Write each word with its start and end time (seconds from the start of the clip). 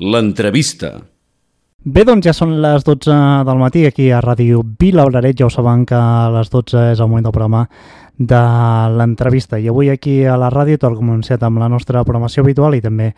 L'entrevista. 0.00 0.94
Bé, 1.84 2.04
doncs 2.08 2.24
ja 2.24 2.32
són 2.32 2.54
les 2.60 2.84
12 2.86 3.12
del 3.44 3.58
matí 3.60 3.82
aquí 3.84 4.06
a 4.12 4.22
Ràdio 4.24 4.62
Vila 4.80 5.04
Olaret. 5.08 5.36
Ja 5.36 5.48
ho 5.48 5.52
saben 5.52 5.84
que 5.88 5.96
a 5.96 6.30
les 6.32 6.48
12 6.48 6.86
és 6.94 7.00
el 7.00 7.08
moment 7.08 7.26
del 7.28 7.34
programa 7.36 7.66
de 8.16 8.40
l'entrevista. 8.96 9.58
I 9.60 9.68
avui 9.68 9.90
aquí 9.92 10.22
a 10.24 10.38
la 10.40 10.48
ràdio, 10.52 10.80
tot 10.80 10.96
començat 10.96 11.44
amb 11.44 11.60
la 11.60 11.68
nostra 11.68 12.04
programació 12.04 12.44
habitual 12.44 12.76
i 12.76 12.82
també 12.84 13.14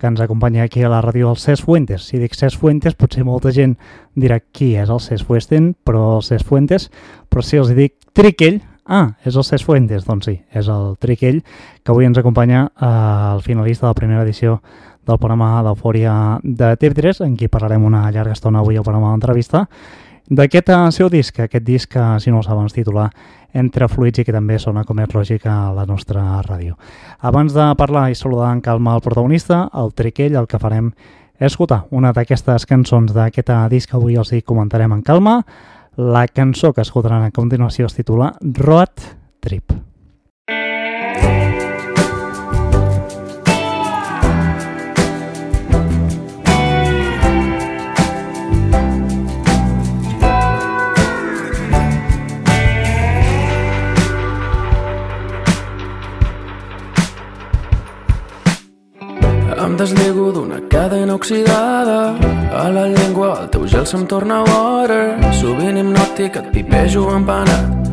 que 0.00 0.08
ens 0.08 0.20
acompanya 0.20 0.64
aquí 0.64 0.82
a 0.82 0.88
la 0.88 1.02
ràdio 1.04 1.28
el 1.28 1.36
Cesc 1.36 1.68
Fuentes. 1.68 2.08
Si 2.08 2.18
dic 2.18 2.34
Cesc 2.36 2.58
Fuentes, 2.60 2.96
potser 2.96 3.24
molta 3.24 3.52
gent 3.52 3.76
dirà 4.16 4.40
qui 4.40 4.72
és 4.80 4.88
el 4.88 5.00
Cesc 5.00 5.28
Fuentes, 5.28 5.76
però 5.84 6.16
el 6.16 6.24
Cesc 6.24 6.48
Fuentes, 6.48 6.88
però 7.28 7.44
si 7.44 7.60
els 7.60 7.74
dic 7.76 7.94
Triquell, 8.16 8.62
ah, 8.90 9.14
és 9.24 9.38
el 9.38 9.46
Cesc 9.46 9.64
Fuentes, 9.68 10.04
doncs 10.04 10.26
sí, 10.28 10.36
és 10.50 10.68
el 10.68 10.96
Triquell, 11.00 11.40
que 11.80 11.94
avui 11.94 12.08
ens 12.08 12.18
acompanya 12.18 12.66
eh, 12.66 12.90
el 13.36 13.42
finalista 13.46 13.86
de 13.86 13.94
la 13.94 13.98
primera 13.98 14.26
edició 14.26 14.58
del 15.06 15.18
programa 15.18 15.62
d'Eufòria 15.64 16.12
de 16.42 16.74
TV3, 16.76 17.22
en 17.24 17.36
qui 17.38 17.48
parlarem 17.48 17.86
una 17.86 18.08
llarga 18.10 18.36
estona 18.36 18.60
avui 18.60 18.76
al 18.76 18.84
programa 18.84 19.14
d'entrevista, 19.14 19.64
d'aquest 20.30 20.68
eh, 20.70 20.80
seu 20.94 21.08
disc, 21.10 21.38
aquest 21.40 21.64
disc 21.66 21.90
que, 21.94 22.02
si 22.20 22.30
no 22.30 22.40
ho 22.40 22.46
saben, 22.46 22.66
es 22.66 22.76
titula 22.76 23.08
entre 23.54 23.88
fluids 23.90 24.22
i 24.22 24.24
que 24.26 24.34
també 24.34 24.58
sona 24.62 24.84
com 24.86 25.00
és 25.02 25.14
lògic 25.14 25.46
a 25.50 25.72
la 25.74 25.86
nostra 25.86 26.22
ràdio. 26.46 26.76
Abans 27.18 27.54
de 27.54 27.66
parlar 27.78 28.10
i 28.10 28.18
saludar 28.18 28.52
en 28.54 28.60
calma 28.62 28.94
el 28.94 29.02
protagonista, 29.02 29.64
el 29.74 29.90
Triquell, 29.94 30.36
el 30.38 30.46
que 30.46 30.60
farem 30.62 30.92
és 31.40 31.54
escoltar 31.54 31.86
una 31.90 32.12
d'aquestes 32.12 32.66
cançons 32.68 33.14
d'aquest 33.16 33.50
disc 33.72 33.90
que 33.90 33.96
avui 33.96 34.18
els 34.20 34.32
hi 34.32 34.42
comentarem 34.42 34.92
en 34.92 35.02
calma. 35.02 35.40
La 36.00 36.22
cançó 36.28 36.70
que 36.72 36.80
escoltaran 36.80 37.26
a 37.26 37.30
continuació 37.30 37.84
es 37.90 37.98
titula 37.98 38.30
Road 38.40 39.04
Trip. 39.44 39.89
El 63.80 63.86
teu 63.86 63.86
gel 63.86 63.86
se'm 63.86 64.06
torna 64.06 64.42
water 64.44 65.32
Sovint 65.32 65.78
hipnòtic 65.78 66.36
et 66.36 66.48
pipejo 66.52 67.08
empanat 67.14 67.88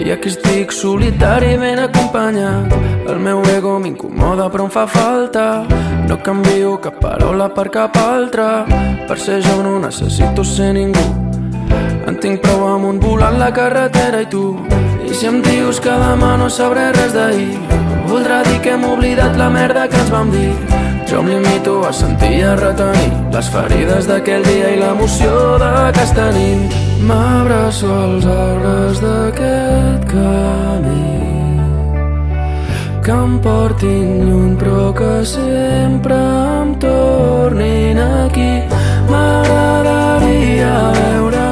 I 0.00 0.12
aquí 0.12 0.28
estic 0.28 0.72
solitari 0.72 1.58
ben 1.58 1.78
acompanyat. 1.78 2.72
El 3.10 3.18
meu 3.18 3.42
ego 3.50 3.78
m'incomoda 3.78 4.48
però 4.48 4.64
em 4.64 4.70
fa 4.70 4.86
falta. 4.86 5.66
No 6.08 6.16
canvio 6.22 6.78
cap 6.80 7.00
paraula 7.02 7.48
per 7.48 7.68
cap 7.68 7.96
altra. 7.96 8.64
Per 9.08 9.18
ser 9.18 9.42
jo 9.42 9.62
no 9.62 9.78
necessito 9.78 10.44
ser 10.44 10.72
ningú. 10.72 11.04
En 12.06 12.16
tinc 12.22 12.40
prou 12.40 12.64
amb 12.68 12.86
un 12.86 13.00
volant 13.00 13.38
la 13.38 13.50
carretera 13.52 14.22
i 14.22 14.30
tu? 14.30 14.56
I 15.04 15.12
si 15.12 15.26
em 15.26 15.42
dius 15.42 15.80
que 15.80 15.90
demà 15.90 16.36
no 16.38 16.48
sabré 16.48 16.92
res 16.92 17.12
d'ahir 17.12 17.58
Voldrà 18.08 18.42
dir 18.44 18.60
que 18.62 18.72
hem 18.76 18.84
oblidat 18.84 19.36
la 19.36 19.50
merda 19.50 19.88
que 19.88 19.98
ens 20.00 20.10
vam 20.14 20.30
dir 20.32 20.54
jo 21.10 21.20
em 21.20 21.28
limito 21.28 21.80
a 21.88 21.92
sentir 21.92 22.38
i 22.38 22.42
a 22.42 22.54
retenir 22.56 23.12
les 23.32 23.48
ferides 23.48 24.08
d'aquell 24.10 24.44
dia 24.44 24.74
i 24.74 24.80
l'emoció 24.80 25.56
d'aquesta 25.62 26.30
nit. 26.36 26.74
M'abraço 27.08 27.88
als 27.88 28.26
arbres 28.26 29.00
d'aquest 29.00 30.04
camí 30.12 31.18
que 33.08 33.14
em 33.16 33.38
portin 33.40 34.08
lluny 34.28 34.56
però 34.60 34.92
que 34.92 35.24
sempre 35.24 36.16
em 36.60 36.74
tornin 36.76 37.96
aquí. 37.98 38.52
M'agradaria 39.08 40.74
veure 40.98 41.46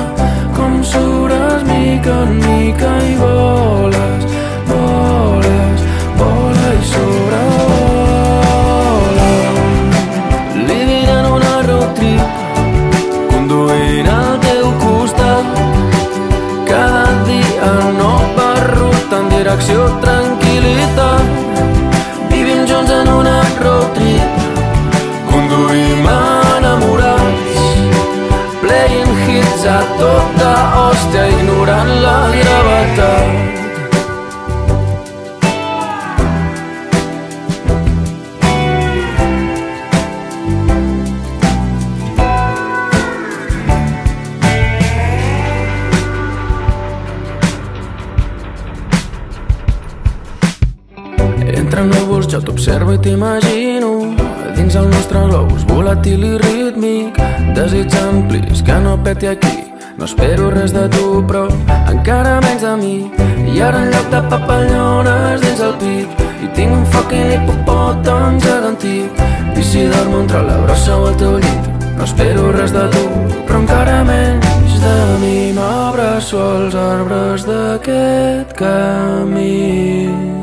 com 0.56 0.82
sures 0.84 1.64
mica 1.64 2.16
en 2.26 2.36
mica 2.44 2.92
i 3.08 3.14
voles, 3.22 3.95
peti 59.06 59.26
aquí. 59.26 59.72
No 59.98 60.04
espero 60.04 60.50
res 60.50 60.72
de 60.74 60.88
tu 60.90 61.22
però 61.28 61.44
encara 61.92 62.40
menys 62.42 62.64
de 62.66 62.72
mi. 62.80 62.96
I 63.54 63.60
ara 63.62 63.84
en 63.84 63.92
lloc 63.94 64.08
de 64.10 64.20
papallones 64.32 65.44
dins 65.44 65.60
el 65.62 65.74
pit 65.80 66.24
I 66.44 66.48
tinc 66.56 66.74
un 66.74 66.82
fucking 66.92 67.30
hipopòtam 67.36 68.40
gegantí 68.42 69.06
I 69.56 69.62
si 69.62 69.86
dormo 69.92 70.24
entre 70.24 70.42
la 70.48 70.58
brossa 70.64 70.98
o 70.98 71.08
el 71.12 71.16
teu 71.22 71.38
llit. 71.38 71.72
No 71.96 72.04
espero 72.04 72.50
res 72.58 72.74
de 72.74 72.86
tu 72.96 73.04
però 73.46 73.62
encara 73.62 74.00
menys 74.10 74.80
de 74.82 74.96
mi. 75.22 75.36
M'abraço 75.56 76.42
als 76.42 76.74
arbres 76.74 77.46
d'aquest 77.46 78.58
camí 78.58 80.35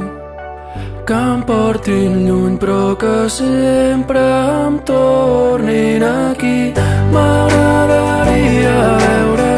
que 1.06 1.14
em 1.14 1.42
portin 1.44 2.14
lluny 2.28 2.56
però 2.58 2.96
que 2.96 3.28
sempre 3.30 4.20
em 4.20 4.78
tornin 4.88 6.04
aquí. 6.04 6.72
M'agradaria 7.12 8.78
veure 9.04 9.52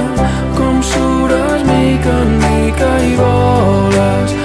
com 0.57 0.81
sures 0.81 1.61
mica 1.69 2.15
en 2.23 2.31
mica 2.45 2.89
i 3.09 3.13
voles, 3.19 4.35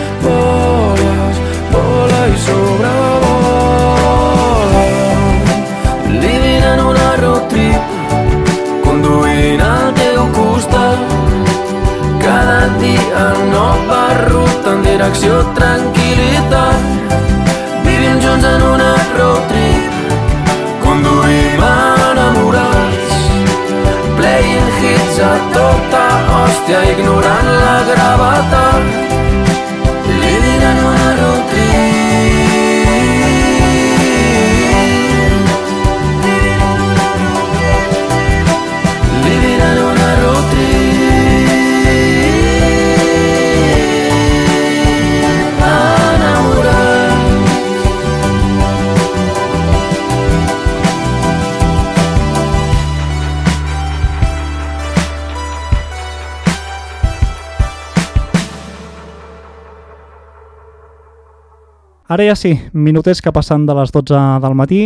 Ara 62.21 62.35
ja 62.35 62.37
sí, 62.37 62.51
minutets 62.77 63.23
que 63.25 63.31
passen 63.33 63.63
de 63.65 63.73
les 63.73 63.89
12 63.95 64.19
del 64.45 64.53
matí, 64.53 64.81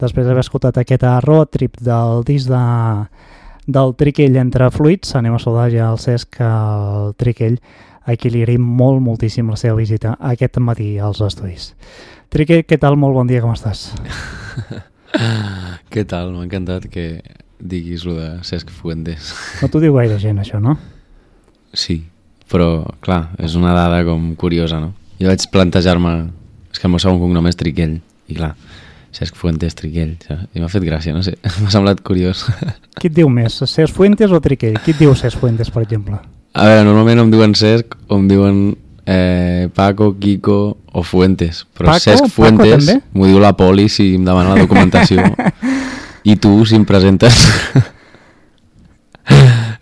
després 0.00 0.24
d'haver 0.24 0.40
escoltat 0.40 0.78
aquest 0.80 1.02
road 1.20 1.50
trip 1.52 1.74
del 1.84 2.22
disc 2.24 2.48
de, 2.48 2.60
del 3.76 3.92
Triquell 4.00 4.38
entre 4.40 4.70
fluids, 4.72 5.10
anem 5.18 5.36
a 5.36 5.40
saludar 5.42 5.66
ja 5.68 5.90
el 5.92 6.00
Cesc, 6.00 6.38
el 6.40 7.12
Triquell, 7.20 7.58
a 8.08 8.16
qui 8.16 8.32
li 8.32 8.40
agraïm 8.40 8.64
molt, 8.64 9.02
moltíssim 9.04 9.52
la 9.52 9.58
seva 9.60 9.76
visita 9.76 10.14
aquest 10.30 10.56
matí 10.64 10.94
als 10.96 11.20
estudis. 11.20 11.74
Triquell, 12.32 12.64
què 12.64 12.80
tal? 12.80 12.96
Molt 12.96 13.18
bon 13.20 13.28
dia, 13.28 13.44
com 13.44 13.52
estàs? 13.52 13.90
què 15.92 16.08
tal? 16.08 16.32
M'ha 16.38 16.48
encantat 16.48 16.88
que 16.88 17.20
diguis 17.60 18.08
lo 18.08 18.16
de 18.16 18.30
Cesc 18.48 18.72
Fuentes. 18.72 19.34
No 19.60 19.68
t'ho 19.68 19.84
diu 19.84 20.00
gaire 20.00 20.16
gent, 20.24 20.40
això, 20.40 20.56
no? 20.56 20.78
Sí, 21.76 22.00
però, 22.48 22.88
clar, 23.04 23.26
és 23.36 23.60
una 23.60 23.76
dada 23.76 24.00
com 24.08 24.32
curiosa, 24.40 24.80
no? 24.80 24.94
Jo 25.20 25.28
vaig 25.34 25.50
plantejar-me... 25.52 26.16
És 26.72 26.80
que 26.80 26.86
el 26.88 26.92
meu 26.92 27.02
segon 27.02 27.20
cognom 27.20 27.46
és 27.48 27.58
Triquell, 27.58 27.98
i 28.28 28.36
clar, 28.36 28.52
Cesc 29.14 29.38
Fuentes 29.40 29.76
Triquell, 29.78 30.16
saps? 30.24 30.48
i 30.52 30.62
m'ha 30.62 30.68
fet 30.72 30.84
gràcia, 30.84 31.14
no 31.16 31.22
sé, 31.24 31.36
m'ha 31.62 31.72
semblat 31.72 32.02
curiós. 32.06 32.44
Qui 32.98 33.10
et 33.10 33.16
diu 33.16 33.30
més, 33.32 33.60
Cesc 33.64 33.94
Fuentes 33.96 34.34
o 34.34 34.40
Triquell? 34.44 34.78
Qui 34.84 34.94
et 34.94 35.00
diu 35.00 35.14
Cesc 35.18 35.40
Fuentes, 35.40 35.72
per 35.74 35.84
exemple? 35.86 36.20
A 36.58 36.68
veure, 36.68 36.84
normalment 36.88 37.24
em 37.24 37.32
diuen 37.32 37.54
Cesc 37.58 37.96
o 38.08 38.18
em 38.20 38.28
diuen 38.30 38.62
eh, 39.08 39.68
Paco, 39.74 40.12
Kiko 40.20 40.58
o 40.92 41.04
Fuentes, 41.06 41.64
però 41.76 41.94
Paco? 41.94 42.04
Cesc 42.04 42.32
Fuentes 42.34 42.92
m'ho 43.12 43.30
diu 43.30 43.40
la 43.42 43.54
poli 43.56 43.88
si 43.92 44.14
em 44.18 44.26
demana 44.26 44.54
la 44.54 44.66
documentació. 44.66 45.24
I 46.28 46.36
tu, 46.36 46.60
si 46.68 46.76
em 46.76 46.84
presentes... 46.88 47.46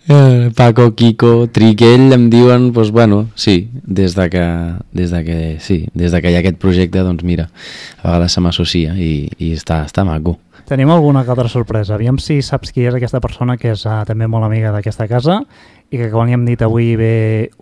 Eh, 0.09 0.51
Paco, 0.55 0.95
Kiko, 0.95 1.49
Triquell 1.51 2.13
em 2.15 2.29
diuen, 2.31 2.69
doncs 2.71 2.93
bueno, 2.95 3.27
sí, 3.35 3.69
des 3.83 4.15
de 4.15 4.29
que, 4.31 4.45
des 4.95 5.11
de 5.11 5.23
que, 5.25 5.37
sí, 5.59 5.89
des 5.93 6.13
de 6.15 6.21
que 6.21 6.31
hi 6.31 6.37
ha 6.37 6.39
aquest 6.39 6.55
projecte, 6.61 7.03
doncs 7.03 7.25
mira, 7.27 7.49
a 7.99 8.13
vegades 8.13 8.37
se 8.37 8.43
m'associa 8.43 8.95
i, 8.95 9.27
i 9.35 9.51
està, 9.51 9.81
està 9.83 10.05
maco. 10.07 10.37
Tenim 10.67 10.89
alguna 10.91 11.25
altra 11.27 11.47
sorpresa. 11.51 11.95
Aviam 11.95 12.17
si 12.23 12.41
saps 12.43 12.71
qui 12.75 12.87
és 12.87 12.95
aquesta 12.95 13.19
persona 13.23 13.57
que 13.59 13.73
és 13.75 13.83
uh, 13.87 14.01
també 14.07 14.27
molt 14.31 14.47
amiga 14.47 14.71
d'aquesta 14.75 15.07
casa 15.11 15.41
i 15.91 15.99
que 15.99 16.09
quan 16.11 16.27
li 16.27 16.35
hem 16.35 16.43
dit 16.47 16.63
avui 16.63 16.95
ve 16.99 17.13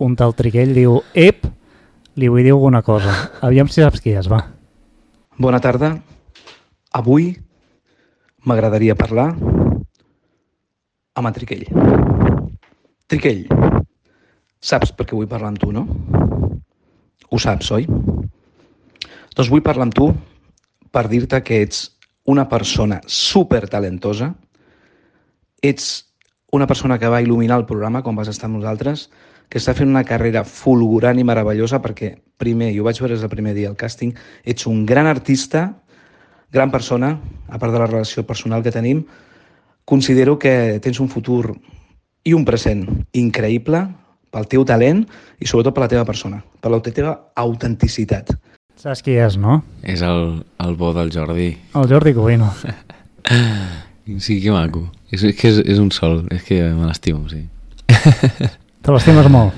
un 0.02 0.14
tal 0.18 0.34
Triquell 0.34 0.74
diu 0.74 1.00
Ep, 1.14 1.46
li 2.18 2.30
vull 2.30 2.42
dir 2.42 2.54
alguna 2.54 2.82
cosa. 2.82 3.14
Aviam 3.46 3.70
si 3.70 3.82
saps 3.82 4.02
qui 4.02 4.14
és, 4.14 4.26
va. 4.30 4.42
Bona 5.38 5.62
tarda. 5.62 5.96
Avui 6.94 7.32
m'agradaria 8.46 8.98
parlar 8.98 9.32
amb 11.16 11.26
en 11.26 11.38
Triquell. 11.38 11.85
Triquell, 13.06 13.44
saps 14.58 14.90
per 14.90 15.04
què 15.06 15.14
vull 15.14 15.28
parlar 15.30 15.52
amb 15.52 15.60
tu, 15.62 15.68
no? 15.70 15.84
Ho 17.30 17.38
saps, 17.38 17.68
oi? 17.76 17.84
Doncs 17.86 19.50
vull 19.52 19.62
parlar 19.62 19.86
amb 19.86 19.94
tu 19.94 20.08
per 20.90 21.04
dir-te 21.12 21.38
que 21.46 21.60
ets 21.62 21.84
una 22.26 22.48
persona 22.50 22.98
super 23.06 23.60
talentosa, 23.70 24.32
ets 25.62 25.86
una 26.58 26.66
persona 26.66 26.98
que 26.98 27.12
va 27.12 27.22
il·luminar 27.22 27.60
el 27.60 27.66
programa 27.70 28.02
quan 28.02 28.18
vas 28.18 28.32
estar 28.32 28.50
amb 28.50 28.58
nosaltres, 28.58 29.06
que 29.46 29.62
està 29.62 29.76
fent 29.78 29.92
una 29.92 30.02
carrera 30.08 30.42
fulgurant 30.42 31.22
i 31.22 31.28
meravellosa 31.30 31.78
perquè, 31.86 32.10
primer, 32.42 32.72
jo 32.74 32.88
vaig 32.88 32.98
veure 32.98 33.14
des 33.14 33.22
del 33.22 33.30
primer 33.30 33.54
dia 33.54 33.70
al 33.70 33.78
càsting, 33.78 34.16
ets 34.42 34.66
un 34.66 34.82
gran 34.82 35.06
artista, 35.06 35.68
gran 36.50 36.74
persona, 36.74 37.14
a 37.46 37.62
part 37.62 37.70
de 37.70 37.86
la 37.86 37.86
relació 37.86 38.26
personal 38.26 38.66
que 38.66 38.74
tenim, 38.74 39.06
considero 39.86 40.40
que 40.42 40.80
tens 40.82 40.98
un 40.98 41.06
futur 41.06 41.54
i 42.26 42.34
un 42.34 42.44
present 42.44 42.82
increïble 43.14 43.84
pel 44.34 44.48
teu 44.50 44.64
talent 44.68 45.04
i 45.40 45.46
sobretot 45.48 45.74
per 45.76 45.84
la 45.86 45.90
teva 45.92 46.04
persona, 46.08 46.42
per 46.60 46.72
la 46.74 46.80
teva 46.84 47.14
autenticitat. 47.38 48.34
Saps 48.76 49.00
qui 49.06 49.14
és, 49.16 49.38
no? 49.40 49.62
És 49.86 50.02
el, 50.04 50.42
el 50.60 50.74
bo 50.76 50.90
del 50.92 51.08
Jordi. 51.14 51.52
El 51.74 51.88
Jordi 51.88 52.12
Covino. 52.18 52.50
Sí, 54.22 54.36
que 54.40 54.52
maco. 54.54 54.84
És, 55.10 55.24
és 55.26 55.34
que 55.34 55.48
és, 55.50 55.56
és 55.66 55.78
un 55.82 55.88
sol, 55.90 56.20
és 56.30 56.44
que 56.46 56.60
me 56.76 56.86
l'estimo, 56.86 57.24
sí. 57.26 57.40
Te 58.86 58.92
l'estimes 58.94 59.26
molt. 59.32 59.56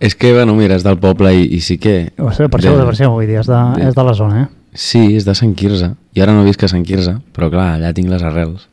És 0.00 0.14
que, 0.16 0.30
bueno, 0.32 0.54
mira, 0.56 0.76
és 0.76 0.84
del 0.84 0.96
poble 1.00 1.34
i, 1.36 1.42
i 1.56 1.60
sí 1.64 1.76
que... 1.80 2.14
O 2.16 2.30
sigui, 2.32 2.48
per 2.52 2.60
això, 2.62 2.72
per 2.80 2.94
això, 2.94 3.10
vull 3.12 3.28
dir, 3.28 3.36
és 3.42 3.48
de, 3.50 3.58
de- 3.76 3.90
és 3.90 3.96
de 3.96 4.04
la 4.08 4.14
zona, 4.16 4.42
eh? 4.46 4.48
Sí, 4.76 5.02
és 5.16 5.24
de 5.28 5.34
Sant 5.36 5.52
Quirze. 5.56 5.90
I 6.16 6.24
ara 6.24 6.32
no 6.36 6.46
visc 6.48 6.64
a 6.64 6.68
Sant 6.72 6.84
Quirze, 6.88 7.14
però 7.36 7.50
clar, 7.52 7.74
allà 7.76 7.92
tinc 7.96 8.08
les 8.12 8.24
arrels. 8.24 8.66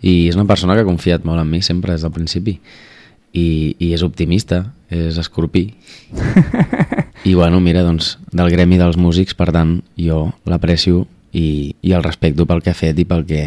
I 0.00 0.28
és 0.30 0.38
una 0.38 0.48
persona 0.48 0.74
que 0.74 0.84
ha 0.84 0.88
confiat 0.88 1.26
molt 1.28 1.42
en 1.42 1.50
mi 1.50 1.60
sempre 1.62 1.92
des 1.92 2.04
del 2.06 2.14
principi. 2.14 2.58
I, 3.30 3.76
i 3.78 3.92
és 3.94 4.02
optimista, 4.02 4.64
és 4.90 5.18
escorpí. 5.20 5.68
I 7.28 7.34
bueno, 7.34 7.60
mira, 7.60 7.84
doncs, 7.86 8.16
del 8.32 8.50
gremi 8.50 8.78
dels 8.80 8.98
músics, 8.98 9.36
per 9.38 9.52
tant, 9.54 9.76
jo 10.00 10.30
l'aprecio 10.50 11.04
i, 11.32 11.76
i 11.82 11.92
el 11.92 12.02
respecto 12.02 12.46
pel 12.48 12.64
que 12.64 12.72
ha 12.72 12.78
fet 12.78 12.98
i 12.98 13.06
pel 13.06 13.22
que, 13.28 13.44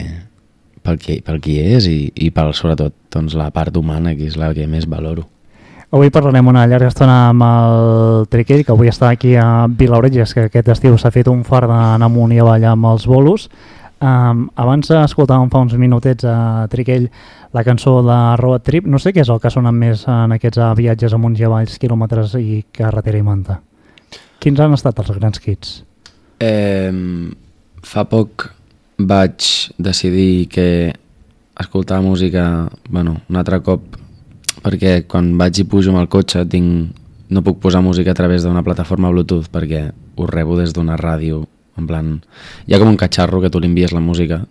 pel 0.86 1.02
que, 1.02 1.20
pel 1.26 1.42
qui 1.44 1.58
és 1.60 1.90
i, 1.90 1.98
i 2.16 2.32
pel, 2.32 2.54
sobretot, 2.56 2.96
doncs, 3.12 3.36
la 3.40 3.50
part 3.52 3.76
humana, 3.76 4.16
que 4.16 4.30
és 4.30 4.40
la 4.40 4.54
que 4.56 4.70
més 4.70 4.88
valoro. 4.88 5.28
Avui 5.94 6.10
parlarem 6.10 6.48
una 6.50 6.64
llarga 6.66 6.88
estona 6.90 7.28
amb 7.30 7.44
el 7.46 8.24
Triquell, 8.34 8.64
que 8.66 8.74
avui 8.74 8.90
està 8.90 9.12
aquí 9.14 9.36
a 9.38 9.68
Vilaoretges, 9.70 10.32
que 10.34 10.48
aquest 10.48 10.72
estiu 10.74 10.96
s'ha 10.98 11.12
fet 11.14 11.30
un 11.30 11.44
far 11.46 11.68
d'anar 11.70 12.08
amunt 12.08 12.34
i 12.34 12.40
avall 12.42 12.66
amb 12.72 12.88
els 12.90 13.06
bolos. 13.06 13.46
Um, 14.04 14.48
abans 14.60 14.90
escoltàvem 14.92 15.48
fa 15.48 15.62
uns 15.64 15.78
minutets 15.80 16.26
a 16.28 16.66
Triquell 16.68 17.06
la 17.56 17.64
cançó 17.64 18.02
de 18.04 18.18
Road 18.42 18.66
Trip. 18.68 18.90
No 18.90 19.00
sé 19.00 19.14
què 19.16 19.24
és 19.24 19.30
el 19.32 19.40
que 19.40 19.48
ha 19.48 19.54
sonat 19.54 19.76
més 19.78 20.04
en 20.12 20.34
aquests 20.36 20.60
uh, 20.60 20.74
viatges 20.76 21.16
amunt 21.16 21.38
i 21.40 21.46
avalls, 21.48 21.78
quilòmetres 21.80 22.36
i 22.42 22.66
carretera 22.76 23.22
i 23.22 23.24
manta. 23.24 23.62
Quins 24.44 24.60
han 24.60 24.76
estat 24.76 25.00
els 25.00 25.14
grans 25.16 25.40
hits? 25.40 25.78
Eh, 26.44 26.92
fa 27.80 28.04
poc 28.12 28.50
vaig 29.00 29.48
decidir 29.80 30.50
que 30.52 30.68
escoltar 31.60 32.02
música, 32.02 32.68
bueno, 32.90 33.22
un 33.30 33.40
altre 33.40 33.62
cop, 33.64 33.86
perquè 34.66 35.06
quan 35.08 35.32
vaig 35.40 35.64
i 35.64 35.68
pujo 35.70 35.94
amb 35.94 36.02
el 36.02 36.12
cotxe 36.12 36.44
tinc, 36.50 36.92
no 37.30 37.44
puc 37.46 37.62
posar 37.64 37.82
música 37.86 38.12
a 38.12 38.20
través 38.20 38.44
d'una 38.44 38.66
plataforma 38.66 39.12
Bluetooth 39.14 39.48
perquè 39.54 39.86
ho 39.94 40.28
rebo 40.28 40.58
des 40.60 40.74
d'una 40.76 40.98
ràdio, 41.00 41.46
en 41.78 41.88
plan... 41.90 42.10
Hi 42.68 42.76
ha 42.76 42.82
com 42.82 42.92
un 42.92 43.00
catxarro 43.00 43.42
que 43.42 43.52
tu 43.54 43.62
li 43.62 43.70
envies 43.72 43.94
la 43.96 44.04
música, 44.04 44.44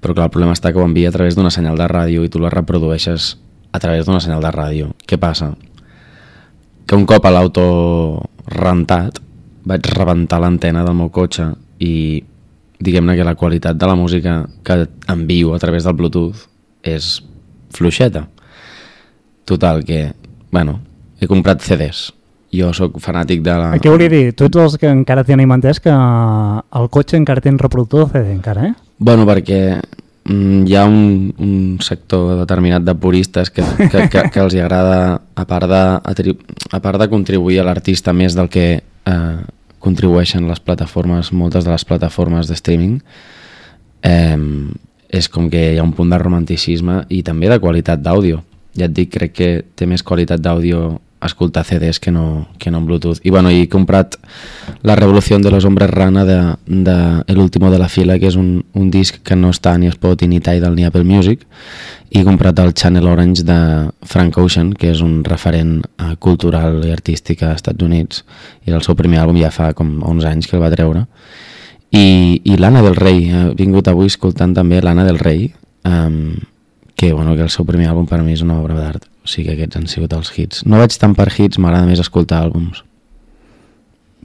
però 0.00 0.14
clar, 0.14 0.28
el 0.28 0.34
problema 0.34 0.54
està 0.56 0.72
que 0.72 0.80
ho 0.80 0.86
envia 0.86 1.10
a 1.10 1.14
través 1.14 1.36
d'una 1.36 1.50
senyal 1.50 1.78
de 1.78 1.88
ràdio 1.90 2.24
i 2.24 2.30
tu 2.32 2.42
la 2.42 2.52
reprodueixes 2.52 3.36
a 3.72 3.80
través 3.82 4.06
d'una 4.06 4.20
senyal 4.22 4.44
de 4.44 4.52
ràdio. 4.54 4.90
Què 5.06 5.18
passa? 5.18 5.52
Que 6.86 6.96
un 6.96 7.06
cop 7.08 7.26
a 7.26 7.32
l'auto 7.34 7.66
rentat 8.46 9.20
vaig 9.66 9.88
rebentar 9.96 10.38
l'antena 10.40 10.84
del 10.86 10.94
meu 10.94 11.10
cotxe 11.10 11.48
i 11.82 12.22
diguem-ne 12.78 13.16
que 13.16 13.26
la 13.26 13.34
qualitat 13.34 13.76
de 13.76 13.88
la 13.88 13.96
música 13.98 14.44
que 14.62 14.86
envio 15.10 15.54
a 15.54 15.58
través 15.58 15.84
del 15.84 15.96
Bluetooth 15.98 16.46
és 16.86 17.22
fluixeta. 17.74 18.28
Total, 19.44 19.82
que, 19.84 20.12
bueno, 20.50 20.80
he 21.20 21.26
comprat 21.26 21.62
CDs. 21.62 22.12
Jo 22.56 22.72
sóc 22.76 22.98
fanàtic 23.02 23.42
de 23.44 23.54
la... 23.58 23.68
Què 23.82 23.92
volia 23.92 24.12
dir? 24.12 24.24
Tots 24.38 24.62
els 24.62 24.78
que 24.80 24.90
encara 24.90 25.24
tenim 25.26 25.52
entès 25.54 25.80
que 25.82 25.92
el 25.92 26.90
cotxe 26.92 27.18
encara 27.20 27.44
té 27.44 27.52
un 27.52 27.60
reproductor 27.60 28.06
de 28.06 28.12
CD, 28.14 28.32
encara, 28.34 28.70
eh? 28.70 28.74
Bueno, 28.98 29.26
perquè 29.28 29.60
mm, 29.76 30.62
hi 30.68 30.76
ha 30.76 30.86
un, 30.88 31.32
un 31.42 31.56
sector 31.84 32.36
determinat 32.40 32.86
de 32.86 32.94
puristes 32.94 33.50
que, 33.50 33.64
que, 33.90 34.06
que, 34.12 34.24
que 34.32 34.42
els 34.44 34.56
hi 34.56 34.62
agrada, 34.64 35.20
a 35.34 35.46
part 35.48 35.68
de, 35.70 35.82
a 36.70 36.80
part 36.80 37.02
de 37.02 37.10
contribuir 37.12 37.60
a 37.60 37.68
l'artista 37.68 38.16
més 38.16 38.38
del 38.38 38.50
que 38.52 38.66
eh, 38.80 39.36
contribueixen 39.78 40.48
les 40.48 40.60
plataformes, 40.60 41.32
moltes 41.32 41.66
de 41.66 41.74
les 41.74 41.86
plataformes 41.86 42.48
de 42.48 42.58
streaming, 42.58 42.98
eh, 44.02 44.36
és 45.16 45.28
com 45.30 45.50
que 45.50 45.72
hi 45.72 45.78
ha 45.78 45.86
un 45.86 45.94
punt 45.96 46.10
de 46.10 46.18
romanticisme 46.18 47.04
i 47.14 47.22
també 47.26 47.50
de 47.52 47.60
qualitat 47.62 48.02
d'àudio. 48.02 48.42
Ja 48.76 48.88
et 48.88 48.94
dic, 48.96 49.12
crec 49.14 49.32
que 49.32 49.50
té 49.78 49.86
més 49.88 50.02
qualitat 50.04 50.42
d'àudio 50.42 50.98
escoltar 51.26 51.64
CDs 51.64 52.00
que 52.00 52.10
no, 52.10 52.48
que 52.58 52.70
no 52.70 52.78
en 52.78 52.86
Bluetooth. 52.86 53.20
I 53.22 53.30
bueno, 53.30 53.50
he 53.50 53.68
comprat 53.68 54.16
La 54.82 54.96
Revolución 54.96 55.42
de 55.42 55.50
los 55.50 55.64
Hombres 55.64 55.90
Rana 55.90 56.24
de, 56.24 56.56
de 56.66 57.24
El 57.26 57.50
de 57.50 57.78
la 57.78 57.88
Fila, 57.88 58.18
que 58.18 58.28
és 58.28 58.36
un, 58.36 58.64
un 58.74 58.90
disc 58.90 59.22
que 59.22 59.36
no 59.36 59.50
està 59.50 59.76
ni 59.78 59.88
a 59.88 59.94
Spotify, 59.94 60.28
ni 60.28 60.40
Tidal, 60.40 60.74
ni 60.76 60.84
Apple 60.84 61.04
Music, 61.04 61.46
i 62.10 62.20
he 62.20 62.24
comprat 62.24 62.58
el 62.62 62.74
Channel 62.74 63.06
Orange 63.08 63.42
de 63.44 63.58
Frank 64.06 64.38
Ocean, 64.38 64.72
que 64.72 64.90
és 64.92 65.02
un 65.02 65.22
referent 65.24 65.80
eh, 65.82 66.14
cultural 66.22 66.82
i 66.86 66.92
artístic 66.94 67.42
als 67.42 67.62
Estats 67.62 67.82
Units, 67.82 68.24
i 68.66 68.74
el 68.74 68.84
seu 68.86 68.96
primer 68.98 69.20
àlbum 69.22 69.40
ja 69.40 69.50
fa 69.50 69.72
com 69.74 69.98
11 70.02 70.30
anys 70.30 70.50
que 70.50 70.56
el 70.58 70.62
va 70.62 70.72
treure. 70.72 71.06
I, 71.90 72.06
i 72.44 72.56
l'Anna 72.60 72.82
del 72.84 72.96
Rei, 72.98 73.26
he 73.30 73.42
vingut 73.58 73.88
avui 73.88 74.10
escoltant 74.10 74.54
també 74.54 74.80
l'Anna 74.82 75.06
del 75.06 75.18
Rei, 75.18 75.50
um, 75.86 76.36
que, 76.96 77.12
bueno, 77.12 77.36
que 77.36 77.44
el 77.44 77.52
seu 77.52 77.66
primer 77.68 77.90
àlbum 77.90 78.08
per 78.08 78.22
mi 78.24 78.34
és 78.34 78.42
una 78.42 78.58
obra 78.60 78.78
d'art, 78.78 79.04
sigui 79.30 79.48
que 79.48 79.56
aquests 79.56 79.78
han 79.78 79.88
sigut 79.90 80.12
els 80.16 80.32
hits. 80.34 80.66
No 80.66 80.80
vaig 80.80 80.96
tant 80.98 81.14
per 81.16 81.28
hits, 81.30 81.58
m'agrada 81.58 81.88
més 81.88 82.02
escoltar 82.02 82.42
àlbums. 82.44 82.82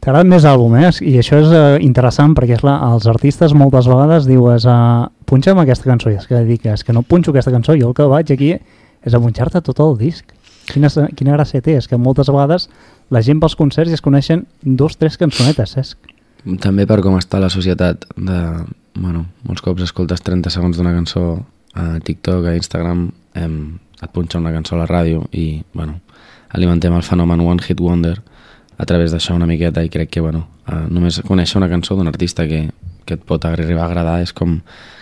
T'agrada 0.01 0.25
més 0.25 0.45
àlbum, 0.49 0.73
eh? 0.81 0.89
I 1.05 1.19
això 1.21 1.37
és 1.43 1.51
eh, 1.53 1.79
interessant 1.85 2.33
perquè 2.37 2.55
és 2.57 2.63
clar, 2.63 2.79
els 2.89 3.05
artistes 3.09 3.53
moltes 3.53 3.85
vegades 3.85 4.25
dius 4.25 4.65
uh, 4.65 5.09
punxa'm 5.29 5.61
aquesta 5.61 5.85
cançó 5.85 6.09
i 6.09 6.17
és 6.17 6.25
que 6.25 6.39
dic, 6.47 6.65
és 6.65 6.81
que 6.87 6.95
no 6.97 7.03
punxo 7.05 7.29
aquesta 7.29 7.53
cançó, 7.53 7.75
jo 7.77 7.91
el 7.91 7.97
que 7.97 8.07
vaig 8.09 8.31
aquí 8.33 8.55
és 8.57 9.13
a 9.13 9.21
punxar-te 9.21 9.61
tot 9.67 9.81
el 9.85 9.93
disc. 9.99 10.33
Quina, 10.71 10.89
quina 11.17 11.35
gràcia 11.35 11.61
té, 11.61 11.75
és 11.77 11.85
que 11.89 11.99
moltes 12.01 12.31
vegades 12.33 12.65
la 13.13 13.21
gent 13.25 13.41
pels 13.43 13.57
concerts 13.59 13.93
i 13.93 13.97
es 13.97 14.01
coneixen 14.01 14.45
dos, 14.63 14.97
tres 14.97 15.19
cançonetes, 15.21 15.75
Cesc. 15.77 16.11
També 16.61 16.87
per 16.89 17.01
com 17.05 17.17
està 17.19 17.41
la 17.41 17.51
societat 17.53 18.07
de... 18.17 18.39
Bueno, 18.97 19.27
molts 19.47 19.61
cops 19.63 19.85
escoltes 19.85 20.23
30 20.25 20.49
segons 20.51 20.77
d'una 20.77 20.95
cançó 20.95 21.43
a 21.77 21.99
TikTok, 22.03 22.49
a 22.49 22.55
Instagram, 22.57 23.05
em, 23.39 23.57
et 24.01 24.11
punxa 24.13 24.39
una 24.39 24.53
cançó 24.53 24.75
a 24.75 24.83
la 24.83 24.89
ràdio 24.89 25.25
i, 25.31 25.61
bueno, 25.73 25.99
alimentem 26.49 26.93
el 26.95 27.05
fenomen 27.05 27.41
One 27.41 27.63
Hit 27.63 27.79
Wonder 27.79 28.17
a 28.77 28.85
través 28.85 29.13
d'això 29.13 29.35
una 29.37 29.49
miqueta 29.49 29.83
i 29.85 29.91
crec 29.93 30.09
que, 30.09 30.21
bueno, 30.21 30.47
eh, 30.67 30.85
només 30.89 31.21
conèixer 31.27 31.59
una 31.61 31.69
cançó 31.69 31.95
d'un 31.95 32.09
artista 32.09 32.47
que, 32.49 32.65
que 33.05 33.19
et 33.19 33.23
pot 33.27 33.45
arribar 33.45 33.85
a 33.85 33.89
agradar 33.89 34.17
és 34.23 34.33
com 34.33 34.59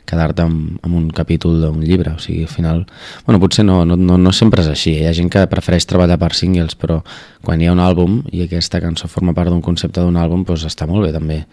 quedar-te 0.10 0.44
amb, 0.44 0.80
amb 0.84 0.98
un 0.98 1.08
capítol 1.14 1.60
d'un 1.62 1.80
llibre, 1.86 2.16
o 2.18 2.20
sigui, 2.22 2.44
al 2.48 2.52
final... 2.52 2.84
Bueno, 3.28 3.40
potser 3.40 3.66
no, 3.66 3.84
no, 3.86 3.96
no, 3.96 4.18
no 4.18 4.34
sempre 4.34 4.64
és 4.66 4.72
així, 4.72 4.96
eh? 4.98 5.04
hi 5.04 5.10
ha 5.10 5.16
gent 5.16 5.30
que 5.32 5.46
prefereix 5.52 5.86
treballar 5.90 6.18
per 6.22 6.32
singles, 6.38 6.76
però 6.80 7.00
quan 7.46 7.62
hi 7.62 7.70
ha 7.70 7.76
un 7.76 7.84
àlbum 7.84 8.24
i 8.34 8.44
aquesta 8.48 8.82
cançó 8.82 9.08
forma 9.12 9.36
part 9.38 9.54
d'un 9.54 9.62
concepte 9.62 10.02
d'un 10.02 10.18
àlbum, 10.18 10.44
doncs 10.48 10.66
està 10.68 10.90
molt 10.90 11.06
bé 11.06 11.14
també 11.16 11.44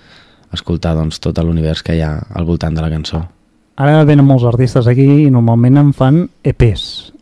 escoltar 0.57 0.95
doncs, 0.97 1.21
tot 1.21 1.39
l'univers 1.45 1.83
que 1.85 1.97
hi 1.99 2.03
ha 2.07 2.15
al 2.35 2.47
voltant 2.49 2.75
de 2.75 2.85
la 2.85 2.91
cançó. 2.93 3.27
Ara 3.77 4.05
venen 4.09 4.25
molts 4.25 4.47
artistes 4.49 4.87
aquí 4.89 5.05
i 5.27 5.31
normalment 5.31 5.77
en 5.83 5.93
fan 5.93 6.23
EPs. 6.47 7.16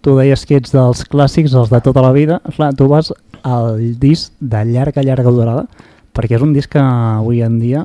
Tu 0.00 0.14
deies 0.16 0.44
que 0.48 0.56
ets 0.56 0.72
dels 0.72 1.02
clàssics, 1.12 1.54
els 1.56 1.72
de 1.72 1.80
tota 1.84 2.02
la 2.04 2.12
vida. 2.16 2.40
Clar, 2.56 2.72
tu 2.76 2.88
vas 2.88 3.12
al 3.44 3.80
disc 4.00 4.32
de 4.40 4.62
llarga, 4.68 5.04
llarga 5.04 5.32
durada, 5.32 5.66
perquè 6.16 6.38
és 6.38 6.44
un 6.44 6.54
disc 6.56 6.72
que 6.72 6.80
avui 6.80 7.42
en 7.44 7.58
dia 7.60 7.84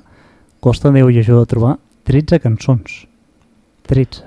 costa 0.63 0.91
Déu 0.95 1.11
i 1.11 1.19
ajuda 1.19 1.43
a 1.43 1.49
trobar 1.49 1.73
13 2.09 2.39
cançons. 2.41 3.03
13. 3.85 4.23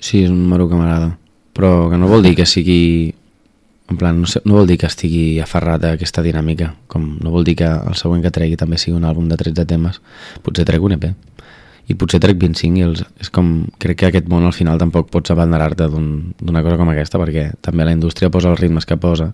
Sí, 0.00 0.24
és 0.24 0.32
un 0.32 0.40
número 0.42 0.66
que 0.68 0.78
m'agrada, 0.78 1.12
però 1.54 1.86
que 1.90 2.00
no 2.00 2.10
vol 2.10 2.26
dir 2.26 2.34
que 2.38 2.48
sigui... 2.48 3.14
En 3.86 3.94
plan, 3.94 4.16
no, 4.18 4.26
sé, 4.26 4.40
no 4.42 4.56
vol 4.56 4.66
dir 4.66 4.80
que 4.80 4.88
estigui 4.90 5.38
aferrat 5.38 5.84
a 5.86 5.92
aquesta 5.94 6.24
dinàmica, 6.24 6.72
com 6.90 7.04
no 7.22 7.30
vol 7.30 7.44
dir 7.46 7.54
que 7.60 7.68
el 7.70 7.94
següent 7.94 8.24
que 8.24 8.32
tregui 8.34 8.58
també 8.58 8.80
sigui 8.82 8.96
un 8.98 9.06
àlbum 9.06 9.28
de 9.30 9.38
13 9.38 9.62
temes. 9.70 10.00
Potser 10.42 10.64
trec 10.66 10.82
un 10.82 10.96
EP 10.96 11.06
i 11.86 11.94
potser 11.94 12.20
trec 12.22 12.38
20 12.40 12.58
singles. 12.58 13.04
És 13.22 13.30
com, 13.30 13.66
crec 13.82 14.00
que 14.00 14.10
aquest 14.10 14.28
món 14.30 14.46
al 14.46 14.54
final 14.56 14.80
tampoc 14.82 15.10
pots 15.12 15.32
abanderar-te 15.34 15.88
d'una 15.92 16.32
un, 16.42 16.64
cosa 16.66 16.78
com 16.80 16.90
aquesta 16.92 17.20
perquè 17.22 17.48
també 17.62 17.86
la 17.86 17.94
indústria 17.94 18.30
posa 18.32 18.50
els 18.52 18.60
ritmes 18.60 18.88
que 18.88 18.98
posa 18.98 19.30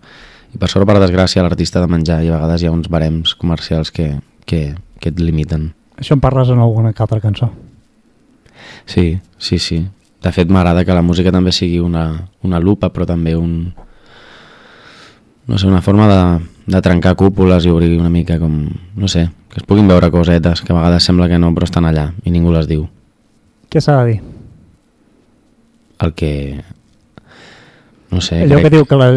i 0.53 0.61
per 0.61 0.69
sort 0.69 0.85
o 0.85 0.89
per 0.89 0.99
desgràcia 1.01 1.45
l'artista 1.45 1.81
de 1.81 1.89
menjar 1.89 2.21
i 2.23 2.29
a 2.29 2.37
vegades 2.37 2.63
hi 2.63 2.69
ha 2.69 2.75
uns 2.75 2.91
barems 2.93 3.35
comercials 3.41 3.91
que, 3.91 4.11
que, 4.45 4.75
que 5.01 5.13
et 5.13 5.21
limiten. 5.21 5.71
Això 5.97 6.17
en 6.17 6.21
parles 6.25 6.53
en 6.53 6.61
alguna 6.61 6.93
altra 6.93 7.21
cançó? 7.21 7.49
Sí, 8.85 9.19
sí, 9.39 9.59
sí. 9.59 9.81
De 10.23 10.33
fet 10.33 10.51
m'agrada 10.53 10.85
que 10.85 10.95
la 10.95 11.03
música 11.03 11.33
també 11.33 11.53
sigui 11.57 11.81
una, 11.81 12.29
una 12.45 12.61
lupa 12.61 12.93
però 12.93 13.07
també 13.09 13.35
un, 13.37 13.73
no 15.49 15.59
sé, 15.59 15.67
una 15.67 15.83
forma 15.83 16.07
de, 16.11 16.21
de 16.67 16.81
trencar 16.83 17.17
cúpules 17.19 17.67
i 17.67 17.71
obrir 17.71 17.95
una 17.99 18.11
mica 18.11 18.39
com, 18.39 18.69
no 18.97 19.09
sé, 19.09 19.29
que 19.51 19.61
es 19.61 19.67
puguin 19.67 19.89
veure 19.89 20.11
cosetes 20.11 20.63
que 20.63 20.73
a 20.73 20.77
vegades 20.77 21.05
sembla 21.05 21.29
que 21.29 21.39
no 21.39 21.51
però 21.55 21.67
estan 21.69 21.89
allà 21.89 22.11
i 22.25 22.31
ningú 22.35 22.53
les 22.55 22.69
diu. 22.71 22.87
Què 23.73 23.81
s'ha 23.81 23.99
de 24.03 24.13
dir? 24.13 24.21
El 26.03 26.15
que... 26.15 26.33
No 28.13 28.21
sé, 28.21 28.43
Allò 28.45 28.59
crec... 28.59 28.67
que 28.67 28.75
diu 28.77 28.87
que 28.87 28.99
la, 29.01 29.09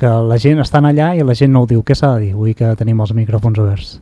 que 0.00 0.12
la 0.26 0.38
gent 0.42 0.62
estan 0.62 0.88
allà 0.88 1.12
i 1.14 1.24
la 1.26 1.36
gent 1.38 1.52
no 1.54 1.62
ho 1.62 1.68
diu. 1.70 1.84
Què 1.86 1.94
s'ha 1.94 2.14
de 2.16 2.26
dir? 2.26 2.30
Vull 2.34 2.56
que 2.58 2.72
tenim 2.78 3.00
els 3.04 3.12
micròfons 3.14 3.60
oberts. 3.62 3.92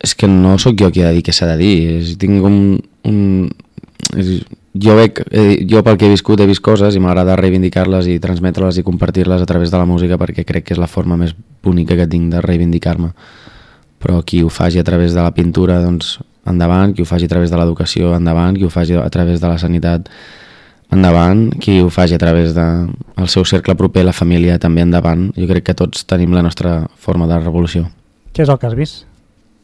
És 0.00 0.14
que 0.16 0.28
no 0.30 0.54
sóc 0.62 0.78
jo 0.80 0.88
qui 0.92 1.02
ha 1.02 1.10
de 1.10 1.18
dir 1.18 1.24
què 1.26 1.34
s'ha 1.34 1.48
de 1.50 1.56
dir. 1.60 1.74
És, 1.98 2.14
tinc 2.20 2.44
un... 2.46 2.78
un 3.08 3.18
és, 4.16 4.40
jo, 4.74 4.94
veig, 4.96 5.20
eh, 5.30 5.66
jo 5.66 5.82
pel 5.82 5.98
que 5.98 6.06
he 6.06 6.12
viscut 6.12 6.40
he 6.40 6.46
vist 6.46 6.62
coses 6.62 6.94
i 6.94 7.02
m'agrada 7.02 7.36
reivindicar-les 7.38 8.06
i 8.12 8.18
transmetre-les 8.22 8.78
i 8.78 8.86
compartir-les 8.86 9.42
a 9.42 9.46
través 9.46 9.70
de 9.70 9.78
la 9.78 9.86
música 9.86 10.18
perquè 10.18 10.44
crec 10.46 10.68
que 10.68 10.74
és 10.76 10.82
la 10.82 10.90
forma 10.90 11.18
més 11.18 11.34
bonica 11.64 11.96
que 11.98 12.08
tinc 12.10 12.30
de 12.32 12.42
reivindicar-me 12.44 13.12
però 14.00 14.22
qui 14.24 14.42
ho 14.42 14.48
faci 14.48 14.78
a 14.78 14.84
través 14.84 15.14
de 15.14 15.22
la 15.22 15.34
pintura 15.34 15.80
doncs 15.82 16.18
endavant, 16.48 16.94
qui 16.94 17.02
ho 17.02 17.08
faci 17.08 17.26
a 17.26 17.32
través 17.32 17.50
de 17.50 17.58
l'educació 17.58 18.14
endavant, 18.16 18.56
qui 18.56 18.64
ho 18.64 18.70
faci 18.72 18.96
a 18.96 19.10
través 19.10 19.40
de 19.42 19.48
la 19.48 19.58
sanitat 19.58 20.08
endavant, 20.90 21.50
qui 21.60 21.80
ho 21.82 21.90
faci 21.90 22.14
a 22.14 22.18
través 22.18 22.54
del 22.54 22.88
de 23.16 23.28
seu 23.28 23.44
cercle 23.44 23.76
proper, 23.76 24.04
la 24.04 24.16
família 24.16 24.58
també 24.58 24.82
endavant, 24.82 25.28
jo 25.36 25.46
crec 25.50 25.68
que 25.68 25.76
tots 25.76 26.06
tenim 26.08 26.32
la 26.32 26.42
nostra 26.42 26.86
forma 26.96 27.28
de 27.30 27.38
revolució 27.38 27.90
Què 28.32 28.44
és 28.44 28.50
el 28.50 28.58
que 28.62 28.68
has 28.68 28.78
vist? 28.78 29.06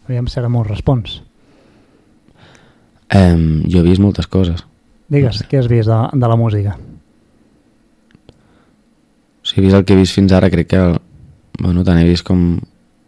Aviam 0.06 0.26
si 0.30 0.38
ara 0.40 0.48
m'ho 0.50 0.62
respons. 0.66 1.20
Um, 3.14 3.62
jo 3.70 3.80
he 3.80 3.86
vist 3.86 4.02
moltes 4.02 4.26
coses. 4.26 4.64
Digues, 5.12 5.42
què 5.46 5.60
has 5.60 5.68
vist 5.70 5.90
de, 5.90 5.98
de 6.12 6.28
la 6.28 6.36
música? 6.38 6.76
Si 9.46 9.58
he 9.58 9.62
vist 9.62 9.76
el 9.78 9.84
que 9.86 9.94
he 9.94 10.00
vist 10.00 10.16
fins 10.16 10.34
ara, 10.34 10.50
crec 10.50 10.72
que 10.72 10.80
bueno, 11.60 11.84
tant 11.86 12.00
he 12.00 12.06
vist 12.08 12.26
com, 12.26 12.58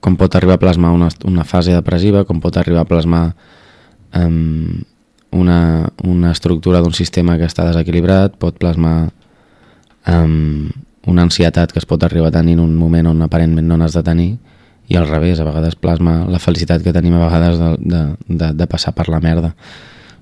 com 0.01 0.17
pot 0.17 0.37
arribar 0.39 0.57
a 0.57 0.63
plasmar 0.63 0.93
una, 0.95 1.09
una 1.27 1.45
fase 1.45 1.75
depressiva, 1.75 2.25
com 2.25 2.41
pot 2.41 2.57
arribar 2.57 2.85
a 2.85 2.89
plasmar 2.89 3.25
um, 4.17 4.79
una, 5.35 5.61
una 6.05 6.33
estructura 6.33 6.81
d'un 6.81 6.95
sistema 6.95 7.37
que 7.39 7.49
està 7.49 7.67
desequilibrat, 7.69 8.39
pot 8.41 8.57
plasmar 8.61 9.11
um, 10.07 10.69
una 11.09 11.27
ansietat 11.27 11.73
que 11.73 11.83
es 11.83 11.89
pot 11.89 12.05
arribar 12.05 12.31
a 12.31 12.39
tenir 12.39 12.57
en 12.57 12.65
un 12.65 12.77
moment 12.77 13.11
on 13.11 13.27
aparentment 13.27 13.69
no 13.69 13.77
n'has 13.81 13.97
de 13.97 14.05
tenir, 14.07 14.31
i 14.89 14.97
al 14.97 15.09
revés, 15.09 15.41
a 15.41 15.45
vegades 15.45 15.77
plasma 15.77 16.23
la 16.31 16.41
felicitat 16.41 16.83
que 16.85 16.95
tenim 16.97 17.19
a 17.19 17.27
vegades 17.27 17.59
de, 17.61 17.75
de, 17.83 18.03
de, 18.29 18.53
de 18.57 18.67
passar 18.67 18.95
per 18.97 19.11
la 19.13 19.21
merda. 19.21 19.53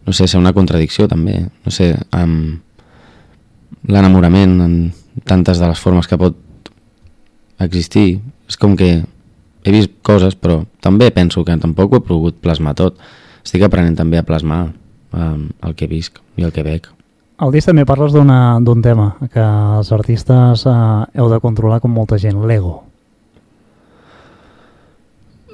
No 0.06 0.14
sé, 0.14 0.28
ser 0.30 0.38
una 0.38 0.54
contradicció 0.54 1.08
també, 1.10 1.40
no 1.66 1.72
sé, 1.74 1.92
amb 2.14 2.62
l'enamorament 3.90 4.54
en 4.62 4.74
tantes 5.26 5.58
de 5.58 5.68
les 5.68 5.82
formes 5.82 6.06
que 6.06 6.18
pot 6.20 6.36
existir, 7.62 8.20
és 8.46 8.58
com 8.60 8.76
que 8.78 8.90
he 9.66 9.74
vist 9.74 9.96
coses, 10.06 10.36
però 10.38 10.60
també 10.84 11.10
penso 11.10 11.44
que 11.44 11.56
tampoc 11.58 11.92
ho 11.92 12.00
he 12.00 12.06
pogut 12.06 12.38
plasmar 12.42 12.76
tot. 12.78 13.00
Estic 13.42 13.64
aprenent 13.66 13.96
també 13.98 14.18
a 14.18 14.26
plasmar 14.26 14.68
um, 15.12 15.48
el 15.66 15.74
que 15.78 15.88
visc 15.90 16.20
i 16.38 16.46
el 16.46 16.54
que 16.54 16.64
veig. 16.66 16.86
Al 17.42 17.52
disc 17.52 17.68
també 17.68 17.84
parles 17.84 18.14
d'un 18.14 18.82
tema 18.82 19.10
que 19.32 19.42
els 19.44 19.90
artistes 19.92 20.62
eh, 20.64 20.74
heu 21.20 21.28
de 21.28 21.40
controlar 21.42 21.82
com 21.82 21.92
molta 21.92 22.16
gent, 22.16 22.38
l'ego. 22.48 22.78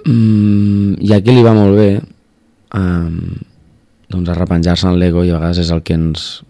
Mm, 0.07 1.01
I 1.03 1.15
aquí 1.17 1.35
li 1.35 1.43
va 1.43 1.55
molt 1.57 1.79
bé 1.79 1.89
um, 2.79 3.19
doncs 4.12 4.31
arrepenjar-se 4.33 4.88
en 4.88 4.99
l'ego 5.00 5.25
i 5.25 5.33
a 5.33 5.38
vegades 5.38 5.62
és 5.64 5.73
el 5.75 5.83
que 5.87 5.97
ens 5.97 6.42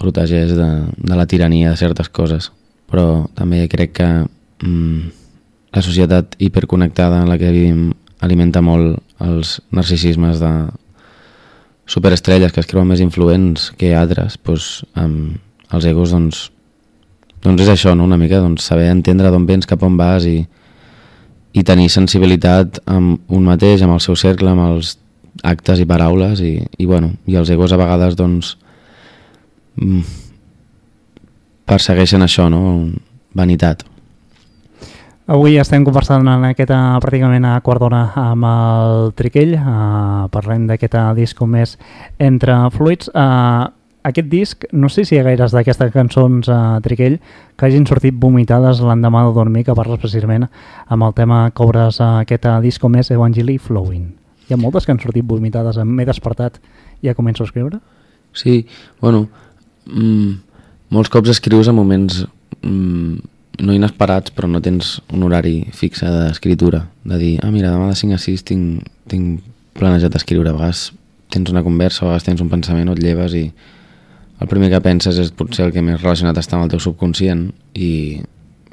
protegeix 0.00 0.54
de, 0.56 0.68
de 0.96 1.16
la 1.16 1.28
tirania 1.28 1.70
de 1.70 1.80
certes 1.80 2.08
coses. 2.08 2.50
Però 2.90 3.28
també 3.36 3.66
crec 3.70 3.92
que 4.00 4.08
mm, 4.64 5.10
la 5.76 5.82
societat 5.84 6.34
hiperconnectada 6.38 7.20
en 7.22 7.28
la 7.30 7.38
que 7.38 7.52
vivim 7.52 7.90
alimenta 8.20 8.62
molt 8.64 8.98
els 9.20 9.58
narcisismes 9.72 10.40
de 10.40 10.52
superestrelles 11.90 12.52
que 12.52 12.62
es 12.62 12.68
creuen 12.70 12.88
més 12.88 13.02
influents 13.02 13.70
que 13.78 13.94
altres, 13.98 14.38
doncs, 14.46 14.84
amb 14.94 15.74
els 15.74 15.86
egos 15.90 16.14
doncs, 16.14 16.48
doncs 17.42 17.64
és 17.64 17.70
això, 17.72 17.94
no? 17.96 18.06
una 18.06 18.18
mica 18.20 18.40
doncs, 18.42 18.66
saber 18.68 18.90
entendre 18.92 19.30
d'on 19.32 19.46
vens, 19.48 19.66
cap 19.66 19.82
on 19.82 19.96
vas 19.98 20.26
i, 20.28 20.38
i 21.52 21.64
tenir 21.66 21.88
sensibilitat 21.90 22.78
amb 22.86 23.32
un 23.32 23.46
mateix, 23.46 23.82
amb 23.82 23.96
el 23.96 24.04
seu 24.04 24.18
cercle, 24.18 24.52
amb 24.52 24.68
els 24.68 24.96
actes 25.46 25.80
i 25.80 25.86
paraules 25.88 26.40
i, 26.44 26.56
i, 26.78 26.86
bueno, 26.86 27.14
i 27.26 27.38
els 27.40 27.50
egos 27.50 27.72
a 27.72 27.78
vegades 27.80 28.16
doncs 28.18 28.56
mm, 29.80 30.02
persegueixen 31.70 32.26
això, 32.26 32.48
no? 32.52 32.90
Vanitat. 33.36 33.84
Avui 35.30 35.54
estem 35.62 35.84
conversant 35.86 36.26
en 36.26 36.48
aquesta 36.48 36.76
pràcticament 36.98 37.44
a 37.46 37.60
quart 37.62 37.78
d'hora 37.78 38.00
amb 38.18 38.46
el 38.48 39.12
Triquell, 39.14 39.52
uh, 39.54 40.24
parlem 40.34 40.64
d'aquest 40.66 40.96
disc 41.14 41.38
com 41.38 41.54
és 41.54 41.76
Entre 42.18 42.56
Fluids. 42.74 43.12
Uh, 43.14 43.70
aquest 44.02 44.26
disc, 44.32 44.66
no 44.72 44.90
sé 44.90 45.04
si 45.06 45.14
hi 45.14 45.20
ha 45.20 45.28
gaires 45.28 45.54
d'aquestes 45.54 45.92
cançons 45.94 46.50
a 46.50 46.58
uh, 46.80 46.82
Triquell 46.82 47.20
que 47.54 47.68
hagin 47.68 47.86
sortit 47.86 48.18
vomitades 48.18 48.82
l'endemà 48.82 49.22
de 49.28 49.36
dormir, 49.36 49.62
que 49.68 49.76
parles 49.78 50.02
precisament 50.02 50.48
amb 50.88 51.06
el 51.06 51.14
tema 51.14 51.44
que 51.54 51.62
obres 51.62 52.02
uh, 52.02 52.16
aquest 52.24 52.50
disc 52.66 52.82
com 52.82 52.98
és 52.98 53.14
Evangeli 53.14 53.60
Flowing. 53.62 54.19
Hi 54.50 54.56
ha 54.56 54.58
moltes 54.58 54.82
que 54.82 54.90
han 54.90 54.98
sortit 54.98 55.22
vomitades, 55.22 55.76
m'he 55.86 56.04
despertat 56.08 56.56
i 57.00 57.06
ja 57.06 57.14
començo 57.14 57.44
a 57.44 57.46
escriure? 57.46 57.78
Sí, 58.34 58.64
bueno, 59.00 59.28
mm, 59.86 60.32
molts 60.90 61.10
cops 61.14 61.30
escrius 61.30 61.70
en 61.70 61.76
moments 61.78 62.24
mm, 62.58 63.20
no 63.62 63.76
inesperats, 63.76 64.34
però 64.34 64.50
no 64.50 64.58
tens 64.64 64.96
un 65.14 65.22
horari 65.22 65.68
fixe 65.70 66.10
d'escriptura, 66.10 66.82
de 67.04 67.18
dir, 67.20 67.32
ah 67.46 67.50
mira, 67.54 67.70
demà 67.70 67.92
de 67.92 67.98
5 68.00 68.18
a 68.18 68.18
6 68.18 68.42
tinc, 68.50 68.88
tinc 69.06 69.44
planejat 69.78 70.18
escriure, 70.18 70.50
a 70.50 70.58
vegades 70.58 70.88
tens 71.30 71.54
una 71.54 71.62
conversa, 71.62 72.02
a 72.02 72.08
vegades 72.08 72.26
tens 72.26 72.42
un 72.42 72.50
pensament 72.50 72.90
o 72.90 72.96
et 72.98 73.04
lleves 73.04 73.36
i 73.38 73.44
el 74.40 74.50
primer 74.50 74.72
que 74.72 74.82
penses 74.82 75.18
és 75.20 75.30
potser 75.30 75.68
el 75.68 75.74
que 75.76 75.84
més 75.84 76.02
relacionat 76.02 76.42
està 76.42 76.58
amb 76.58 76.66
el 76.66 76.74
teu 76.74 76.82
subconscient 76.82 77.52
i 77.78 77.92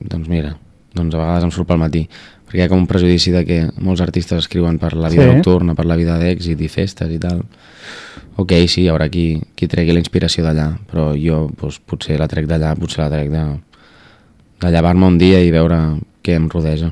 doncs 0.02 0.26
mira, 0.32 0.56
doncs 0.98 1.14
a 1.14 1.22
vegades 1.22 1.46
em 1.46 1.54
surt 1.54 1.70
pel 1.70 1.86
matí 1.86 2.08
perquè 2.48 2.62
hi 2.62 2.66
ha 2.66 2.72
com 2.72 2.82
un 2.82 2.90
prejudici 2.90 3.34
de 3.36 3.44
que 3.46 3.60
molts 3.84 4.02
artistes 4.02 4.46
escriuen 4.46 4.80
per 4.80 4.94
la 4.96 5.12
vida 5.12 5.28
sí. 5.28 5.36
nocturna, 5.36 5.76
per 5.76 5.86
la 5.86 6.00
vida 6.00 6.18
d'èxit 6.22 6.62
i 6.64 6.72
festes 6.72 7.12
i 7.14 7.20
tal 7.22 7.44
ok, 8.38 8.54
sí, 8.70 8.84
hi 8.86 8.92
haurà 8.92 9.10
qui, 9.14 9.42
qui 9.58 9.68
tregui 9.68 9.96
la 9.96 10.04
inspiració 10.04 10.46
d'allà 10.46 10.70
però 10.90 11.10
jo 11.18 11.48
doncs, 11.60 11.82
potser 11.86 12.20
la 12.20 12.30
trec 12.32 12.48
d'allà, 12.50 12.76
potser 12.80 13.04
la 13.04 13.12
trec 13.12 13.34
de, 13.34 13.44
de 14.62 14.72
llevar-me 14.72 15.12
un 15.12 15.18
dia 15.20 15.42
i 15.44 15.52
veure 15.54 16.00
que 16.24 16.36
em 16.36 16.50
rodeja. 16.52 16.92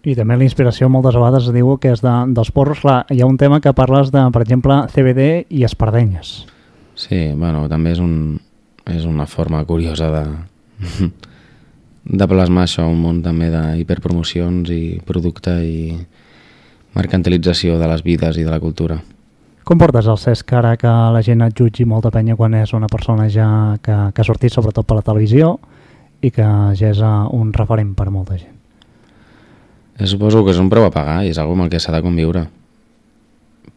I 0.00 0.14
també 0.16 0.36
la 0.40 0.46
inspiració 0.46 0.88
moltes 0.88 1.16
vegades 1.16 1.48
es 1.48 1.54
diu 1.54 1.74
que 1.80 1.92
és 1.92 2.00
de, 2.04 2.12
dels 2.36 2.50
porros. 2.56 2.80
Clar, 2.84 3.02
hi 3.12 3.20
ha 3.20 3.28
un 3.28 3.36
tema 3.40 3.60
que 3.60 3.72
parles 3.76 4.12
de, 4.12 4.22
per 4.32 4.42
exemple, 4.44 4.78
CBD 4.92 5.26
i 5.52 5.64
espardenyes. 5.68 6.32
Sí, 7.00 7.20
bueno, 7.36 7.66
també 7.68 7.92
és, 7.94 8.00
un, 8.00 8.38
és 8.88 9.04
una 9.08 9.26
forma 9.28 9.62
curiosa 9.68 10.08
de, 10.12 10.24
de 12.04 12.26
plasmar 12.28 12.64
això, 12.64 12.86
un 12.88 13.00
món 13.02 13.22
també 13.22 13.50
d'hiperpromocions 13.52 14.70
i 14.72 15.00
producte 15.06 15.54
i 15.64 15.96
mercantilització 16.96 17.78
de 17.78 17.88
les 17.90 18.02
vides 18.02 18.38
i 18.40 18.44
de 18.46 18.50
la 18.50 18.60
cultura. 18.60 18.98
Com 19.64 19.78
portes 19.78 20.08
el 20.10 20.18
Cesc 20.18 20.54
ara 20.56 20.72
que 20.80 20.90
la 21.14 21.20
gent 21.22 21.44
et 21.44 21.54
jutgi 21.54 21.84
molta 21.86 22.10
penya 22.10 22.34
quan 22.36 22.56
és 22.58 22.72
una 22.74 22.88
persona 22.90 23.28
ja 23.30 23.76
que, 23.82 23.96
que 24.14 24.22
ha 24.22 24.26
sortit 24.26 24.50
sobretot 24.50 24.88
per 24.88 24.96
la 24.98 25.04
televisió 25.06 25.58
i 26.20 26.32
que 26.34 26.46
ja 26.76 26.90
és 26.90 27.02
eh, 27.04 27.10
un 27.36 27.52
referent 27.54 27.92
per 27.94 28.08
molta 28.10 28.38
gent? 28.40 28.56
Eh, 30.00 30.08
suposo 30.08 30.42
que 30.44 30.54
és 30.54 30.58
un 30.58 30.72
preu 30.72 30.88
a 30.88 30.94
pagar 30.94 31.20
i 31.24 31.30
és 31.30 31.38
algo 31.38 31.54
amb 31.54 31.66
el 31.66 31.70
que 31.70 31.80
s'ha 31.80 31.92
de 31.94 32.02
conviure. 32.02 32.46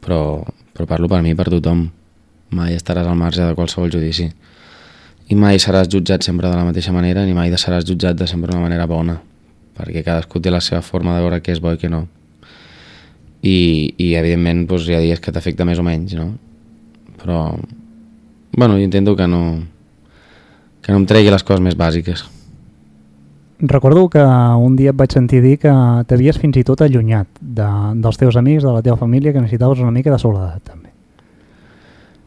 Però, 0.04 0.42
però 0.74 0.88
parlo 0.88 1.12
per 1.12 1.22
mi 1.22 1.36
per 1.36 1.50
tothom. 1.52 1.86
Mai 2.56 2.76
estaràs 2.78 3.08
al 3.08 3.20
marge 3.20 3.44
de 3.44 3.56
qualsevol 3.58 3.92
judici. 3.92 4.30
I 5.32 5.38
mai 5.40 5.60
seràs 5.62 5.88
jutjat 5.92 6.26
sempre 6.26 6.50
de 6.50 6.56
la 6.56 6.66
mateixa 6.68 6.92
manera 6.92 7.24
ni 7.26 7.34
mai 7.34 7.54
seràs 7.56 7.86
jutjat 7.88 8.18
de 8.20 8.28
sempre 8.28 8.52
d'una 8.52 8.64
manera 8.66 8.88
bona. 8.88 9.20
Perquè 9.78 10.04
cadascú 10.04 10.42
té 10.42 10.52
la 10.52 10.62
seva 10.62 10.82
forma 10.82 11.16
de 11.16 11.24
veure 11.24 11.40
què 11.42 11.56
és 11.56 11.62
bo 11.62 11.72
i 11.74 11.80
què 11.82 11.90
no. 11.90 12.06
I, 13.44 13.94
i 13.98 14.14
evidentment 14.16 14.68
doncs, 14.68 14.88
hi 14.88 14.96
ha 14.96 15.02
dies 15.04 15.20
que 15.20 15.32
t'afecta 15.32 15.66
més 15.66 15.80
o 15.80 15.84
menys, 15.84 16.14
no? 16.16 16.30
Però, 17.24 17.58
bueno, 18.56 18.78
jo 18.78 18.84
intento 18.86 19.16
que 19.16 19.28
no, 19.28 19.42
que 20.84 20.92
no 20.92 21.02
em 21.02 21.08
tregui 21.10 21.32
les 21.32 21.44
coses 21.44 21.64
més 21.64 21.76
bàsiques. 21.80 22.26
Recordo 23.64 24.10
que 24.10 24.20
un 24.60 24.76
dia 24.76 24.92
et 24.92 24.98
vaig 25.00 25.14
sentir 25.16 25.40
dir 25.44 25.56
que 25.62 25.72
t'havies 26.08 26.40
fins 26.42 26.58
i 26.60 26.66
tot 26.68 26.82
allunyat 26.84 27.30
de, 27.40 27.68
dels 28.04 28.20
teus 28.20 28.36
amics, 28.36 28.66
de 28.66 28.74
la 28.76 28.82
teva 28.84 29.00
família, 29.00 29.32
que 29.32 29.40
necessitaves 29.40 29.80
una 29.80 29.94
mica 29.96 30.12
de 30.12 30.20
soledat, 30.20 30.60
també. 30.68 30.83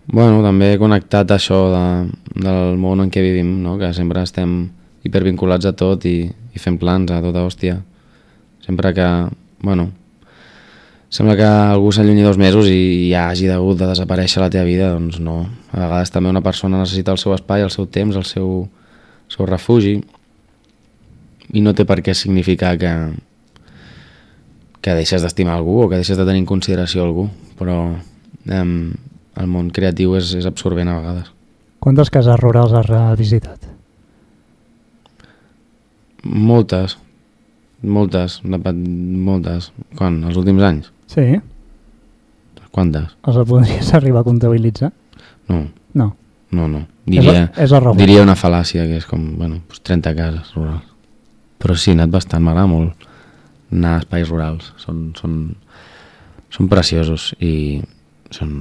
Bueno, 0.07 0.39
també 0.45 0.77
connectat 0.79 1.33
això 1.35 1.59
de, 1.73 1.85
del 2.39 2.77
món 2.79 3.03
en 3.03 3.11
què 3.11 3.23
vivim, 3.25 3.57
no? 3.63 3.75
que 3.81 3.91
sempre 3.95 4.23
estem 4.23 4.69
hipervinculats 5.07 5.67
a 5.67 5.75
tot 5.75 6.07
i, 6.07 6.21
i 6.31 6.63
fem 6.63 6.79
plans 6.79 7.11
a 7.11 7.19
tota 7.25 7.43
hòstia. 7.43 7.81
Sempre 8.63 8.93
que, 8.95 9.07
bueno, 9.67 9.89
sembla 11.11 11.37
que 11.39 11.47
algú 11.47 11.91
s'allunyi 11.91 12.23
dos 12.27 12.39
mesos 12.39 12.71
i 12.71 13.11
ja 13.11 13.29
hagi 13.31 13.51
hagut 13.51 13.79
de 13.83 13.91
desaparèixer 13.91 14.43
la 14.43 14.51
teva 14.51 14.67
vida, 14.67 14.93
doncs 14.95 15.19
no. 15.23 15.41
A 15.73 15.81
vegades 15.85 16.15
també 16.15 16.31
una 16.31 16.43
persona 16.43 16.79
necessita 16.83 17.15
el 17.15 17.19
seu 17.23 17.35
espai, 17.35 17.67
el 17.67 17.75
seu 17.75 17.91
temps, 17.91 18.15
el 18.15 18.27
seu, 18.27 18.67
el 18.67 19.37
seu 19.39 19.51
refugi 19.51 19.99
i 21.55 21.63
no 21.63 21.75
té 21.75 21.87
per 21.87 22.01
què 22.03 22.15
significar 22.15 22.75
que, 22.79 22.93
que 24.83 24.97
deixes 24.99 25.23
d'estimar 25.23 25.55
algú 25.59 25.81
o 25.83 25.91
que 25.91 25.99
deixes 25.99 26.19
de 26.19 26.27
tenir 26.27 26.43
en 26.43 26.49
consideració 26.49 27.05
algú, 27.07 27.29
però 27.59 27.79
em, 28.51 28.73
el 29.41 29.49
món 29.51 29.71
creatiu 29.75 30.17
és, 30.19 30.33
és 30.39 30.47
absorbent 30.49 30.91
a 30.91 30.99
vegades. 31.01 31.33
Quantes 31.83 32.11
cases 32.11 32.39
rurals 32.41 32.73
has 32.75 33.19
visitat? 33.19 33.69
Moltes, 36.27 36.97
moltes, 37.83 38.41
moltes. 38.43 39.71
Quan? 39.99 40.23
Els 40.27 40.39
últims 40.41 40.65
anys? 40.67 40.91
Sí. 41.13 41.27
Quantes? 42.75 43.13
Els 43.25 43.39
podries 43.49 43.93
arribar 43.97 44.25
a 44.25 44.27
comptabilitzar? 44.27 44.91
No. 45.49 45.67
No. 45.95 46.11
No, 46.51 46.67
no. 46.69 46.83
Diria, 47.07 47.47
és, 47.57 47.71
és 47.71 47.87
diria 47.99 48.25
una 48.25 48.35
fal·làcia, 48.39 48.85
que 48.89 48.99
és 49.01 49.07
com, 49.07 49.23
bueno, 49.39 49.61
doncs 49.69 49.83
30 49.87 50.15
cases 50.19 50.53
rurals. 50.57 50.91
Però 51.63 51.77
sí, 51.79 51.93
he 51.93 51.97
anat 51.97 52.13
bastant, 52.13 52.43
m'agrada 52.45 52.69
molt 52.71 53.07
anar 53.73 53.97
a 53.97 54.03
espais 54.03 54.29
rurals. 54.29 54.73
Són, 54.83 55.11
són, 55.19 55.39
són 56.53 56.69
preciosos 56.73 57.31
i 57.41 57.55
són, 58.35 58.53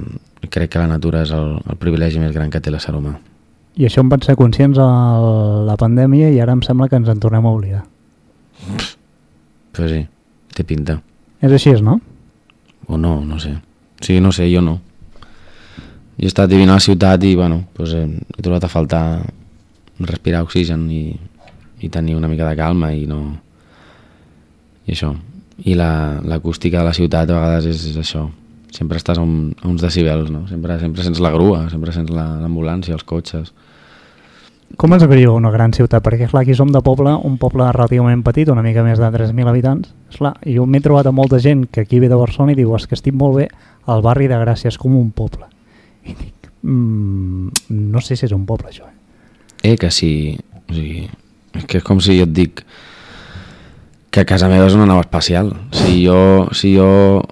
crec 0.52 0.72
que 0.72 0.82
la 0.82 0.90
natura 0.90 1.22
és 1.26 1.32
el, 1.34 1.56
el 1.62 1.78
privilegi 1.80 2.20
més 2.22 2.34
gran 2.34 2.50
que 2.50 2.60
té 2.60 2.72
l'ésser 2.72 2.94
humà. 2.96 3.16
I 3.76 3.84
això 3.88 4.00
en 4.00 4.08
van 4.08 4.22
ser 4.24 4.36
conscients 4.40 4.78
a 4.80 4.88
la 5.66 5.76
pandèmia 5.76 6.30
i 6.32 6.40
ara 6.40 6.54
em 6.56 6.62
sembla 6.64 6.88
que 6.88 6.96
ens 6.96 7.10
en 7.12 7.20
tornem 7.20 7.44
a 7.44 7.52
oblidar. 7.52 7.82
Pues 9.76 9.92
sí, 9.92 10.02
té 10.56 10.64
pinta. 10.64 11.00
És 11.44 11.52
així, 11.52 11.74
no? 11.84 11.98
O 12.88 12.96
no, 12.96 13.18
no 13.24 13.38
sé. 13.42 13.52
Sí, 14.00 14.20
no 14.20 14.32
sé, 14.32 14.48
jo 14.52 14.62
no. 14.64 14.78
Jo 16.16 16.24
he 16.24 16.30
estat 16.30 16.48
vivint 16.48 16.72
a 16.72 16.78
la 16.78 16.84
ciutat 16.84 17.24
i, 17.28 17.34
bueno, 17.36 17.66
pues, 17.76 17.92
he, 17.92 18.06
he 18.06 18.42
trobat 18.42 18.64
a 18.64 18.72
faltar 18.72 19.04
respirar 20.00 20.44
oxigen 20.44 20.86
i, 20.92 21.10
i 21.80 21.90
tenir 21.92 22.16
una 22.16 22.28
mica 22.28 22.48
de 22.48 22.56
calma 22.56 22.94
i 22.96 23.04
no... 23.08 23.20
I 24.86 24.94
això. 24.94 25.12
I 25.66 25.74
l'acústica 25.74 26.78
la, 26.78 26.84
de 26.84 26.88
la 26.88 26.96
ciutat 26.96 27.28
a 27.28 27.36
vegades 27.36 27.68
és, 27.74 27.84
és 27.90 28.00
això. 28.00 28.28
Sempre 28.74 28.98
estàs 28.98 29.18
a, 29.18 29.22
un, 29.22 29.54
a 29.62 29.68
uns 29.68 29.84
decibels, 29.84 30.30
no? 30.32 30.46
Sempre, 30.50 30.78
sempre 30.80 31.04
sents 31.06 31.20
la 31.22 31.30
grua, 31.34 31.66
sempre 31.70 31.94
sents 31.94 32.10
l'ambulància, 32.12 32.96
els 32.96 33.06
cotxes. 33.06 33.52
Com 34.74 34.92
es 34.96 35.04
viu 35.06 35.30
una 35.36 35.52
gran 35.54 35.72
ciutat? 35.72 36.02
Perquè, 36.02 36.26
clar, 36.28 36.42
aquí 36.42 36.54
som 36.58 36.72
de 36.74 36.82
poble, 36.84 37.12
un 37.24 37.36
poble 37.38 37.68
relativament 37.70 38.24
petit, 38.26 38.48
una 38.50 38.64
mica 38.66 38.82
més 38.82 38.98
de 38.98 39.08
3.000 39.14 39.48
habitants. 39.48 39.92
Esclar, 40.10 40.34
jo 40.42 40.66
m'he 40.66 40.82
trobat 40.82 41.06
a 41.06 41.14
molta 41.14 41.38
gent 41.40 41.68
que 41.70 41.86
aquí 41.86 42.00
ve 42.02 42.10
de 42.10 42.18
Barcelona 42.18 42.52
i 42.52 42.58
diu 42.58 42.74
és 42.76 42.88
que 42.90 42.98
estic 42.98 43.14
molt 43.14 43.38
bé, 43.38 43.46
al 43.86 44.02
barri 44.02 44.26
de 44.26 44.40
Gràcia 44.42 44.72
és 44.72 44.78
com 44.82 44.98
un 44.98 45.12
poble. 45.14 45.46
I 46.02 46.16
dic, 46.18 46.50
mm, 46.66 47.70
no 47.70 48.02
sé 48.02 48.18
si 48.18 48.26
és 48.26 48.34
un 48.34 48.44
poble, 48.44 48.74
això. 48.74 48.90
Eh, 49.62 49.72
eh 49.72 49.76
que 49.78 49.90
sí. 49.90 50.36
O 50.66 50.74
sigui, 50.74 51.06
és 51.54 51.64
que 51.64 51.78
és 51.78 51.86
com 51.86 52.02
si 52.02 52.18
jo 52.18 52.26
et 52.26 52.34
dic 52.34 52.64
que 54.10 54.24
casa 54.26 54.48
meva 54.48 54.66
és 54.66 54.74
una 54.74 54.86
nau 54.88 54.98
espacial. 55.00 55.54
Si 55.72 56.02
jo, 56.04 56.48
si 56.52 56.74
jo 56.74 57.22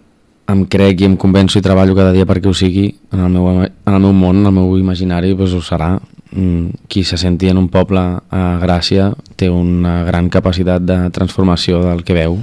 em 0.51 0.65
crec 0.69 1.01
i 1.01 1.09
em 1.09 1.17
convenço 1.17 1.59
i 1.59 1.65
treballo 1.65 1.97
cada 1.97 2.13
dia 2.13 2.27
perquè 2.29 2.51
ho 2.51 2.55
sigui, 2.57 2.91
en 3.13 3.23
el 3.25 3.31
meu, 3.33 3.49
en 3.65 3.95
el 3.95 4.03
meu 4.03 4.13
món, 4.13 4.43
en 4.43 4.51
el 4.51 4.57
meu 4.57 4.77
imaginari, 4.79 5.35
doncs 5.35 5.55
ho 5.57 5.63
serà. 5.65 5.95
Mm, 6.35 6.87
qui 6.91 7.05
se 7.05 7.17
senti 7.17 7.47
en 7.47 7.61
un 7.61 7.69
poble 7.71 8.01
a 8.03 8.43
Gràcia 8.59 9.13
té 9.39 9.47
una 9.51 10.03
gran 10.03 10.29
capacitat 10.29 10.83
de 10.83 10.97
transformació 11.15 11.79
del 11.85 12.03
que 12.03 12.17
veu. 12.17 12.41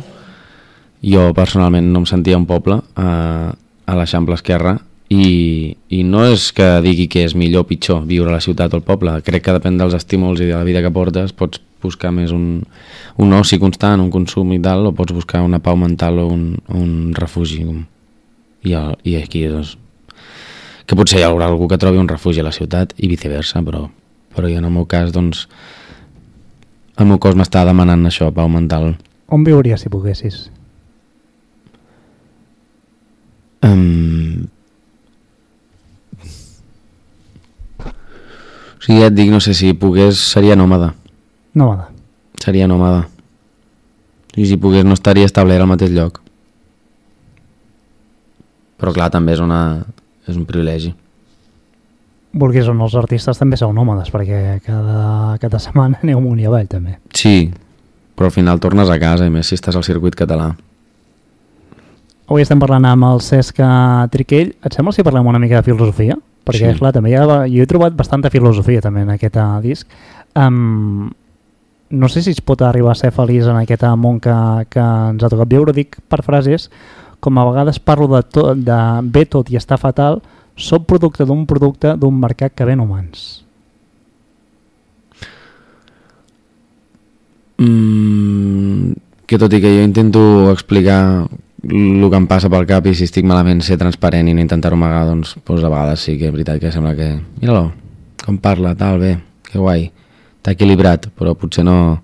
Jo 1.03 1.31
personalment 1.35 1.89
no 1.91 2.03
em 2.03 2.07
sentia 2.07 2.37
un 2.39 2.45
poble 2.47 2.77
a, 2.95 3.09
a 3.51 3.97
l'Eixample 3.97 4.37
Esquerra 4.37 4.77
i, 5.11 5.75
i 5.91 6.03
no 6.07 6.23
és 6.29 6.51
que 6.55 6.67
digui 6.85 7.09
que 7.11 7.25
és 7.27 7.33
millor 7.35 7.65
o 7.65 7.67
pitjor 7.67 8.05
viure 8.07 8.31
a 8.31 8.37
la 8.37 8.43
ciutat 8.43 8.71
o 8.71 8.79
al 8.79 8.85
poble, 8.87 9.17
crec 9.27 9.43
que 9.43 9.55
depèn 9.57 9.79
dels 9.79 9.95
estímuls 9.97 10.39
i 10.39 10.47
de 10.47 10.55
la 10.55 10.63
vida 10.63 10.79
que 10.83 10.91
portes, 10.93 11.33
pots 11.35 11.59
buscar 11.83 12.13
més 12.15 12.31
un, 12.31 12.61
un 13.19 13.33
oci 13.35 13.59
constant, 13.59 13.99
un 13.99 14.11
consum 14.13 14.53
i 14.55 14.59
tal, 14.63 14.85
o 14.87 14.93
pots 14.95 15.11
buscar 15.17 15.41
una 15.43 15.59
pau 15.59 15.75
mental 15.75 16.21
o 16.21 16.29
un, 16.31 16.45
un 16.77 16.93
refugi. 17.17 17.65
I, 18.63 18.77
i 18.77 19.17
aquí 19.17 19.41
doncs, 19.49 19.73
que 20.85 20.95
potser 20.95 21.19
hi 21.19 21.27
haurà 21.27 21.49
algú 21.49 21.67
que 21.67 21.81
trobi 21.81 21.99
un 21.99 22.07
refugi 22.07 22.39
a 22.39 22.47
la 22.47 22.55
ciutat 22.55 22.95
i 23.01 23.09
viceversa, 23.11 23.65
però, 23.67 23.87
però 24.31 24.47
jo 24.47 24.61
en 24.61 24.69
el 24.69 24.75
meu 24.77 24.87
cas, 24.87 25.11
doncs, 25.11 25.43
el 27.01 27.09
meu 27.09 27.19
cos 27.19 27.35
m'està 27.35 27.65
demanant 27.67 28.07
això, 28.07 28.29
pau 28.31 28.47
mental. 28.47 28.93
On 29.27 29.43
viuries 29.43 29.83
si 29.83 29.91
poguessis? 29.91 30.45
Um... 33.67 34.47
O 38.81 38.83
sigui, 38.83 38.97
ja 38.97 39.11
et 39.11 39.13
dic, 39.13 39.29
no 39.29 39.37
sé 39.37 39.53
si 39.53 39.75
pogués, 39.77 40.17
seria 40.17 40.55
nòmada. 40.57 40.95
Nòmada. 41.53 41.91
Seria 42.41 42.65
nòmada. 42.65 43.03
I 44.33 44.47
si 44.49 44.57
pogués 44.57 44.87
no 44.87 44.95
estaria 44.97 45.27
establert 45.29 45.61
al 45.61 45.69
mateix 45.69 45.91
lloc. 45.93 46.17
Però 48.81 48.93
clar, 48.95 49.11
també 49.13 49.35
és 49.35 49.43
una, 49.43 49.83
és 50.25 50.33
un 50.33 50.47
privilegi. 50.49 50.95
Vulguis 52.33 52.65
o 52.71 52.73
no, 52.73 52.87
els 52.87 52.97
artistes 52.97 53.37
també 53.37 53.59
sou 53.59 53.69
nòmades, 53.75 54.09
perquè 54.09 54.57
cada, 54.65 55.37
cada 55.37 55.61
setmana 55.61 55.99
aneu 56.01 56.17
amunt 56.17 56.41
i 56.41 56.49
avall, 56.49 56.65
també. 56.71 56.97
Sí, 57.13 57.51
però 58.17 58.31
al 58.31 58.33
final 58.33 58.63
tornes 58.63 58.89
a 58.89 58.97
casa, 58.97 59.29
i 59.29 59.33
més 59.33 59.51
si 59.51 59.59
estàs 59.59 59.77
al 59.77 59.85
circuit 59.85 60.17
català. 60.17 60.55
Avui 62.31 62.41
estem 62.41 62.57
parlant 62.63 62.87
amb 62.87 63.05
el 63.11 63.21
Cesc 63.21 63.61
Triquell. 64.09 64.55
Et 64.65 64.73
sembla 64.73 64.95
si 64.95 65.05
parlem 65.05 65.29
una 65.29 65.39
mica 65.43 65.59
de 65.59 65.67
filosofia? 65.67 66.17
Perquè, 66.47 66.71
sí. 66.71 66.79
clar, 66.79 66.93
també 66.95 67.11
hi 67.11 67.17
ha, 67.19 67.25
jo 67.45 67.61
he 67.61 67.69
trobat 67.69 67.93
bastanta 67.97 68.31
filosofia 68.33 68.81
també 68.81 69.03
en 69.05 69.13
aquest 69.13 69.37
uh, 69.37 69.59
disc. 69.61 69.89
Um, 70.33 71.11
no 71.91 72.07
sé 72.09 72.23
si 72.23 72.31
es 72.31 72.41
pot 72.41 72.63
arribar 72.63 72.95
a 72.95 72.97
ser 72.97 73.11
feliç 73.13 73.45
en 73.51 73.59
aquest 73.59 73.83
món 73.99 74.19
que, 74.23 74.33
que 74.71 74.81
ens 74.81 75.23
ha 75.23 75.29
tocat 75.29 75.51
viure, 75.51 75.75
dic 75.75 75.99
per 76.09 76.23
frases, 76.25 76.69
com 77.21 77.37
a 77.37 77.45
vegades 77.45 77.77
parlo 77.83 78.07
de, 78.15 78.23
tot, 78.23 78.57
de 78.57 78.79
bé 79.03 79.25
tot 79.29 79.51
i 79.51 79.59
està 79.59 79.77
fatal, 79.77 80.21
sóc 80.55 80.87
producte 80.89 81.27
d'un 81.27 81.45
producte 81.45 81.93
d'un 81.99 82.17
mercat 82.17 82.55
que 82.55 82.65
ven 82.65 82.81
humans. 82.81 83.43
Mm, 87.61 88.95
que 89.27 89.37
tot 89.37 89.53
i 89.53 89.61
que 89.61 89.75
jo 89.75 89.83
intento 89.85 90.23
explicar 90.51 91.27
el 91.63 92.09
que 92.09 92.17
em 92.17 92.27
passa 92.29 92.49
pel 92.49 92.65
cap 92.69 92.87
i 92.89 92.93
si 92.97 93.05
estic 93.05 93.25
malament 93.27 93.61
ser 93.61 93.77
transparent 93.77 94.29
i 94.29 94.33
no 94.33 94.41
intentar-ho 94.41 94.77
amagar, 94.79 95.03
doncs, 95.09 95.35
doncs 95.45 95.63
a 95.63 95.69
vegades 95.69 96.05
sí 96.07 96.17
que 96.17 96.29
és 96.29 96.33
veritat 96.33 96.61
que 96.61 96.71
sembla 96.73 96.95
que... 96.97 97.11
Mira-lo, 97.41 97.71
com 98.25 98.39
parla, 98.41 98.73
tal, 98.77 98.97
bé, 99.01 99.17
que 99.45 99.59
guai, 99.59 99.91
t'ha 100.41 100.55
equilibrat, 100.55 101.11
però 101.17 101.35
potser 101.37 101.65
no, 101.67 102.01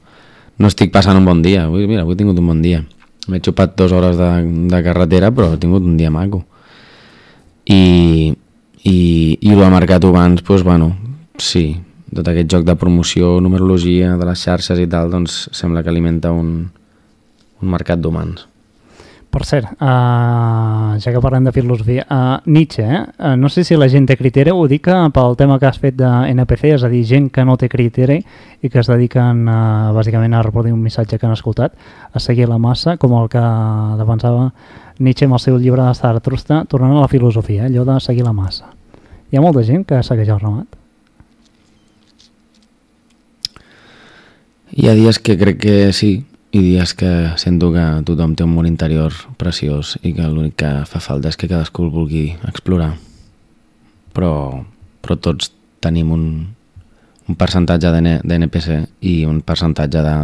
no 0.58 0.70
estic 0.70 0.94
passant 0.94 1.18
un 1.18 1.26
bon 1.26 1.42
dia. 1.42 1.66
Avui, 1.66 1.88
mira, 1.90 2.04
avui 2.06 2.14
he 2.14 2.20
tingut 2.20 2.38
un 2.38 2.52
bon 2.54 2.62
dia. 2.62 2.84
M'he 3.28 3.42
xupat 3.44 3.74
dues 3.80 3.92
hores 3.92 4.18
de, 4.20 4.30
de 4.72 4.82
carretera, 4.86 5.32
però 5.34 5.52
he 5.54 5.62
tingut 5.62 5.86
un 5.86 5.98
dia 5.98 6.12
maco. 6.14 6.44
I, 7.66 8.34
i, 8.84 8.98
i 9.42 9.52
el 9.52 9.64
mercat 9.74 10.06
abans, 10.06 10.44
doncs, 10.46 10.64
bueno, 10.64 10.92
sí, 11.42 11.72
tot 12.14 12.30
aquest 12.30 12.54
joc 12.54 12.68
de 12.68 12.78
promoció, 12.80 13.40
numerologia 13.42 14.14
de 14.18 14.30
les 14.30 14.46
xarxes 14.46 14.80
i 14.80 14.88
tal, 14.88 15.10
doncs 15.12 15.48
sembla 15.56 15.84
que 15.84 15.92
alimenta 15.92 16.32
un, 16.32 16.70
un 17.62 17.74
mercat 17.74 18.00
d'humans. 18.00 18.46
Per 19.28 19.44
cert, 19.44 19.74
uh, 19.84 20.96
ja 21.04 21.12
que 21.12 21.20
parlem 21.22 21.44
de 21.44 21.52
filosofia, 21.52 22.06
uh, 22.10 22.38
Nietzsche, 22.48 22.84
eh? 22.84 23.02
uh, 23.20 23.34
no 23.36 23.50
sé 23.52 23.66
si 23.68 23.76
la 23.76 23.90
gent 23.92 24.08
té 24.08 24.16
criteri, 24.16 24.54
ho 24.56 24.64
dic 24.72 24.88
pel 25.14 25.36
tema 25.38 25.58
que 25.60 25.68
has 25.68 25.78
fet 25.82 25.98
de 26.00 26.08
NPC, 26.32 26.72
és 26.78 26.86
a 26.88 26.90
dir, 26.90 27.04
gent 27.06 27.28
que 27.34 27.44
no 27.46 27.58
té 27.60 27.68
criteri 27.70 28.22
i 28.64 28.72
que 28.72 28.80
es 28.80 28.88
dediquen 28.88 29.44
uh, 29.44 29.92
bàsicament 29.98 30.34
a 30.34 30.46
reproduir 30.48 30.74
un 30.74 30.82
missatge 30.82 31.20
que 31.20 31.28
han 31.28 31.36
escoltat, 31.36 31.76
a 32.14 32.24
seguir 32.24 32.48
la 32.48 32.58
massa, 32.58 32.96
com 32.98 33.18
el 33.20 33.28
que 33.30 33.44
defensava 34.00 34.48
Nietzsche 35.04 35.28
amb 35.28 35.36
el 35.38 35.44
seu 35.44 35.60
llibre 35.60 35.84
de 35.84 35.94
Zarathustra, 36.00 36.64
tornant 36.66 36.96
a 36.96 37.04
la 37.04 37.12
filosofia, 37.12 37.66
eh? 37.66 37.68
allò 37.68 37.84
de 37.86 38.00
seguir 38.00 38.24
la 38.26 38.34
massa. 38.34 38.72
Hi 39.30 39.38
ha 39.38 39.44
molta 39.44 39.66
gent 39.68 39.84
que 39.86 40.00
segueix 40.08 40.32
el 40.32 40.40
ramat? 40.40 40.80
Hi 44.72 44.88
ha 44.88 44.96
dies 44.96 45.20
que 45.20 45.36
crec 45.38 45.60
que 45.68 45.78
sí, 45.94 46.24
i 46.58 46.62
dies 46.64 46.96
que 46.98 47.10
sento 47.38 47.70
que 47.70 47.86
tothom 48.08 48.34
té 48.34 48.46
un 48.46 48.56
món 48.56 48.66
interior 48.66 49.14
preciós 49.38 49.96
i 50.02 50.14
que 50.18 50.26
l'únic 50.26 50.56
que 50.64 50.72
fa 50.90 51.02
falta 51.04 51.30
és 51.30 51.38
que 51.38 51.50
cadascú 51.50 51.86
el 51.86 51.94
vulgui 51.94 52.24
explorar. 52.50 52.96
Però, 54.18 54.64
però 55.06 55.18
tots 55.22 55.52
tenim 55.86 56.10
un, 56.16 56.24
un 57.30 57.38
percentatge 57.38 57.92
d'NPC 58.26 58.70
i 59.06 59.20
un 59.30 59.44
percentatge 59.46 60.02
de 60.02 60.16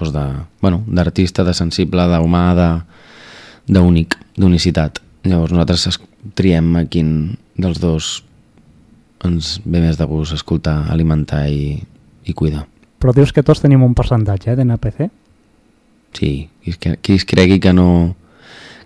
doncs 0.00 0.14
de, 0.16 0.24
bueno, 0.62 0.82
d'artista, 0.88 1.44
de 1.44 1.52
sensible, 1.54 2.06
d'humà, 2.08 2.44
d'únic, 3.68 4.16
d'unicitat. 4.40 4.98
Llavors 5.28 5.52
nosaltres 5.52 6.00
triem 6.34 6.74
a 6.80 6.86
quin 6.88 7.36
dels 7.60 7.78
dos 7.82 8.10
ens 9.28 9.58
ve 9.66 9.82
més 9.84 10.00
de 10.00 10.06
gust 10.08 10.32
escoltar, 10.32 10.86
alimentar 10.88 11.44
i, 11.52 11.76
i 12.24 12.32
cuidar. 12.32 12.64
Però 13.00 13.12
dius 13.12 13.32
que 13.36 13.44
tots 13.44 13.60
tenim 13.60 13.84
un 13.84 13.94
percentatge 13.94 14.54
eh, 14.54 14.56
d'NPC? 14.56 15.10
Sí, 16.12 16.50
qui 16.62 16.70
es, 16.70 16.78
qui 16.78 17.14
es 17.14 17.24
cregui 17.24 17.60
que 17.60 17.72
no... 17.72 18.16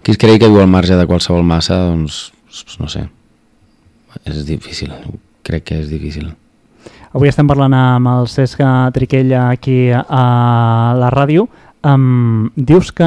Qui 0.04 0.12
es 0.12 0.20
cregui 0.20 0.38
que 0.42 0.50
viu 0.52 0.60
al 0.60 0.68
marge 0.68 0.96
de 0.98 1.06
qualsevol 1.08 1.44
massa, 1.48 1.78
doncs, 1.88 2.28
no 2.76 2.90
sé, 2.92 3.06
és 4.28 4.42
difícil, 4.44 4.92
crec 5.46 5.64
que 5.70 5.78
és 5.80 5.88
difícil. 5.88 6.28
Avui 7.14 7.30
estem 7.30 7.48
parlant 7.48 7.72
amb 7.78 8.10
el 8.10 8.28
Cesc 8.28 8.60
Triquell 8.94 9.32
aquí 9.38 9.78
a 9.94 10.24
la 10.98 11.12
ràdio. 11.14 11.46
Um, 11.84 12.48
dius 12.56 12.88
que 12.96 13.06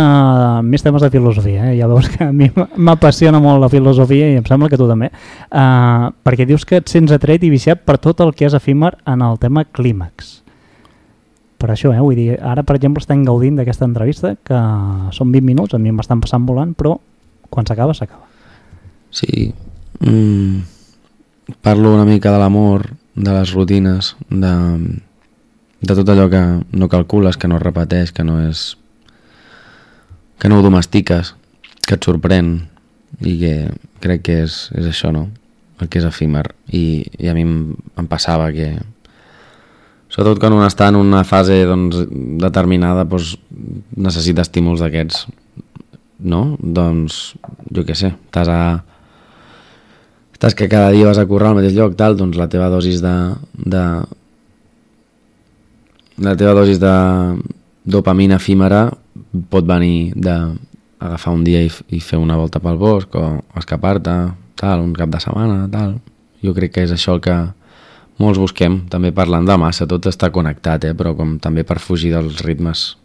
més 0.62 0.84
temes 0.86 1.02
de 1.02 1.10
filosofia, 1.10 1.72
eh? 1.72 1.78
ja 1.80 1.88
veus 1.90 2.12
que 2.14 2.28
a 2.28 2.30
mi 2.30 2.52
m'apassiona 2.54 3.42
molt 3.42 3.64
la 3.64 3.72
filosofia 3.74 4.28
i 4.30 4.38
em 4.38 4.46
sembla 4.46 4.70
que 4.70 4.78
tu 4.78 4.86
també, 4.86 5.10
uh, 5.50 6.12
perquè 6.22 6.46
dius 6.46 6.66
que 6.66 6.78
et 6.78 6.92
sents 6.92 7.14
atret 7.16 7.42
i 7.42 7.50
viciat 7.50 7.82
per 7.82 7.98
tot 7.98 8.22
el 8.22 8.36
que 8.38 8.46
és 8.46 8.54
efímer 8.54 8.94
en 9.10 9.26
el 9.26 9.42
tema 9.42 9.66
clímax 9.66 10.44
per 11.58 11.72
això, 11.74 11.91
eh? 11.93 12.02
vull 12.02 12.17
dir, 12.17 12.38
ara 12.38 12.63
per 12.63 12.78
exemple 12.78 13.02
estem 13.02 13.24
gaudint 13.26 13.58
d'aquesta 13.58 13.88
entrevista 13.88 14.36
que 14.46 14.62
són 15.15 15.34
20 15.34 15.46
minuts, 15.46 15.74
a 15.74 15.82
mi 15.82 15.93
m'estan 15.93 16.22
passant 16.22 16.46
volant 16.46 16.74
però 16.78 16.98
quan 17.50 17.65
s'acaba, 17.65 17.96
s'acaba 17.98 18.26
Sí 19.10 19.50
mm, 20.00 21.56
parlo 21.65 21.96
una 21.96 22.06
mica 22.06 22.32
de 22.32 22.41
l'amor 22.41 22.89
de 23.15 23.34
les 23.34 23.54
rutines 23.56 24.15
de, 24.30 24.54
de 25.82 25.96
tot 25.96 26.10
allò 26.13 26.28
que 26.30 26.43
no 26.78 26.89
calcules, 26.89 27.38
que 27.38 27.50
no 27.50 27.60
repeteix 27.60 28.13
que 28.13 28.26
no 28.28 28.41
és 28.46 28.76
que 30.38 30.50
no 30.50 30.60
ho 30.60 30.65
domestiques 30.65 31.34
que 31.88 31.98
et 31.98 32.06
sorprèn 32.06 32.60
i 33.26 33.38
que 33.41 33.54
crec 34.04 34.26
que 34.28 34.41
és, 34.43 34.67
és 34.78 34.86
això, 34.86 35.10
no? 35.15 35.30
el 35.82 35.89
que 35.89 36.02
és 36.02 36.06
efímer 36.06 36.46
i, 36.74 37.06
i 37.17 37.30
a 37.30 37.34
mi 37.38 37.46
em, 37.46 37.58
em 37.98 38.08
passava 38.10 38.52
que 38.54 38.76
Sobretot 40.08 40.39
quan 40.39 40.56
un 40.56 40.63
està 40.63 40.88
en 40.91 40.98
una 41.00 41.24
fase 41.28 41.60
doncs, 41.67 42.06
determinada 42.41 43.04
doncs, 43.08 43.36
necessita 43.98 44.46
estímuls 44.46 44.80
d'aquests, 44.84 45.26
no? 46.32 46.41
Doncs, 46.62 47.36
jo 47.74 47.84
què 47.88 47.98
sé, 47.98 48.13
estàs 48.30 48.52
a... 48.52 48.62
Estàs 50.38 50.54
que 50.54 50.70
cada 50.70 50.93
dia 50.93 51.10
vas 51.10 51.17
a 51.17 51.26
currar 51.26 51.50
al 51.52 51.58
mateix 51.58 51.74
lloc, 51.74 51.96
tal, 51.98 52.15
doncs 52.17 52.38
la 52.39 52.48
teva 52.52 52.70
dosis 52.74 53.02
de... 53.04 53.15
de 53.58 53.84
la 56.24 56.34
teva 56.38 56.56
dosis 56.58 56.80
de 56.82 56.93
dopamina 57.86 58.39
efímera 58.41 58.88
pot 59.52 59.65
venir 59.67 60.13
de 60.15 60.34
agafar 61.00 61.34
un 61.34 61.43
dia 61.46 61.62
i, 61.62 61.70
i 61.93 62.00
fer 62.02 62.17
una 62.20 62.38
volta 62.39 62.62
pel 62.63 62.80
bosc 62.80 63.15
o 63.15 63.26
escapar-te, 63.60 64.15
tal, 64.58 64.82
un 64.82 64.93
cap 64.98 65.12
de 65.13 65.22
setmana, 65.22 65.67
tal. 65.72 65.98
Jo 66.43 66.54
crec 66.58 66.74
que 66.74 66.86
és 66.88 66.93
això 66.93 67.15
el 67.17 67.22
que, 67.22 67.36
molts 68.22 68.40
busquem, 68.42 68.82
també 68.90 69.12
parlant 69.16 69.46
de 69.46 69.58
massa, 69.62 69.88
tot 69.90 70.08
està 70.10 70.32
connectat, 70.34 70.88
eh? 70.90 70.94
però 70.98 71.14
com 71.18 71.38
també 71.42 71.66
per 71.68 71.80
fugir 71.84 72.14
dels 72.16 72.42
ritmes 72.46 72.96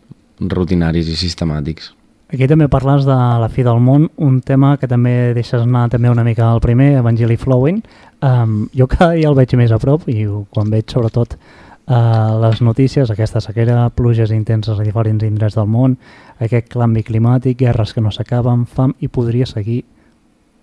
rutinaris 0.41 1.11
i 1.13 1.19
sistemàtics. 1.19 1.93
Aquí 2.33 2.47
també 2.49 2.65
parles 2.73 3.05
de 3.05 3.15
la 3.15 3.49
fi 3.53 3.61
del 3.63 3.81
món, 3.85 4.07
un 4.17 4.39
tema 4.41 4.79
que 4.81 4.89
també 4.89 5.35
deixes 5.37 5.61
anar 5.61 5.91
també 5.93 6.09
una 6.09 6.25
mica 6.25 6.47
al 6.49 6.63
primer, 6.65 6.95
Evangeli 7.03 7.37
Flowing. 7.37 7.83
Um, 8.25 8.71
jo 8.73 8.87
cada 8.89 9.13
dia 9.19 9.29
el 9.29 9.37
veig 9.37 9.53
més 9.61 9.75
a 9.75 9.79
prop 9.83 10.09
i 10.09 10.25
quan 10.55 10.73
veig 10.73 10.89
sobretot 10.89 11.37
uh, 11.37 12.41
les 12.47 12.63
notícies, 12.65 13.13
aquesta 13.13 13.45
sequera, 13.45 13.91
pluges 13.93 14.33
intenses 14.33 14.81
a 14.81 14.87
diferents 14.87 15.29
indrets 15.29 15.61
del 15.61 15.69
món, 15.69 15.99
aquest 16.41 16.73
canvi 16.73 17.05
climàtic, 17.05 17.61
guerres 17.61 17.93
que 17.93 18.01
no 18.01 18.15
s'acaben, 18.15 18.65
fam, 18.65 18.97
i 19.05 19.13
podria 19.13 19.45
seguir 19.45 19.83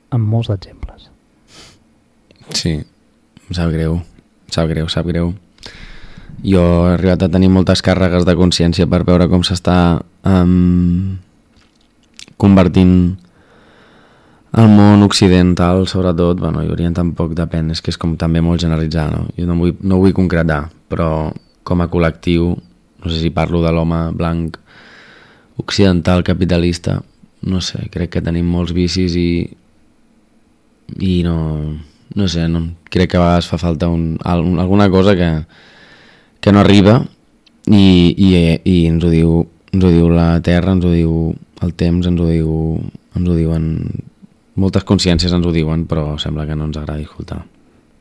amb 0.09 0.25
molts 0.25 0.49
exemples. 0.49 1.11
Sí, 2.49 2.79
em 2.81 3.53
sap 3.53 3.69
greu. 3.69 4.01
Sap 4.49 4.69
greu, 4.71 4.89
sap 4.89 5.07
greu. 5.09 5.33
Jo 6.43 6.63
he 6.87 6.93
arribat 6.95 7.25
a 7.25 7.31
tenir 7.31 7.49
moltes 7.51 7.81
càrregues 7.83 8.25
de 8.27 8.35
consciència 8.39 8.87
per 8.87 9.03
veure 9.07 9.27
com 9.31 9.43
s'està 9.43 9.99
um, 10.23 11.17
convertint 12.39 12.93
el 14.59 14.69
món 14.71 15.03
occidental, 15.05 15.85
sobretot, 15.87 16.39
bueno, 16.39 16.63
i 16.65 16.71
Orient 16.71 16.95
tampoc 16.97 17.35
depèn, 17.37 17.69
és 17.75 17.83
que 17.83 17.91
és 17.93 17.99
com 18.01 18.15
també 18.17 18.41
molt 18.41 18.63
generalitzar, 18.63 19.09
no? 19.13 19.27
Jo 19.37 19.45
no 19.45 19.57
vull, 19.59 19.75
no 19.85 19.99
vull 20.01 20.15
concretar, 20.17 20.63
però 20.89 21.29
com 21.67 21.83
a 21.83 21.89
col·lectiu, 21.91 22.55
no 23.03 23.11
sé 23.11 23.19
si 23.21 23.29
parlo 23.35 23.61
de 23.61 23.73
l'home 23.75 23.99
blanc 24.17 24.57
occidental 25.61 26.23
capitalista, 26.25 26.97
no 27.45 27.61
sé, 27.61 27.85
crec 27.93 28.15
que 28.15 28.25
tenim 28.25 28.47
molts 28.49 28.73
vicis 28.73 29.13
i, 29.19 29.29
i 30.97 31.13
no, 31.27 31.37
no 32.15 32.27
sé, 32.27 32.47
no, 32.47 32.63
crec 32.89 33.11
que 33.11 33.17
a 33.17 33.23
vegades 33.23 33.47
fa 33.47 33.59
falta 33.61 33.87
un, 33.87 34.17
alguna 34.23 34.89
cosa 34.89 35.15
que, 35.15 35.29
que 36.39 36.51
no 36.51 36.61
arriba 36.61 37.03
i, 37.67 38.15
i, 38.17 38.29
i 38.63 38.77
ens, 38.87 39.03
ho 39.03 39.11
diu, 39.13 39.43
ens 39.73 39.83
ho 39.83 39.91
diu 39.93 40.09
la 40.09 40.31
Terra, 40.45 40.73
ens 40.73 40.85
ho 40.85 40.93
diu 40.93 41.35
el 41.61 41.75
temps, 41.75 42.07
ens 42.07 42.21
ho, 42.21 42.29
diu, 42.29 42.79
ens 43.15 43.29
ho 43.29 43.35
diuen 43.35 43.67
moltes 44.59 44.83
consciències 44.83 45.33
ens 45.33 45.45
ho 45.45 45.53
diuen, 45.55 45.85
però 45.87 46.17
sembla 46.19 46.45
que 46.47 46.57
no 46.57 46.67
ens 46.67 46.77
agrada 46.77 47.01
escoltar. 47.01 47.43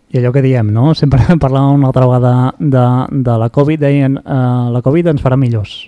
I 0.09 0.19
allò 0.21 0.33
que 0.33 0.43
diem, 0.43 0.73
no? 0.73 0.95
Sempre 0.97 1.21
parlàvem 1.45 1.79
una 1.79 1.93
altra 1.93 2.09
vegada 2.09 2.33
de, 2.59 2.87
de 3.29 3.37
la 3.43 3.51
Covid, 3.55 3.85
deien 3.85 4.19
uh, 4.25 4.69
la 4.73 4.83
Covid 4.85 5.13
ens 5.13 5.23
farà 5.25 5.39
millors. 5.41 5.83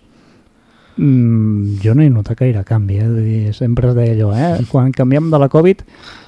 Mm, 1.00 1.78
jo 1.80 1.94
no 1.96 2.04
he 2.04 2.10
notat 2.12 2.42
gaire 2.42 2.62
canvi, 2.68 3.00
eh? 3.00 3.08
Dir, 3.16 3.54
sempre 3.56 3.90
es 3.90 3.96
deia 3.96 4.14
allò, 4.18 4.34
eh? 4.36 4.52
Quan 4.70 4.92
canviem 4.92 5.32
de 5.32 5.40
la 5.40 5.48
Covid 5.52 5.82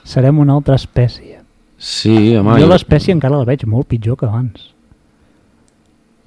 serem 0.08 0.40
una 0.40 0.56
altra 0.56 0.78
espècie. 0.80 1.41
Sí, 1.82 2.36
home... 2.38 2.60
Jo 2.62 2.68
l'espècie 2.70 3.10
encara 3.10 3.40
la 3.40 3.46
veig 3.48 3.64
molt 3.66 3.88
pitjor 3.90 4.14
que 4.20 4.28
abans. 4.28 4.68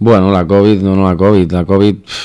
Bueno, 0.03 0.27
la 0.33 0.43
Covid, 0.43 0.81
no, 0.83 0.97
no 0.99 1.07
la 1.07 1.15
Covid, 1.15 1.51
la 1.55 1.63
Covid... 1.65 2.15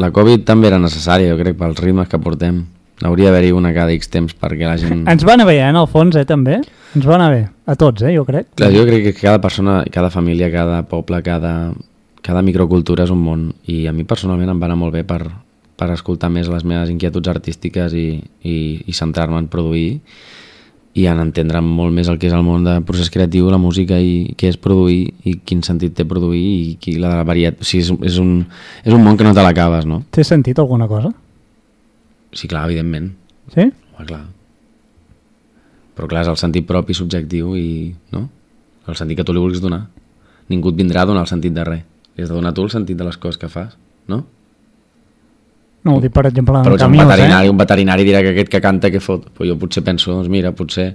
La 0.00 0.10
Covid 0.14 0.44
també 0.46 0.68
era 0.68 0.78
necessària, 0.78 1.32
jo 1.32 1.38
crec, 1.38 1.56
pels 1.58 1.80
ritmes 1.82 2.08
que 2.08 2.18
portem. 2.22 2.62
Hauria 3.04 3.30
d'haver-hi 3.30 3.50
una 3.56 3.72
cada 3.74 3.92
X 3.96 4.10
temps 4.12 4.36
perquè 4.36 4.68
la 4.68 4.76
gent... 4.80 5.02
Ens 5.08 5.24
va 5.26 5.34
anar 5.34 5.46
bé, 5.48 5.56
eh, 5.58 5.68
en 5.68 5.76
el 5.80 5.88
fons, 5.90 6.16
eh, 6.20 6.26
també. 6.28 6.58
Ens 6.94 7.06
va 7.08 7.16
anar 7.16 7.30
bé. 7.32 7.40
A 7.66 7.76
tots, 7.80 8.04
eh, 8.04 8.12
jo 8.14 8.26
crec. 8.28 8.50
Clar, 8.60 8.70
jo 8.76 8.84
crec 8.88 9.08
que 9.08 9.14
cada 9.18 9.40
persona, 9.42 9.80
cada 9.92 10.12
família, 10.12 10.50
cada 10.52 10.82
poble, 10.88 11.22
cada, 11.26 11.54
cada 12.24 12.44
microcultura 12.46 13.08
és 13.08 13.12
un 13.12 13.24
món. 13.24 13.46
I 13.72 13.82
a 13.90 13.96
mi 13.96 14.04
personalment 14.08 14.52
em 14.52 14.60
va 14.60 14.68
anar 14.68 14.78
molt 14.80 14.94
bé 14.96 15.02
per, 15.08 15.22
per 15.80 15.90
escoltar 15.96 16.30
més 16.32 16.48
les 16.52 16.64
meves 16.68 16.92
inquietuds 16.92 17.32
artístiques 17.32 17.96
i, 17.96 18.08
i, 18.44 18.56
i 18.84 18.96
centrar-me 18.96 19.40
en 19.40 19.48
produir 19.52 19.88
i 20.98 21.06
en 21.06 21.20
entendre 21.22 21.60
molt 21.62 21.94
més 21.94 22.08
el 22.10 22.18
que 22.18 22.26
és 22.26 22.34
el 22.34 22.42
món 22.42 22.64
de 22.66 22.74
procés 22.86 23.12
creatiu, 23.14 23.46
la 23.52 23.60
música 23.62 23.98
i 24.02 24.34
què 24.38 24.50
és 24.50 24.58
produir 24.58 25.12
i 25.22 25.36
quin 25.46 25.62
sentit 25.62 25.94
té 25.94 26.06
produir 26.08 26.40
i 26.40 26.74
qui 26.82 26.96
la 26.98 27.20
varietat. 27.26 27.62
O 27.62 27.68
sigui, 27.68 27.84
és, 27.84 27.92
és, 28.10 28.18
un, 28.22 28.40
és 28.82 28.96
un 28.96 29.04
món 29.04 29.18
que 29.18 29.26
no 29.26 29.34
te 29.36 29.44
l'acabes, 29.44 29.86
no? 29.86 30.02
Té 30.10 30.24
sentit 30.26 30.58
alguna 30.58 30.88
cosa? 30.90 31.12
Sí, 32.34 32.50
clar, 32.50 32.66
evidentment. 32.66 33.12
Sí? 33.54 33.68
Home, 33.94 34.08
clar. 34.08 34.24
Però 35.94 36.10
clar, 36.10 36.24
és 36.26 36.32
el 36.32 36.40
sentit 36.40 36.66
propi, 36.66 36.96
subjectiu 36.96 37.54
i... 37.58 37.94
no? 38.14 38.26
El 38.90 38.98
sentit 38.98 39.20
que 39.20 39.26
tu 39.26 39.34
li 39.36 39.42
vulguis 39.42 39.62
donar. 39.62 39.84
Ningú 40.50 40.72
et 40.72 40.78
vindrà 40.82 41.04
a 41.04 41.10
donar 41.10 41.22
el 41.22 41.30
sentit 41.30 41.54
de 41.54 41.64
res. 41.66 41.86
Li 42.16 42.24
has 42.24 42.30
de 42.32 42.34
donar 42.34 42.50
tu 42.56 42.66
el 42.66 42.72
sentit 42.74 42.98
de 42.98 43.06
les 43.06 43.18
coses 43.20 43.38
que 43.38 43.50
fas, 43.52 43.76
no? 44.10 44.24
No, 45.82 45.96
ho 45.96 46.00
dic, 46.00 46.12
per 46.12 46.26
exemple, 46.28 46.58
en 46.58 46.66
Però 46.66 46.76
un 46.76 46.82
camions, 46.82 47.08
veterinari, 47.08 47.48
eh? 47.48 47.52
un 47.54 47.60
veterinari 47.60 48.04
dirà 48.04 48.20
que 48.20 48.34
aquest 48.34 48.50
que 48.52 48.60
canta 48.60 48.90
que 48.92 49.00
fot. 49.00 49.30
Però 49.36 49.48
jo 49.48 49.56
potser 49.60 49.82
penso, 49.86 50.12
doncs 50.12 50.28
mira, 50.32 50.52
potser... 50.56 50.90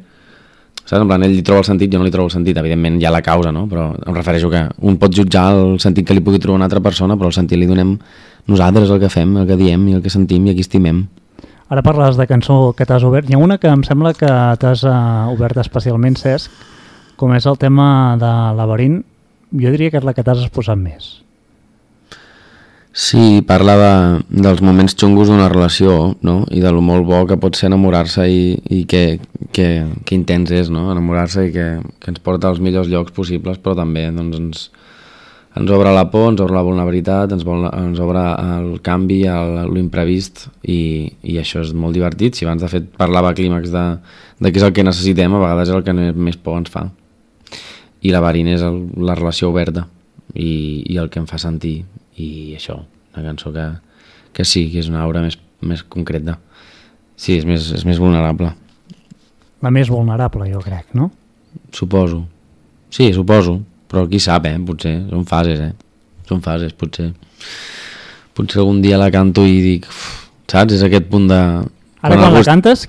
Saps? 0.86 1.00
En 1.02 1.10
plan, 1.10 1.24
ell 1.26 1.34
li 1.34 1.42
troba 1.42 1.64
el 1.64 1.66
sentit, 1.66 1.90
jo 1.90 1.98
no 1.98 2.06
li 2.06 2.14
trobo 2.14 2.30
el 2.30 2.36
sentit. 2.36 2.58
Evidentment 2.62 3.00
hi 3.02 3.08
ha 3.10 3.14
la 3.14 3.24
causa, 3.26 3.50
no? 3.56 3.66
Però 3.72 3.88
em 3.98 4.14
refereixo 4.14 4.52
que 4.52 4.62
un 4.86 5.00
pot 5.02 5.16
jutjar 5.18 5.48
el 5.56 5.80
sentit 5.82 6.06
que 6.06 6.14
li 6.14 6.22
pugui 6.22 6.38
trobar 6.44 6.60
una 6.60 6.70
altra 6.70 6.84
persona, 6.86 7.18
però 7.18 7.32
el 7.32 7.38
sentit 7.38 7.58
li 7.58 7.66
donem 7.66 7.96
nosaltres 8.46 8.94
el 8.94 9.02
que 9.02 9.10
fem, 9.10 9.34
el 9.42 9.50
que 9.50 9.58
diem 9.58 9.88
i 9.90 9.98
el 9.98 10.06
que 10.06 10.14
sentim 10.14 10.46
i 10.46 10.54
aquí 10.54 10.62
estimem. 10.62 11.08
Ara 11.74 11.82
parles 11.82 12.20
de 12.20 12.30
cançó 12.30 12.76
que 12.78 12.86
t'has 12.86 13.04
obert. 13.04 13.26
Hi 13.26 13.34
ha 13.34 13.42
una 13.42 13.58
que 13.58 13.72
em 13.74 13.82
sembla 13.88 14.14
que 14.14 14.30
t'has 14.62 14.86
uh, 14.86 15.34
obert 15.34 15.58
especialment, 15.58 16.20
Cesc, 16.22 16.54
com 17.18 17.34
és 17.34 17.50
el 17.50 17.58
tema 17.58 17.88
de 18.22 18.32
Laberint. 18.54 19.02
Jo 19.56 19.74
diria 19.74 19.90
que 19.90 19.98
és 19.98 20.06
la 20.06 20.14
que 20.14 20.22
t'has 20.22 20.46
exposat 20.46 20.78
més. 20.78 21.25
Sí, 22.98 23.42
parla 23.44 23.74
de, 23.76 23.96
dels 24.32 24.62
moments 24.64 24.94
xungos 24.96 25.28
d'una 25.28 25.50
relació, 25.52 26.14
no? 26.24 26.36
I 26.48 26.62
de 26.64 26.70
lo 26.72 26.80
molt 26.80 27.04
bo 27.04 27.18
que 27.28 27.36
pot 27.36 27.58
ser 27.60 27.68
enamorar-se 27.68 28.24
i, 28.32 28.44
i 28.72 28.86
que, 28.88 29.18
que, 29.52 29.66
que 30.08 30.16
intens 30.16 30.54
és, 30.56 30.70
no? 30.72 30.86
Enamorar-se 30.94 31.44
i 31.44 31.52
que, 31.52 31.66
que 32.00 32.14
ens 32.14 32.22
porta 32.24 32.48
als 32.48 32.62
millors 32.64 32.88
llocs 32.88 33.12
possibles, 33.12 33.60
però 33.60 33.74
també 33.76 34.06
doncs, 34.16 34.38
ens, 34.40 34.62
ens 35.60 35.74
obre 35.76 35.92
la 35.92 36.06
por, 36.14 36.30
ens 36.32 36.40
obre 36.46 36.56
la 36.56 36.64
vulnerabilitat, 36.64 37.36
ens, 37.36 37.44
vol, 37.44 37.68
ens 37.68 38.00
obre 38.00 38.24
el 38.54 38.72
canvi, 38.86 39.20
l'imprevist 39.76 40.46
i, 40.64 40.80
i 41.20 41.36
això 41.44 41.66
és 41.68 41.76
molt 41.76 42.00
divertit. 42.00 42.40
Si 42.40 42.48
abans 42.48 42.64
de 42.64 42.72
fet 42.72 42.88
parlava 42.96 43.36
clímax 43.36 43.76
de, 43.76 43.84
de 44.40 44.54
què 44.54 44.64
és 44.64 44.70
el 44.70 44.72
que 44.80 44.88
necessitem, 44.88 45.36
a 45.36 45.44
vegades 45.44 45.68
és 45.68 45.76
el 45.76 45.84
que 45.84 45.98
més 46.16 46.40
por 46.40 46.64
ens 46.64 46.72
fa. 46.72 46.88
I 48.08 48.16
la 48.16 48.24
varina 48.24 48.56
és 48.56 48.64
el, 48.64 48.86
la 49.04 49.20
relació 49.20 49.52
oberta 49.52 49.84
i, 50.32 50.86
i 50.88 50.96
el 50.96 51.12
que 51.12 51.20
em 51.20 51.28
fa 51.28 51.44
sentir 51.44 51.82
i 52.18 52.56
això, 52.56 52.80
una 53.16 53.24
cançó 53.28 53.52
que, 53.54 53.66
que 54.34 54.46
sí, 54.46 54.68
que 54.72 54.80
és 54.84 54.90
una 54.92 55.02
aura 55.04 55.22
més, 55.24 55.38
més 55.62 55.84
concreta. 55.84 56.38
Sí, 57.16 57.38
és 57.38 57.46
més, 57.48 57.72
és 57.76 57.86
més 57.88 58.00
vulnerable, 58.02 58.54
La 59.64 59.72
més 59.72 59.88
vulnerable, 59.90 60.46
jo 60.52 60.60
crec, 60.62 60.92
no? 60.94 61.10
suposo. 61.74 62.26
Sí, 62.92 63.08
suposo, 63.16 63.62
però 63.90 64.04
qui 64.10 64.20
sap, 64.20 64.46
eh? 64.46 64.58
Potser, 64.68 64.98
són 65.10 65.24
fases, 65.26 65.60
eh? 65.60 65.72
Són 66.28 66.42
fases, 66.44 66.74
potser. 66.78 67.08
Potser 68.36 68.60
algun 68.62 68.82
dia 68.84 68.98
la 69.00 69.08
canto 69.12 69.46
i 69.48 69.62
dic, 69.64 69.88
"Uf", 69.90 70.28
saps? 70.52 70.74
És 70.76 70.84
aquest 70.84 71.08
punt 71.10 71.28
de... 71.32 71.40
Ara 72.02 72.14
quan 72.16 72.26
algú 72.28 72.44
la 72.44 72.44
cantes, 72.52 72.86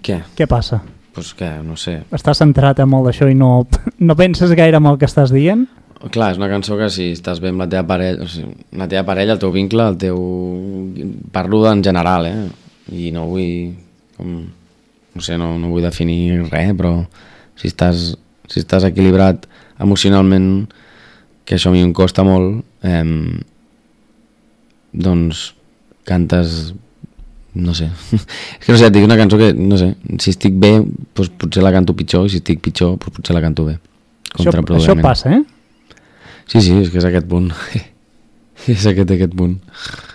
Què? 0.00 0.20
què 0.38 0.46
passa? 0.46 0.80
Pues 1.12 1.34
que, 1.34 1.48
no 1.66 1.74
sé, 1.76 2.04
Estàs 2.14 2.38
centrat 2.38 2.78
en 2.78 2.88
molt 2.88 3.08
d'això 3.08 3.26
i 3.28 3.34
no, 3.34 3.66
no 3.98 4.16
penses 4.16 4.52
gaire 4.56 4.78
en 4.78 4.86
el 4.86 4.96
que 4.98 5.08
estàs 5.10 5.32
dient? 5.34 5.66
Clar, 6.08 6.30
és 6.32 6.38
una 6.40 6.48
cançó 6.48 6.78
que 6.80 6.88
si 6.88 7.10
estàs 7.12 7.42
bé 7.44 7.50
amb 7.52 7.60
la 7.60 7.66
teva 7.68 7.84
parella, 7.90 8.24
o 8.24 8.28
sigui, 8.30 8.54
la 8.80 8.86
teva 8.88 9.04
parella, 9.04 9.34
el 9.36 9.42
teu 9.42 9.52
vincle, 9.52 9.84
el 9.84 9.98
teu... 10.00 10.16
Parlo 11.32 11.60
en 11.68 11.84
general, 11.84 12.28
eh? 12.30 12.46
I 12.96 13.10
no 13.12 13.26
vull... 13.28 13.74
Com... 14.16 14.40
No 15.10 15.24
sé, 15.26 15.36
no, 15.36 15.52
no 15.58 15.68
vull 15.72 15.84
definir 15.84 16.46
res, 16.48 16.70
però 16.78 16.94
si 17.58 17.68
estàs, 17.68 18.12
si 18.48 18.62
estàs 18.62 18.86
equilibrat 18.88 19.44
emocionalment, 19.82 20.70
que 21.44 21.58
això 21.58 21.72
a 21.72 21.74
mi 21.74 21.82
em 21.84 21.92
costa 21.92 22.24
molt, 22.24 22.62
eh, 22.86 23.04
doncs 24.94 25.50
cantes 26.08 26.70
no 27.52 27.74
sé, 27.74 27.90
és 28.14 28.64
que 28.64 28.72
no 28.72 28.78
sé, 28.78 28.86
et 28.86 28.94
dic 28.94 29.04
una 29.04 29.18
cançó 29.18 29.36
que, 29.36 29.52
no 29.52 29.76
sé, 29.76 29.92
si 30.22 30.32
estic 30.32 30.56
bé, 30.62 30.76
doncs 31.18 31.34
potser 31.42 31.66
la 31.66 31.74
canto 31.74 31.96
pitjor, 31.98 32.28
i 32.28 32.32
si 32.32 32.40
estic 32.40 32.62
pitjor, 32.62 32.94
doncs 32.94 33.18
potser 33.18 33.34
la 33.36 33.42
canto 33.44 33.66
bé. 33.66 33.80
Això, 34.30 34.54
això 34.54 34.94
passa, 35.02 35.34
eh? 35.34 35.59
Sí, 36.50 36.58
sí, 36.58 36.74
és 36.82 36.90
que 36.90 36.98
és 36.98 37.06
aquest 37.06 37.28
punt. 37.30 37.52
és 38.74 38.86
aquest, 38.90 39.14
aquest 39.14 39.34
punt. 39.38 39.54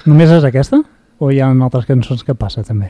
Només 0.03 0.33
és 0.35 0.43
aquesta? 0.43 0.81
O 1.23 1.31
hi 1.31 1.39
ha 1.39 1.47
altres 1.47 1.87
cançons 1.87 2.25
que 2.27 2.35
passa 2.35 2.63
també? 2.67 2.89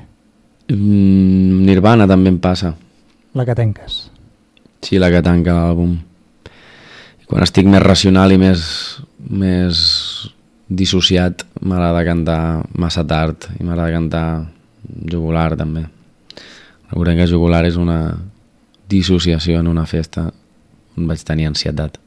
Mm, 0.73 1.61
Nirvana 1.67 2.07
també 2.09 2.33
em 2.33 2.39
passa. 2.41 2.73
La 3.37 3.45
que 3.45 3.53
tenques. 3.53 3.99
Sí, 4.81 4.97
la 4.97 5.11
que 5.13 5.21
tanca 5.21 5.53
l'àlbum. 5.53 5.93
Quan 7.29 7.45
estic 7.45 7.69
més 7.69 7.83
racional 7.83 8.33
i 8.33 8.39
més, 8.41 8.63
més 9.29 9.81
dissociat, 10.69 11.43
m'agrada 11.61 12.01
cantar 12.05 12.39
massa 12.73 13.05
tard 13.05 13.49
i 13.59 13.63
m'agrada 13.63 13.93
cantar 13.93 14.25
jugular 15.11 15.51
també. 15.57 15.85
Recordo 16.89 17.15
que 17.17 17.29
jugular 17.29 17.61
és 17.65 17.77
una 17.77 17.99
dissociació 18.89 19.59
en 19.59 19.67
una 19.67 19.85
festa 19.85 20.31
on 20.95 21.07
vaig 21.09 21.21
tenir 21.25 21.49
ansietat. 21.49 21.97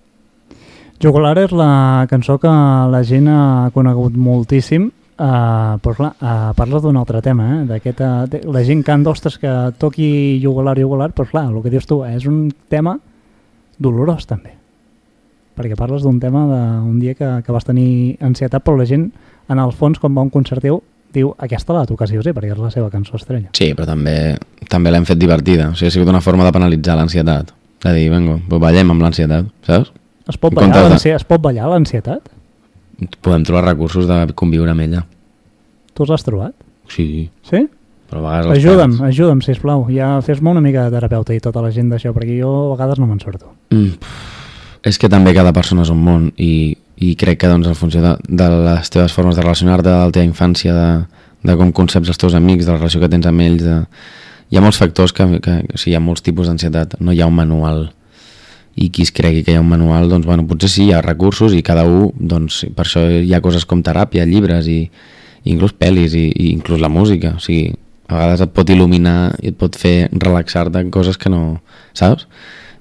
Jugular 0.99 1.37
és 1.39 1.53
la 1.55 2.07
cançó 2.11 2.41
que 2.43 2.51
la 2.51 3.05
gent 3.07 3.29
ha 3.31 3.71
conegut 3.75 4.17
moltíssim, 4.19 4.89
uh, 4.91 5.77
però 5.79 5.95
clar, 5.95 6.11
uh, 6.19 6.49
parles 6.59 6.83
d'un 6.83 6.97
altre 6.99 7.21
tema, 7.23 7.61
eh? 7.61 7.93
Uh, 7.95 8.41
la 8.51 8.65
gent 8.67 8.83
canta, 8.83 9.13
ostres, 9.15 9.39
que 9.39 9.53
toqui 9.79 10.41
jugular, 10.43 10.75
jugular, 10.79 11.13
però 11.15 11.29
clar, 11.31 11.45
el 11.53 11.63
que 11.63 11.71
dius 11.71 11.87
tu 11.87 12.01
és 12.03 12.27
un 12.27 12.49
tema 12.69 12.97
dolorós 13.79 14.27
també, 14.27 14.57
perquè 15.55 15.79
parles 15.79 16.03
d'un 16.03 16.19
tema 16.19 16.43
d'un 16.51 16.99
dia 16.99 17.15
que, 17.15 17.31
que 17.47 17.55
vas 17.55 17.67
tenir 17.69 18.17
ansietat, 18.19 18.67
però 18.67 18.75
la 18.81 18.89
gent, 18.91 19.07
en 19.49 19.63
el 19.63 19.71
fons, 19.71 20.03
quan 20.03 20.19
va 20.19 20.27
un 20.27 20.35
concert 20.35 20.67
teu, 20.67 20.81
diu, 21.15 21.31
aquesta 21.39 21.79
la 21.79 21.87
toca 21.87 22.11
sí 22.11 22.19
o 22.19 22.27
sí, 22.27 22.35
perquè 22.35 22.57
és 22.57 22.59
la 22.59 22.73
seva 22.75 22.91
cançó 22.91 23.17
estrella. 23.17 23.53
Sí, 23.55 23.71
però 23.79 23.87
també 23.87 24.35
també 24.69 24.91
l'hem 24.91 25.07
fet 25.07 25.23
divertida. 25.23 25.71
O 25.71 25.79
sigui, 25.79 25.89
ha 25.89 25.95
sigut 25.95 26.11
una 26.11 26.21
forma 26.21 26.45
de 26.45 26.53
penalitzar 26.53 26.99
l'ansietat. 26.99 27.55
De 27.87 27.95
dir, 27.95 28.11
venga, 28.11 28.37
pues 28.51 28.61
ballem 28.67 28.91
amb 28.91 29.07
l'ansietat, 29.07 29.47
saps? 29.63 29.95
Es 30.29 30.37
pot 30.37 30.53
ballar 30.55 30.69
comptes 30.69 30.85
de- 30.85 30.91
l'ansie- 30.95 31.15
es 31.17 31.25
pot 31.25 31.41
ballar 31.41 31.69
l'ansietat? 31.73 32.29
Podem 33.23 33.45
trobar 33.47 33.65
recursos 33.65 34.07
de 34.09 34.33
conviure 34.35 34.71
amb 34.73 34.81
ella. 34.85 35.05
Tu 35.95 36.03
els 36.05 36.11
has 36.11 36.25
trobat? 36.27 36.55
Sí, 36.89 37.31
Sí? 37.43 37.67
però 38.09 38.23
a 38.25 38.41
vegades... 38.41 38.59
Ajuda'm, 38.59 38.91
perds. 38.97 39.03
ajuda'm, 39.13 39.41
sisplau. 39.45 39.83
Ja 39.93 40.15
fes-me 40.25 40.51
una 40.51 40.63
mica 40.65 40.87
de 40.87 40.95
terapeuta 40.97 41.35
i 41.37 41.41
tota 41.45 41.61
la 41.61 41.71
gent 41.71 41.91
d'això, 41.93 42.15
perquè 42.17 42.39
jo 42.41 42.49
a 42.73 42.77
vegades 42.77 42.99
no 42.99 43.07
me'n 43.07 43.21
surto. 43.21 43.51
Mm, 43.71 43.99
és 44.89 44.97
que 44.99 45.11
també 45.13 45.35
cada 45.37 45.53
persona 45.53 45.83
és 45.85 45.91
un 45.93 46.01
món 46.03 46.31
i, 46.41 46.73
i 47.05 47.11
crec 47.21 47.39
que 47.43 47.51
doncs, 47.53 47.69
en 47.69 47.77
funció 47.77 48.01
de, 48.01 48.15
de 48.27 48.47
les 48.65 48.89
teves 48.91 49.13
formes 49.13 49.37
de 49.37 49.43
relacionar-te, 49.45 49.91
de 49.91 49.99
la 50.07 50.11
teva 50.15 50.25
infància, 50.25 50.73
de, 50.73 50.89
de 51.45 51.57
com 51.61 51.71
conceps 51.77 52.09
els 52.09 52.17
teus 52.19 52.35
amics, 52.35 52.65
de 52.65 52.73
la 52.73 52.79
relació 52.79 53.01
que 53.05 53.11
tens 53.13 53.27
amb 53.29 53.45
ells, 53.45 53.63
de... 53.63 53.77
hi 54.49 54.57
ha 54.57 54.65
molts 54.65 54.79
factors 54.81 55.13
que, 55.13 55.27
que 55.45 55.59
o 55.69 55.77
sigui, 55.77 55.93
hi 55.93 55.99
ha 55.99 56.01
molts 56.01 56.25
tipus 56.25 56.49
d'ansietat, 56.49 56.97
no 57.05 57.13
hi 57.13 57.21
ha 57.21 57.29
un 57.29 57.37
manual 57.37 57.91
i 58.79 58.89
qui 58.95 59.03
es 59.07 59.13
cregui 59.15 59.43
que 59.43 59.53
hi 59.53 59.59
ha 59.59 59.63
un 59.65 59.71
manual, 59.71 60.09
doncs 60.11 60.27
bueno, 60.29 60.47
potser 60.47 60.71
sí, 60.71 60.87
hi 60.87 60.95
ha 60.95 61.03
recursos 61.03 61.55
i 61.57 61.65
cada 61.67 61.85
un, 61.89 62.13
doncs 62.15 62.63
per 62.77 62.87
això 62.87 63.03
hi 63.11 63.33
ha 63.35 63.43
coses 63.43 63.67
com 63.67 63.83
teràpia, 63.83 64.27
llibres 64.29 64.69
i, 64.71 64.81
i 65.43 65.53
inclús 65.55 65.75
pel·lis 65.75 66.15
i, 66.15 66.29
i 66.31 66.53
inclús 66.53 66.83
la 66.83 66.93
música, 66.93 67.35
o 67.37 67.43
sigui, 67.43 67.73
a 68.09 68.15
vegades 68.15 68.45
et 68.47 68.55
pot 68.57 68.71
il·luminar 68.73 69.19
i 69.43 69.51
et 69.51 69.59
pot 69.59 69.75
fer 69.77 70.09
relaxar-te 70.15 70.81
en 70.81 70.93
coses 70.95 71.19
que 71.21 71.33
no, 71.33 71.59
saps? 71.99 72.29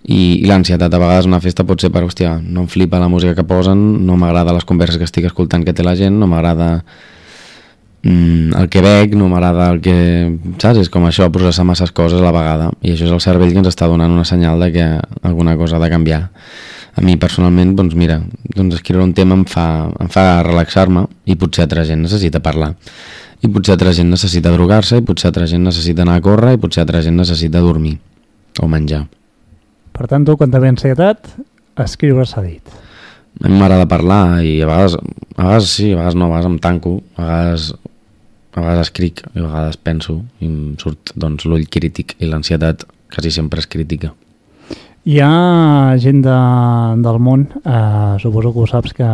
I, 0.08 0.40
i 0.40 0.46
l'ansietat 0.48 0.94
a 0.94 1.02
vegades 1.02 1.28
una 1.28 1.42
festa 1.44 1.66
pot 1.68 1.82
ser 1.84 1.90
per, 1.92 2.06
hòstia, 2.08 2.38
no 2.40 2.64
em 2.64 2.72
flipa 2.72 3.02
la 3.02 3.10
música 3.12 3.36
que 3.36 3.48
posen, 3.48 3.82
no 4.08 4.16
m'agrada 4.20 4.56
les 4.56 4.68
converses 4.68 5.02
que 5.02 5.08
estic 5.10 5.28
escoltant 5.28 5.66
que 5.68 5.76
té 5.76 5.84
la 5.84 5.98
gent, 6.00 6.16
no 6.16 6.30
m'agrada 6.32 6.86
mm, 8.08 8.56
el 8.58 8.70
que 8.72 8.82
veig, 8.84 9.14
no 9.20 9.28
m'agrada 9.32 9.70
el 9.74 9.82
que... 9.84 9.98
Saps? 10.62 10.82
És 10.86 10.90
com 10.94 11.06
això, 11.08 11.28
processar 11.34 11.66
masses 11.68 11.94
coses 11.96 12.22
a 12.22 12.26
la 12.26 12.34
vegada. 12.36 12.72
I 12.82 12.96
això 12.96 13.08
és 13.10 13.14
el 13.14 13.22
cervell 13.24 13.54
que 13.54 13.62
ens 13.62 13.70
està 13.72 13.90
donant 13.92 14.14
una 14.14 14.26
senyal 14.28 14.64
de 14.64 14.72
que 14.76 14.88
alguna 15.28 15.58
cosa 15.60 15.78
ha 15.78 15.84
de 15.84 15.92
canviar. 15.94 16.24
A 16.98 17.04
mi 17.06 17.14
personalment, 17.22 17.76
doncs 17.78 17.94
mira, 17.94 18.18
doncs 18.56 18.80
escriure 18.80 19.06
un 19.06 19.14
tema 19.14 19.38
em 19.38 19.44
fa, 19.46 19.68
em 20.02 20.10
fa 20.10 20.42
relaxar-me 20.42 21.06
i 21.30 21.36
potser 21.38 21.68
altra 21.68 21.86
gent 21.86 22.02
necessita 22.02 22.42
parlar. 22.42 22.72
I 23.46 23.52
potser 23.54 23.76
altra 23.76 23.94
gent 23.94 24.10
necessita 24.10 24.50
drogar-se, 24.50 24.98
i 24.98 25.06
potser 25.06 25.30
altra 25.30 25.46
gent 25.46 25.62
necessita 25.68 26.02
anar 26.02 26.18
a 26.18 26.24
córrer, 26.26 26.56
i 26.58 26.62
potser 26.64 26.82
altra 26.82 27.04
gent 27.06 27.20
necessita 27.20 27.62
dormir 27.62 28.00
o 28.64 28.70
menjar. 28.72 29.04
Per 29.94 30.10
tant, 30.10 30.26
tu, 30.26 30.34
quan 30.38 30.50
ve 30.54 30.72
ansietat, 30.72 31.30
escriure 31.86 32.26
s'ha 32.26 32.42
dit. 32.42 32.74
A 33.44 33.50
mi 33.50 33.60
m'agrada 33.60 33.86
parlar 33.90 34.42
i 34.42 34.56
a 34.62 34.70
vegades, 34.70 34.98
a 35.36 35.44
vegades 35.44 35.70
sí, 35.70 35.92
a 35.92 36.00
vegades 36.00 36.18
no, 36.18 36.26
a 36.26 36.34
vegades 36.34 36.50
em 36.50 36.58
tanco, 36.62 36.96
a 37.16 37.22
vegades, 37.22 37.68
a 38.58 38.64
vegades 38.66 38.90
escric 38.90 39.22
i 39.36 39.40
a 39.40 39.48
vegades 39.48 39.78
penso 39.78 40.22
i 40.42 40.50
em 40.50 40.78
surt 40.82 41.14
doncs, 41.16 41.46
l'ull 41.46 41.68
crític 41.70 42.16
i 42.20 42.30
l'ansietat 42.30 42.88
quasi 43.14 43.32
sempre 43.32 43.62
és 43.62 43.70
crítica. 43.70 44.14
Hi 45.08 45.22
ha 45.24 45.96
gent 46.04 46.18
de, 46.26 46.34
del 47.00 47.18
món, 47.24 47.46
eh, 47.64 48.18
suposo 48.20 48.50
que 48.52 48.60
ho 48.60 48.66
saps, 48.68 48.92
que 48.98 49.08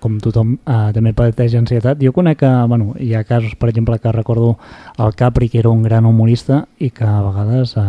com 0.00 0.14
tothom 0.24 0.54
eh, 0.56 0.76
també 0.96 1.12
pateix 1.12 1.52
ansietat. 1.58 2.00
Jo 2.00 2.14
conec 2.16 2.38
que, 2.40 2.52
bueno, 2.70 2.94
hi 2.96 3.10
ha 3.12 3.20
casos, 3.28 3.52
per 3.60 3.68
exemple, 3.68 3.98
que 4.00 4.14
recordo 4.16 4.54
el 4.96 5.12
Capri, 5.12 5.50
que 5.52 5.60
era 5.60 5.68
un 5.68 5.82
gran 5.84 6.08
humorista 6.08 6.62
i 6.80 6.88
que 6.88 7.04
a 7.04 7.20
vegades 7.26 7.74
eh, 7.76 7.84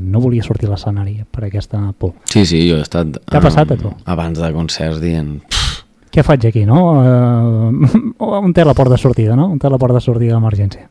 no 0.00 0.24
volia 0.24 0.42
sortir 0.42 0.66
a 0.66 0.72
l'escenari 0.72 1.20
per 1.30 1.44
aquesta 1.46 1.84
por. 1.94 2.16
Sí, 2.24 2.42
sí, 2.50 2.64
jo 2.66 2.80
he 2.80 2.82
estat... 2.82 3.14
T'ha 3.30 3.44
passat 3.44 3.76
a 3.76 3.78
tu? 3.78 3.94
Abans 4.02 4.42
de 4.42 4.50
concerts 4.56 4.98
dient... 5.04 5.36
"Pff, 5.46 5.71
Què 6.12 6.24
faig 6.26 6.44
aquí, 6.48 6.66
no? 6.68 6.80
Eh, 7.00 8.02
on 8.42 8.52
té 8.52 8.66
la 8.68 8.74
porta 8.76 8.96
de 8.96 9.00
sortida, 9.00 9.36
no? 9.38 9.48
On 9.54 9.60
té 9.60 9.70
la 9.72 9.80
porta 9.80 9.96
de 9.96 10.04
sortida 10.04 10.36
d'emergència? 10.36 10.88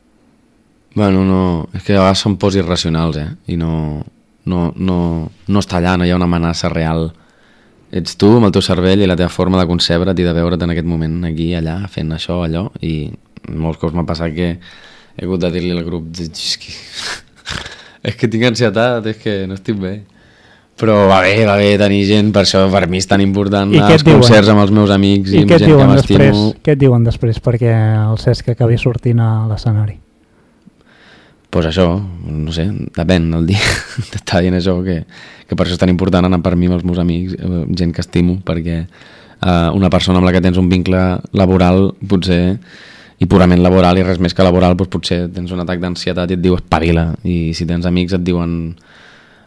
Bueno, 0.96 1.24
no... 1.24 1.42
És 1.78 1.86
que 1.86 1.96
a 1.96 2.02
vegades 2.02 2.24
són 2.26 2.38
pors 2.42 2.58
irracionals, 2.58 3.20
eh? 3.22 3.28
I 3.54 3.58
no, 3.60 3.74
no, 4.50 4.72
no, 4.76 4.98
no 5.48 5.62
està 5.62 5.78
allà, 5.78 5.96
no 5.98 6.08
hi 6.08 6.12
ha 6.12 6.18
una 6.18 6.28
amenaça 6.30 6.72
real. 6.74 7.12
Ets 7.92 8.16
tu 8.20 8.32
amb 8.38 8.48
el 8.48 8.56
teu 8.56 8.64
cervell 8.66 9.04
i 9.04 9.10
la 9.10 9.18
teva 9.20 9.32
forma 9.32 9.60
de 9.60 9.68
concebre't 9.70 10.18
i 10.20 10.26
de 10.26 10.34
veure't 10.36 10.64
en 10.66 10.74
aquest 10.74 10.88
moment 10.88 11.22
aquí, 11.28 11.52
allà, 11.58 11.82
fent 11.92 12.12
això, 12.16 12.42
allò, 12.46 12.70
i 12.82 13.12
molts 13.52 13.82
cops 13.82 13.96
m'ha 13.98 14.08
passat 14.08 14.34
que 14.36 14.50
he 14.56 15.26
hagut 15.26 15.42
de 15.44 15.52
dir-li 15.52 15.76
al 15.76 15.84
grup 15.86 16.08
que, 16.16 16.76
és 18.10 18.18
que 18.18 18.32
tinc 18.32 18.48
ansietat, 18.50 19.06
és 19.12 19.22
que 19.22 19.36
no 19.48 19.60
estic 19.60 19.80
bé. 19.82 20.00
Però 20.80 20.96
va 21.10 21.20
bé, 21.22 21.34
va 21.46 21.58
bé 21.60 21.74
tenir 21.78 22.06
gent, 22.08 22.32
per 22.34 22.46
això 22.46 22.64
per 22.72 22.86
mi 22.90 23.02
és 23.02 23.10
tan 23.10 23.22
important 23.22 23.74
I 23.74 23.82
anar 23.82 23.98
als 23.98 24.06
concerts 24.08 24.50
amb 24.50 24.64
els 24.64 24.72
meus 24.74 24.94
amics 24.94 25.34
i, 25.34 25.42
I 25.42 25.44
amb 25.44 25.58
gent 25.58 25.76
que 25.76 25.90
m'estimo. 25.92 26.46
què 26.64 26.78
et 26.78 26.80
diuen 26.82 27.04
després 27.06 27.42
perquè 27.44 27.76
el 28.08 28.18
Cesc 28.22 28.56
acabi 28.56 28.80
sortint 28.82 29.22
a 29.22 29.34
l'escenari? 29.52 30.00
pues 31.52 31.68
això, 31.68 31.86
no 32.00 32.54
sé, 32.56 32.64
depèn 32.96 33.28
del 33.34 33.50
dia. 33.52 33.60
T'està 34.14 34.40
dient 34.42 34.56
això, 34.56 34.78
que, 34.86 35.02
que 35.46 35.58
per 35.60 35.66
això 35.66 35.76
és 35.76 35.82
tan 35.82 35.92
important 35.92 36.26
anar 36.26 36.40
per 36.42 36.56
mi 36.56 36.70
amb 36.70 36.78
els 36.78 36.86
meus 36.88 37.02
amics, 37.04 37.36
eh, 37.36 37.66
gent 37.78 37.92
que 37.94 38.02
estimo, 38.02 38.38
perquè 38.48 38.78
eh, 38.80 39.70
una 39.76 39.92
persona 39.92 40.22
amb 40.22 40.30
la 40.30 40.32
que 40.32 40.42
tens 40.42 40.58
un 40.58 40.72
vincle 40.72 41.02
laboral, 41.36 41.90
potser, 42.08 42.56
i 43.22 43.28
purament 43.30 43.60
laboral 43.62 44.00
i 44.00 44.08
res 44.08 44.24
més 44.24 44.34
que 44.34 44.48
laboral, 44.48 44.78
doncs 44.80 44.94
potser 44.96 45.20
tens 45.36 45.52
un 45.52 45.60
atac 45.62 45.84
d'ansietat 45.84 46.32
i 46.32 46.40
et 46.40 46.42
diu 46.42 46.56
espavila, 46.56 47.10
i 47.28 47.52
si 47.54 47.68
tens 47.70 47.86
amics 47.86 48.16
et 48.18 48.26
diuen... 48.26 48.56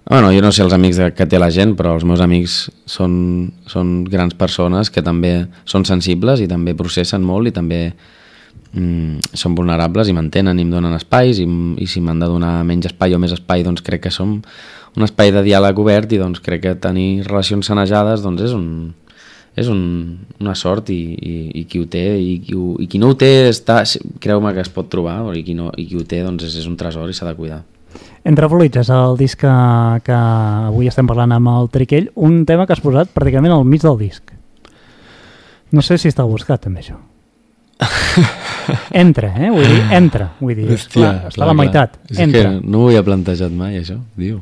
Bueno, 0.07 0.31
jo 0.33 0.43
no 0.45 0.51
sé 0.53 0.61
els 0.61 0.75
amics 0.77 0.99
que 1.17 1.25
té 1.25 1.39
la 1.41 1.49
gent, 1.49 1.73
però 1.79 1.95
els 1.97 2.05
meus 2.05 2.21
amics 2.21 2.59
són, 2.85 3.15
són 3.65 4.03
grans 4.05 4.37
persones 4.37 4.91
que 4.93 5.01
també 5.03 5.47
són 5.65 5.87
sensibles 5.89 6.43
i 6.45 6.49
també 6.51 6.75
processen 6.77 7.25
molt 7.25 7.49
i 7.49 7.55
també 7.57 7.79
mm, 8.75 9.33
són 9.33 9.57
vulnerables 9.57 10.11
i 10.11 10.17
m'entenen 10.17 10.61
i 10.61 10.67
em 10.67 10.75
donen 10.75 10.93
espais 10.99 11.41
i, 11.41 11.47
i 11.81 11.89
si 11.89 12.05
m'han 12.05 12.21
de 12.21 12.29
donar 12.29 12.59
menys 12.69 12.91
espai 12.93 13.17
o 13.17 13.23
més 13.23 13.33
espai 13.33 13.65
doncs 13.65 13.81
crec 13.87 14.05
que 14.05 14.13
som 14.13 14.37
un 14.95 15.09
espai 15.09 15.33
de 15.33 15.41
diàleg 15.47 15.81
obert 15.81 16.13
i 16.13 16.21
doncs 16.21 16.45
crec 16.45 16.67
que 16.67 16.77
tenir 16.77 17.25
relacions 17.25 17.73
sanejades 17.73 18.21
doncs 18.21 18.45
és 18.45 18.53
un, 18.53 18.69
és 19.57 19.73
un, 19.73 19.83
una 20.37 20.53
sort 20.53 20.93
i, 20.93 21.01
i, 21.17 21.37
i 21.63 21.65
qui 21.65 21.81
ho 21.81 21.89
té 21.89 22.07
i 22.21 22.43
qui, 22.45 22.59
ho, 22.61 22.75
i 22.77 22.93
qui 22.93 23.01
no 23.01 23.15
ho 23.15 23.17
té 23.17 23.49
està, 23.49 23.81
creu-me 24.21 24.53
que 24.53 24.69
es 24.69 24.75
pot 24.75 24.93
trobar 24.93 25.23
i 25.33 25.41
qui, 25.47 25.57
no, 25.57 25.73
i 25.81 25.89
qui 25.89 25.97
ho 25.97 26.05
té 26.05 26.21
doncs 26.27 26.45
és, 26.45 26.61
és 26.61 26.69
un 26.69 26.77
tresor 26.77 27.09
i 27.09 27.17
s'ha 27.17 27.33
de 27.33 27.39
cuidar 27.41 27.65
Entre 28.25 28.49
Fluids 28.49 28.81
és 28.81 28.91
el 28.93 29.19
disc 29.21 29.41
que, 29.43 29.55
que 30.07 30.19
avui 30.71 30.89
estem 30.89 31.09
parlant 31.09 31.35
amb 31.37 31.51
el 31.53 31.69
Triquell, 31.73 32.09
un 32.17 32.45
tema 32.49 32.65
que 32.65 32.73
has 32.73 32.81
posat 32.81 33.11
pràcticament 33.13 33.53
al 33.53 33.67
mig 33.69 33.85
del 33.85 33.99
disc. 34.01 34.33
No 35.75 35.83
sé 35.85 35.99
si 36.01 36.09
està 36.09 36.25
buscat 36.25 36.63
també 36.65 36.81
això. 36.81 36.97
Entra, 39.05 39.35
eh? 39.37 39.51
Vull 39.53 39.67
dir, 39.69 39.81
entra. 39.93 40.31
Vull 40.41 40.55
dir, 40.57 40.71
Hòstia, 40.73 41.01
clar, 41.03 41.33
està 41.33 41.45
a 41.45 41.49
la 41.51 41.57
meitat. 41.59 41.99
És 42.09 42.21
Entra. 42.25 42.47
que 42.47 42.63
no 42.65 42.85
ho 42.85 42.89
havia 42.89 43.03
plantejat 43.05 43.53
mai 43.53 43.77
això, 43.81 43.99
diu 44.17 44.39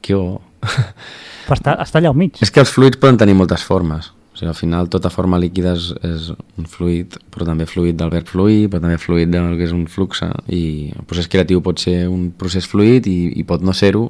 que 0.00 0.16
bo 0.16 0.40
Però 0.60 1.56
està, 1.56 1.74
està 1.82 2.00
allà 2.00 2.12
al 2.12 2.16
mig. 2.16 2.38
És 2.44 2.52
que 2.52 2.62
els 2.62 2.72
fluids 2.72 3.00
poden 3.00 3.18
tenir 3.20 3.34
moltes 3.36 3.64
formes. 3.66 4.12
Sigui, 4.40 4.48
al 4.48 4.56
final 4.56 4.88
tota 4.88 5.10
forma 5.12 5.36
líquida 5.36 5.74
és, 5.76 5.90
és 6.00 6.30
un 6.32 6.64
fluid, 6.64 7.18
però 7.28 7.44
també 7.44 7.66
fluid 7.68 7.98
del 8.00 8.08
verb 8.08 8.28
fluir, 8.30 8.70
però 8.72 8.80
també 8.80 8.96
fluid 8.96 9.28
del 9.28 9.58
que 9.58 9.66
és 9.66 9.74
un 9.76 9.82
flux. 9.84 10.22
I 10.48 10.62
el 10.96 11.04
procés 11.04 11.28
creatiu 11.28 11.60
pot 11.60 11.82
ser 11.82 12.06
un 12.08 12.30
procés 12.40 12.64
fluid 12.70 13.04
i, 13.10 13.18
i 13.36 13.44
pot 13.44 13.60
no 13.60 13.74
ser-ho. 13.76 14.06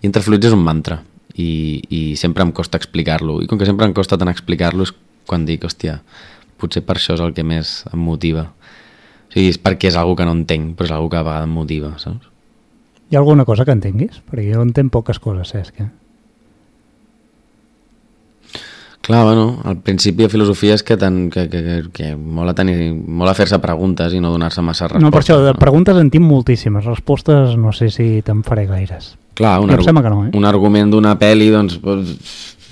I 0.00 0.08
entre 0.08 0.24
fluids 0.24 0.48
és 0.48 0.56
un 0.56 0.64
mantra. 0.64 1.02
I, 1.36 1.50
I 1.92 2.00
sempre 2.16 2.46
em 2.46 2.54
costa 2.56 2.80
explicar-lo. 2.80 3.42
I 3.44 3.50
com 3.50 3.60
que 3.60 3.68
sempre 3.68 3.84
em 3.84 3.92
costa 3.92 4.16
tant 4.16 4.32
explicar-lo 4.32 4.88
és 4.88 4.94
quan 5.28 5.44
dic, 5.44 5.68
hòstia, 5.68 6.00
potser 6.56 6.80
per 6.86 6.96
això 6.96 7.18
és 7.18 7.20
el 7.20 7.36
que 7.36 7.44
més 7.44 7.82
em 7.92 8.00
motiva. 8.00 8.48
O 8.48 9.36
sigui, 9.36 9.52
és 9.52 9.60
perquè 9.60 9.92
és 9.92 10.00
algo 10.00 10.16
que 10.16 10.24
no 10.24 10.38
entenc, 10.40 10.72
però 10.78 10.88
és 10.88 10.96
algo 10.96 11.12
que 11.12 11.20
a 11.20 11.26
vegades 11.26 11.50
em 11.50 11.56
motiva, 11.60 11.92
saps? 12.00 12.32
Hi 13.10 13.18
ha 13.18 13.20
alguna 13.20 13.44
cosa 13.44 13.68
que 13.68 13.76
entenguis? 13.76 14.22
Perquè 14.30 14.54
jo 14.54 14.64
entenc 14.64 14.96
poques 14.96 15.20
coses, 15.20 15.52
Cesc. 15.52 15.84
Eh? 15.84 15.92
Clar, 19.00 19.24
bueno, 19.24 19.60
al 19.64 19.78
principi 19.80 20.26
de 20.26 20.28
filosofia 20.28 20.74
és 20.76 20.84
que, 20.84 20.96
ten, 21.00 21.30
que, 21.32 21.46
que, 21.48 21.62
que, 21.64 21.76
que 21.94 22.10
mola, 22.16 22.52
tenir, 22.54 22.92
mola 22.92 23.32
fer-se 23.34 23.56
preguntes 23.62 24.12
i 24.12 24.20
no 24.20 24.32
donar-se 24.34 24.60
massa 24.60 24.90
respostes. 24.90 25.06
No, 25.06 25.12
per 25.14 25.22
això, 25.22 25.38
de 25.40 25.54
preguntes 25.56 25.96
en 25.96 26.10
tinc 26.12 26.26
moltíssimes. 26.26 26.84
Respostes 26.84 27.56
no 27.56 27.72
sé 27.72 27.88
si 27.94 28.10
te'n 28.26 28.44
faré 28.44 28.66
gaires. 28.68 29.14
Clar, 29.40 29.56
un, 29.64 29.72
que 29.72 29.92
no, 30.12 30.24
eh? 30.26 30.30
un 30.36 30.44
argument 30.44 30.92
d'una 30.92 31.14
pel·li, 31.16 31.48
doncs, 31.48 31.78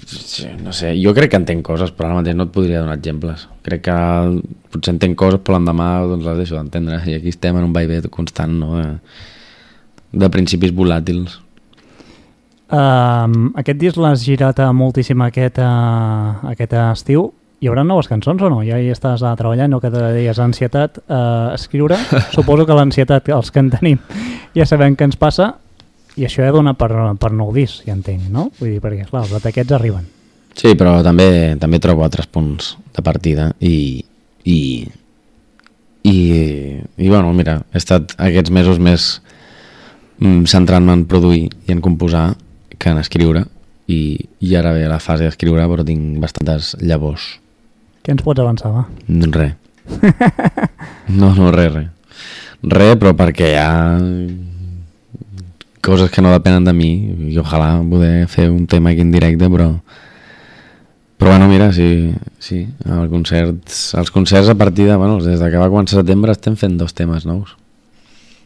sí, 0.05 0.51
no 0.61 0.75
sé, 0.77 0.93
jo 1.01 1.15
crec 1.17 1.33
que 1.33 1.41
entenc 1.41 1.65
coses, 1.65 1.95
però 1.97 2.11
ara 2.11 2.21
mateix 2.21 2.37
no 2.37 2.45
et 2.45 2.53
podria 2.53 2.85
donar 2.85 2.99
exemples. 2.99 3.47
Crec 3.65 3.87
que 3.89 3.99
potser 4.75 4.93
entenc 4.99 5.17
coses, 5.17 5.41
però 5.41 5.57
l'endemà 5.57 5.91
doncs, 6.11 6.29
les 6.29 6.43
deixo 6.45 6.59
d'entendre. 6.59 7.01
I 7.09 7.17
aquí 7.23 7.33
estem 7.33 7.57
en 7.57 7.71
un 7.71 7.73
vaivé 7.73 8.03
constant, 8.13 8.53
no?, 8.61 8.77
de, 8.77 8.89
de 10.13 10.31
principis 10.35 10.77
volàtils. 10.77 11.41
Um, 12.69 13.55
aquest 13.57 13.79
disc 13.81 13.97
l'has 13.97 14.21
girat 14.27 14.61
moltíssim 14.77 15.23
aquest, 15.25 15.61
uh, 15.65 16.49
aquest 16.53 16.75
estiu. 16.83 17.31
Hi 17.59 17.71
haurà 17.71 17.83
noves 17.83 18.07
cançons 18.11 18.43
o 18.45 18.51
no? 18.53 18.61
Ja 18.63 18.77
hi 18.79 18.91
estàs 18.93 19.25
uh, 19.25 19.33
treballant, 19.39 19.73
no? 19.73 19.81
Que 19.83 19.91
te 19.91 20.03
deies 20.15 20.39
ansietat, 20.39 21.01
uh, 21.09 21.55
escriure. 21.57 21.97
Suposo 22.37 22.69
que 22.69 22.77
l'ansietat, 22.77 23.33
els 23.35 23.51
que 23.51 23.65
en 23.65 23.73
tenim, 23.73 24.05
ja 24.55 24.69
sabem 24.69 24.95
què 24.95 25.09
ens 25.09 25.19
passa, 25.19 25.55
i 26.19 26.27
això 26.27 26.45
ja 26.45 26.53
dona 26.55 26.75
per, 26.79 26.91
per 27.19 27.33
nou 27.35 27.51
disc, 27.55 27.87
ja 27.87 27.97
entenc, 27.97 28.29
no? 28.35 28.49
Vull 28.59 28.75
dir, 28.75 28.83
perquè, 28.85 29.09
clar, 29.09 29.25
els 29.25 29.35
ataquets 29.39 29.75
arriben. 29.75 30.07
Sí, 30.59 30.75
però 30.75 30.99
també 31.07 31.55
també 31.61 31.79
trobo 31.79 32.03
altres 32.03 32.27
punts 32.27 32.73
de 32.97 33.03
partida 33.07 33.53
i, 33.63 34.03
i, 34.43 34.59
i, 36.03 36.17
i 36.99 37.09
bueno, 37.09 37.31
mira, 37.37 37.61
he 37.71 37.79
estat 37.79 38.17
aquests 38.19 38.51
mesos 38.55 38.81
més 38.83 39.07
mm, 40.19 40.49
centrant-me 40.51 40.97
en 40.99 41.05
produir 41.11 41.45
i 41.47 41.75
en 41.75 41.83
composar 41.85 42.33
que 42.79 42.91
en 42.95 43.03
escriure 43.03 43.45
i, 43.89 44.17
i 44.41 44.55
ara 44.57 44.73
ve 44.77 44.89
la 44.89 45.01
fase 45.03 45.27
d'escriure 45.27 45.67
però 45.71 45.85
tinc 45.87 46.19
bastantes 46.23 46.75
llavors 46.81 47.37
Què 48.05 48.15
ens 48.15 48.25
pots 48.25 48.41
avançar, 48.41 48.71
va? 48.73 48.87
Re. 49.35 49.51
No, 51.09 51.33
no, 51.35 51.51
res, 51.53 51.73
res. 51.73 51.89
Res, 52.63 52.95
però 53.01 53.15
perquè 53.17 53.51
hi 53.53 53.59
ha 53.61 53.69
coses 55.85 56.11
que 56.13 56.23
no 56.25 56.33
depenen 56.35 56.65
de 56.65 56.75
mi 56.77 56.91
i 57.29 57.39
ojalà 57.41 57.79
poder 57.89 58.27
fer 58.29 58.49
un 58.51 58.67
tema 58.67 58.91
aquí 58.93 59.05
en 59.05 59.13
directe, 59.13 59.49
però 59.49 59.71
però 61.19 61.33
bueno, 61.33 61.49
mira, 61.51 61.73
sí, 61.73 62.15
sí, 62.39 62.61
el 62.87 63.09
concerts, 63.11 63.93
els 63.99 64.11
concerts 64.15 64.49
a 64.49 64.55
partir 64.55 64.87
de, 64.87 64.97
bueno, 64.97 65.19
des 65.21 65.41
de 65.41 65.51
que 65.51 65.59
va 65.59 65.71
començar 65.73 65.99
setembre 65.99 66.33
estem 66.33 66.55
fent 66.57 66.77
dos 66.79 66.95
temes 66.95 67.27
nous. 67.27 67.57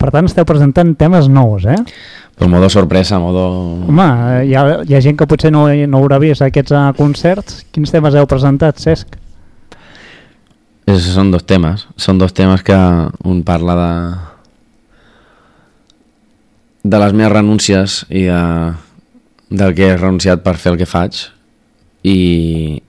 Per 0.01 0.09
tant, 0.11 0.27
esteu 0.27 0.47
presentant 0.49 0.95
temes 0.99 1.29
nous, 1.29 1.67
eh? 1.69 1.77
Però 2.39 2.49
modo 2.49 2.69
sorpresa, 2.73 3.19
modo... 3.21 3.45
Home, 3.89 4.09
eh, 4.09 4.45
hi 4.49 4.55
ha, 4.57 4.65
hi 4.89 4.97
ha 4.97 5.03
gent 5.05 5.19
que 5.21 5.29
potser 5.29 5.53
no, 5.53 5.67
no 5.69 6.01
haurà 6.01 6.19
vist 6.23 6.43
aquests 6.43 6.73
uh, 6.75 6.89
concerts. 6.97 7.63
Quins 7.75 7.93
temes 7.93 8.17
heu 8.17 8.29
presentat, 8.31 8.81
Cesc? 8.83 9.19
És, 10.89 11.07
són 11.13 11.31
dos 11.31 11.45
temes. 11.47 11.87
Són 12.01 12.19
dos 12.19 12.35
temes 12.35 12.65
que 12.67 12.79
un 13.29 13.43
parla 13.47 13.79
de 13.79 13.93
de 16.83 16.99
les 16.99 17.13
meves 17.15 17.33
renúncies 17.33 18.01
i 18.11 18.25
de, 18.27 18.43
del 19.51 19.75
que 19.77 19.93
he 19.93 19.99
renunciat 19.99 20.43
per 20.43 20.57
fer 20.59 20.73
el 20.75 20.81
que 20.81 20.89
faig 20.89 21.21
i 22.03 22.81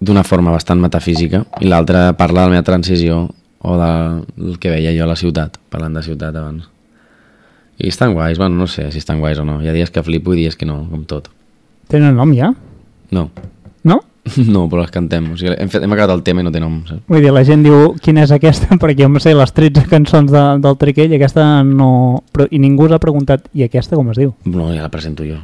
d'una 0.00 0.24
forma 0.24 0.54
bastant 0.54 0.80
metafísica 0.80 1.42
i 1.60 1.68
l'altre 1.68 2.12
parla 2.18 2.44
de 2.44 2.46
la 2.46 2.54
meva 2.54 2.66
transició 2.66 3.24
o 3.60 3.76
del 3.76 4.54
que 4.60 4.70
veia 4.72 4.94
jo 4.96 5.04
a 5.04 5.10
la 5.10 5.18
ciutat, 5.18 5.58
parlant 5.68 5.98
de 5.98 6.04
ciutat 6.06 6.36
abans. 6.36 6.68
I 7.80 7.88
estan 7.88 8.14
guais, 8.14 8.38
bueno, 8.38 8.56
no 8.56 8.66
sé 8.68 8.90
si 8.92 8.98
estan 8.98 9.20
guais 9.20 9.38
o 9.40 9.44
no. 9.44 9.60
Hi 9.62 9.70
ha 9.70 9.76
dies 9.76 9.90
que 9.90 10.04
flipo 10.04 10.34
i 10.34 10.42
dies 10.44 10.56
que 10.56 10.68
no, 10.68 10.82
com 10.90 11.06
tot. 11.08 11.30
Tenen 11.90 12.14
nom 12.16 12.34
ja? 12.36 12.52
No, 13.10 13.30
No? 13.84 14.00
no, 14.52 14.66
però 14.68 14.82
les 14.84 14.92
cantem. 14.92 15.30
O 15.32 15.36
sigui, 15.38 15.54
hem, 15.56 15.70
fet, 15.72 15.84
hem 15.84 15.94
acabat 15.94 16.12
el 16.14 16.24
tema 16.24 16.42
i 16.42 16.46
no 16.46 16.52
té 16.52 16.60
nom. 16.62 16.80
Saps? 16.88 17.02
Vull 17.08 17.24
dir, 17.24 17.30
la 17.34 17.44
gent 17.46 17.62
diu 17.64 17.94
quina 18.04 18.26
és 18.26 18.34
aquesta, 18.34 18.76
perquè 18.82 19.04
jo 19.04 19.08
em 19.10 19.16
sé 19.22 19.32
les 19.36 19.54
13 19.56 19.86
cançons 19.90 20.32
de, 20.32 20.42
del 20.64 20.76
Triquell 20.80 21.14
i 21.14 21.18
aquesta 21.18 21.46
no... 21.66 21.88
Però, 22.34 22.46
I 22.50 22.60
ningú 22.62 22.86
us 22.88 22.94
ha 22.96 23.00
preguntat, 23.02 23.48
i 23.56 23.64
aquesta 23.66 23.96
com 23.98 24.12
es 24.12 24.20
diu? 24.20 24.34
No, 24.44 24.68
ja 24.74 24.84
la 24.84 24.92
presento 24.92 25.24
jo. 25.26 25.40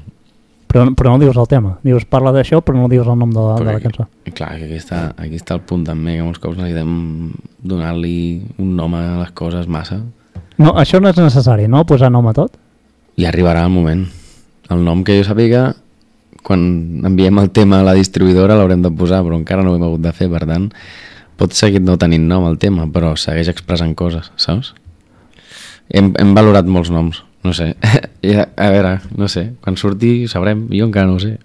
Però, 0.67 0.83
però 0.99 1.15
no 1.15 1.23
dius 1.23 1.39
el 1.41 1.49
tema. 1.49 1.77
Dius, 1.87 2.05
parla 2.11 2.35
d'això, 2.35 2.61
però 2.61 2.77
no 2.77 2.91
dius 2.93 3.09
el 3.09 3.17
nom 3.17 3.33
de 3.33 3.41
la, 3.41 3.57
de 3.63 3.69
la 3.71 3.81
cançó. 3.81 4.09
Clar, 4.27 4.53
que 4.59 4.67
aquí 4.69 4.77
està, 4.77 5.07
aquí 5.17 5.39
està 5.41 5.57
el 5.57 5.65
punt 5.65 5.87
també, 5.87 6.19
que 6.19 6.27
molts 6.27 6.43
cops 6.43 6.59
necessitem 6.59 7.33
donar-li 7.65 8.17
un 8.61 8.75
nom 8.77 8.97
a 8.99 9.05
les 9.23 9.33
coses 9.39 9.71
massa. 9.71 10.03
No, 10.59 10.75
això 10.79 11.01
no 11.03 11.11
és 11.11 11.19
necessari, 11.21 11.67
no? 11.69 11.85
Posar 11.89 12.11
nom 12.13 12.27
a 12.31 12.35
tot? 12.37 12.57
I 13.17 13.27
arribarà 13.29 13.65
el 13.67 13.75
moment. 13.75 14.07
El 14.73 14.83
nom 14.85 15.03
que 15.07 15.19
jo 15.19 15.27
sàpiga, 15.27 15.69
quan 16.47 16.63
enviem 17.07 17.39
el 17.43 17.51
tema 17.55 17.81
a 17.81 17.87
la 17.87 17.95
distribuïdora 17.99 18.57
l'haurem 18.59 18.83
de 18.85 18.93
posar, 18.95 19.23
però 19.27 19.39
encara 19.39 19.65
no 19.65 19.73
ho 19.73 19.79
hem 19.79 19.87
hagut 19.87 20.03
de 20.05 20.13
fer, 20.17 20.29
per 20.33 20.45
tant, 20.49 20.69
pot 21.37 21.55
seguir 21.57 21.83
no 21.85 21.99
tenint 22.01 22.27
nom 22.29 22.47
el 22.49 22.59
tema, 22.63 22.89
però 22.93 23.15
segueix 23.21 23.51
expressant 23.53 23.95
coses, 23.99 24.31
saps? 24.41 24.73
Hem, 25.93 26.13
hem 26.19 26.35
valorat 26.35 26.67
molts 26.67 26.91
noms, 26.91 27.23
no 27.47 27.55
sé. 27.55 27.73
A 28.67 28.71
veure, 28.75 28.99
no 29.19 29.31
sé, 29.33 29.49
quan 29.63 29.79
surti 29.79 30.27
sabrem, 30.31 30.67
jo 30.73 30.89
encara 30.89 31.11
no 31.11 31.19
ho 31.19 31.23
sé. 31.23 31.37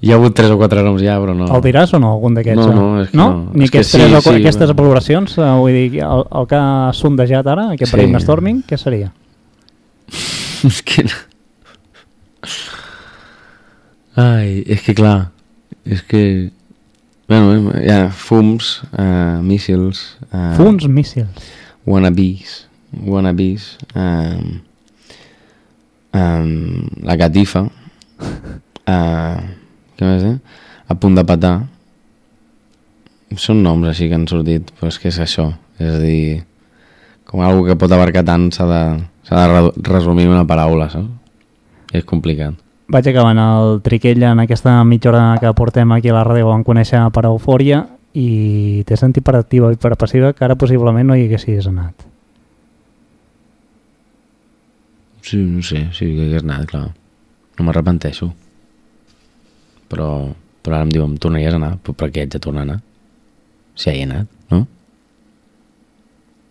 Hi 0.00 0.12
ha 0.12 0.14
hagut 0.14 0.34
tres 0.38 0.50
o 0.54 0.56
quatre 0.60 0.82
noms 0.86 1.02
ja, 1.02 1.16
però 1.18 1.32
no... 1.34 1.48
El 1.50 1.62
diràs 1.64 1.90
o 1.96 1.98
no, 1.98 2.12
algun 2.14 2.36
d'aquests? 2.38 2.60
No, 2.60 2.70
eh? 2.70 2.74
no, 2.76 3.00
és 3.02 3.08
que 3.10 3.18
no. 3.18 3.28
Ni 3.54 3.66
És 3.66 3.72
que 3.74 3.82
sí, 3.82 3.98
o 3.98 4.20
sí, 4.22 4.34
aquestes 4.36 4.68
bueno. 4.70 4.76
valoracions? 4.84 5.32
Eh, 5.38 5.48
vull 5.58 5.74
dir, 5.74 6.02
el, 6.06 6.22
el 6.38 6.46
que 6.46 6.60
ha 6.60 6.92
sondejat 6.94 7.50
ara, 7.50 7.64
aquest 7.74 7.90
Sí. 7.90 7.96
brainstorming, 7.98 8.60
què 8.68 8.78
seria? 8.78 9.10
és 10.70 10.78
que... 10.86 11.02
no. 11.08 11.18
Ai, 14.18 14.62
és 14.66 14.82
que 14.86 14.94
clar, 14.98 15.30
és 15.86 16.02
que... 16.06 16.22
Bueno, 17.28 17.74
eh, 17.74 17.82
hi 17.86 17.90
ha 17.92 18.08
fums, 18.14 18.78
uh, 18.94 19.42
míssils... 19.44 20.16
Uh, 20.30 20.54
Funs 20.56 20.86
míssils. 20.88 21.50
wannabes, 21.88 22.54
wannabes, 23.04 23.72
um, 23.94 24.60
um, 26.14 26.88
la 27.02 27.18
catifa, 27.20 27.66
uh, 27.68 29.40
què 29.98 30.06
més, 30.06 30.22
eh? 30.24 30.36
a 30.88 30.94
punt 30.96 31.16
de 31.18 31.24
petar. 31.28 31.56
Són 33.36 33.60
noms 33.62 33.88
així 33.90 34.06
que 34.08 34.16
han 34.16 34.24
sortit, 34.30 34.70
però 34.78 34.88
és 34.88 34.96
que 35.02 35.10
és 35.10 35.18
això, 35.20 35.50
és 35.78 35.90
a 35.92 35.98
dir, 36.00 36.44
com 37.28 37.42
algo 37.44 37.66
que 37.66 37.76
pot 37.76 37.92
abarcar 37.92 38.22
tant 38.24 38.46
s'ha 38.54 38.64
de, 38.70 38.80
de 39.28 39.42
re- 39.52 39.74
resumir 39.90 40.24
una 40.30 40.46
paraula, 40.48 40.86
saps? 40.88 41.10
És 41.92 42.06
complicat. 42.08 42.56
Vaig 42.88 43.04
acabant 43.10 43.36
el 43.42 43.82
triquell 43.84 44.22
en 44.24 44.40
aquesta 44.40 44.78
mitja 44.88 45.10
hora 45.10 45.24
que 45.42 45.52
portem 45.56 45.92
aquí 45.92 46.08
a 46.08 46.14
la 46.16 46.24
ràdio 46.24 46.48
vam 46.48 46.64
conèixer 46.64 47.02
per 47.12 47.26
eufòria 47.28 47.82
i 48.16 48.80
t'he 48.88 48.96
sentit 48.96 49.24
per 49.24 49.34
activa 49.36 49.68
i 49.74 49.76
per 49.76 49.92
passiva 50.00 50.32
que 50.32 50.46
ara 50.46 50.56
possiblement 50.56 51.04
no 51.10 51.16
hi 51.18 51.26
haguessis 51.26 51.68
anat. 51.68 52.06
Sí, 55.20 55.36
no 55.36 55.60
sé, 55.62 55.88
sí 55.92 56.08
que 56.16 56.24
hagués 56.30 56.44
anat, 56.46 56.64
clar. 56.70 56.86
No 57.58 57.66
m'arrepenteixo. 57.66 58.30
Però, 59.88 60.08
però 60.62 60.76
ara 60.76 60.84
em 60.86 60.92
diuen, 60.92 61.16
tornaries 61.22 61.54
a 61.54 61.60
anar? 61.60 61.72
Però 61.82 61.94
per 61.96 62.10
què 62.12 62.24
haig 62.24 62.32
de 62.34 62.40
tornar 62.44 62.64
a 62.64 62.68
anar? 62.68 62.78
Si 63.78 63.88
ja 63.88 63.94
hi 63.96 64.02
he 64.02 64.08
anat, 64.08 64.26
no? 64.52 64.66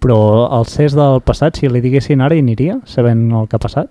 Però 0.03 0.17
el 0.59 0.65
CES 0.69 0.93
del 0.97 1.21
passat, 1.25 1.57
si 1.57 1.69
li 1.69 1.81
diguessin 1.83 2.21
ara, 2.21 2.35
hi 2.38 2.43
aniria, 2.43 2.79
sabent 2.89 3.27
el 3.33 3.47
que 3.49 3.57
ha 3.57 3.63
passat? 3.63 3.89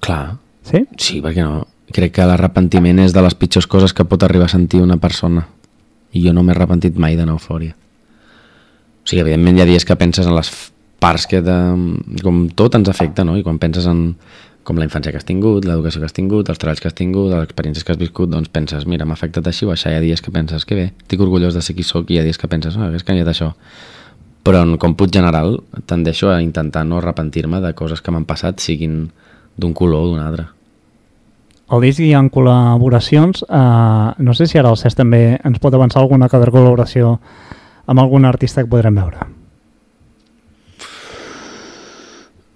Clar, 0.00 0.38
Sí? 0.62 0.84
sí, 0.96 1.18
perquè 1.20 1.42
no? 1.42 1.64
Crec 1.92 2.12
que 2.16 2.24
l'arrepentiment 2.28 3.00
és 3.02 3.12
de 3.12 3.20
les 3.24 3.34
pitjors 3.34 3.66
coses 3.66 3.92
que 3.92 4.04
pot 4.08 4.22
arribar 4.22 4.46
a 4.46 4.52
sentir 4.52 4.80
una 4.80 4.96
persona. 4.96 5.42
I 6.14 6.22
jo 6.24 6.32
no 6.32 6.44
m'he 6.46 6.54
arrepentit 6.54 6.96
mai 6.96 7.16
d'anar 7.18 7.34
a 7.34 7.40
eufòria. 7.40 7.74
O 9.02 9.08
sigui, 9.08 9.20
evidentment 9.24 9.58
hi 9.58 9.64
ha 9.64 9.66
dies 9.68 9.84
que 9.84 9.96
penses 9.98 10.26
en 10.28 10.36
les 10.36 10.50
parts 11.02 11.26
que 11.26 11.40
de, 11.42 11.56
com 12.22 12.44
tot 12.54 12.76
ens 12.78 12.88
afecta, 12.88 13.24
no? 13.26 13.36
I 13.36 13.42
quan 13.42 13.58
penses 13.58 13.88
en 13.90 14.14
com 14.64 14.78
la 14.78 14.86
infància 14.86 15.10
que 15.12 15.18
has 15.18 15.26
tingut, 15.26 15.66
l'educació 15.66 16.02
que 16.02 16.08
has 16.08 16.14
tingut, 16.16 16.48
els 16.52 16.60
treballs 16.62 16.82
que 16.82 16.88
has 16.90 16.96
tingut, 16.98 17.30
les 17.32 17.42
experiències 17.46 17.84
que 17.84 17.94
has 17.94 17.98
viscut, 17.98 18.30
doncs 18.30 18.50
penses, 18.52 18.86
mira, 18.86 19.06
m'ha 19.08 19.16
afectat 19.18 19.46
així 19.50 19.66
o 19.66 19.72
això. 19.74 19.90
Hi 19.90 19.98
ha 19.98 20.04
dies 20.04 20.22
que 20.22 20.30
penses, 20.34 20.64
que 20.68 20.78
bé, 20.78 20.86
estic 21.02 21.24
orgullós 21.24 21.56
de 21.56 21.62
ser 21.66 21.74
qui 21.78 21.86
sóc, 21.86 22.10
i 22.10 22.16
hi 22.16 22.22
ha 22.22 22.26
dies 22.26 22.38
que 22.38 22.50
penses, 22.50 22.78
ah, 22.78 22.86
hagués 22.86 23.06
canviat 23.08 23.32
això. 23.32 23.52
Però 24.46 24.62
en 24.62 24.76
còmput 24.78 25.12
general 25.14 25.58
tendeixo 25.90 26.30
a 26.30 26.40
intentar 26.42 26.84
no 26.86 26.98
arrepentir-me 26.98 27.60
de 27.62 27.74
coses 27.78 28.02
que 28.02 28.14
m'han 28.14 28.26
passat, 28.26 28.62
siguin 28.62 29.04
d'un 29.56 29.74
color 29.74 30.06
o 30.06 30.10
d'un 30.12 30.22
altre. 30.22 30.46
Al 31.72 31.80
disc 31.80 32.02
hi 32.04 32.12
ha 32.14 32.22
col·laboracions, 32.28 33.44
eh, 33.48 34.08
no 34.18 34.34
sé 34.34 34.46
si 34.46 34.58
ara 34.58 34.70
el 34.70 34.76
CES 34.76 34.98
també 34.98 35.22
ens 35.42 35.58
pot 35.58 35.74
avançar 35.74 36.02
alguna 36.02 36.28
col·laboració 36.28 37.16
amb 37.86 37.98
algun 37.98 38.26
artista 38.28 38.62
que 38.62 38.70
podrem 38.70 38.94
veure. 38.94 39.31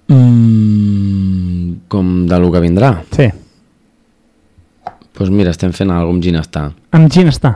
Mm, 0.09 1.89
com 1.89 2.27
de 2.27 2.39
lo 2.39 2.53
que 2.53 2.61
vindrà? 2.61 3.03
Sí, 3.11 3.31
Doncs 5.17 5.31
pues 5.31 5.31
mira, 5.33 5.51
estem 5.51 5.73
fent 5.73 5.89
alguna 5.91 6.19
amb 6.19 6.23
Ginestar. 6.23 6.73
amb 6.93 7.09
Gin 7.11 7.29
està. 7.29 7.55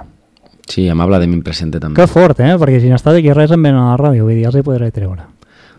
Sí, 0.66 0.88
amb 0.88 1.04
Vladimir 1.04 1.42
presente 1.44 1.78
també. 1.78 2.00
Que 2.00 2.06
fort, 2.08 2.40
eh? 2.40 2.54
Perquè 2.56 2.80
Gin 2.80 2.94
està 2.96 3.12
d'aquí 3.12 3.34
res 3.36 3.50
em 3.52 3.62
ven 3.62 3.74
a 3.76 3.90
la 3.90 3.98
ràdio, 4.00 4.24
vull 4.24 4.34
dir, 4.38 4.46
els 4.46 4.56
hi 4.56 4.62
podré 4.64 4.90
treure. 4.90 5.26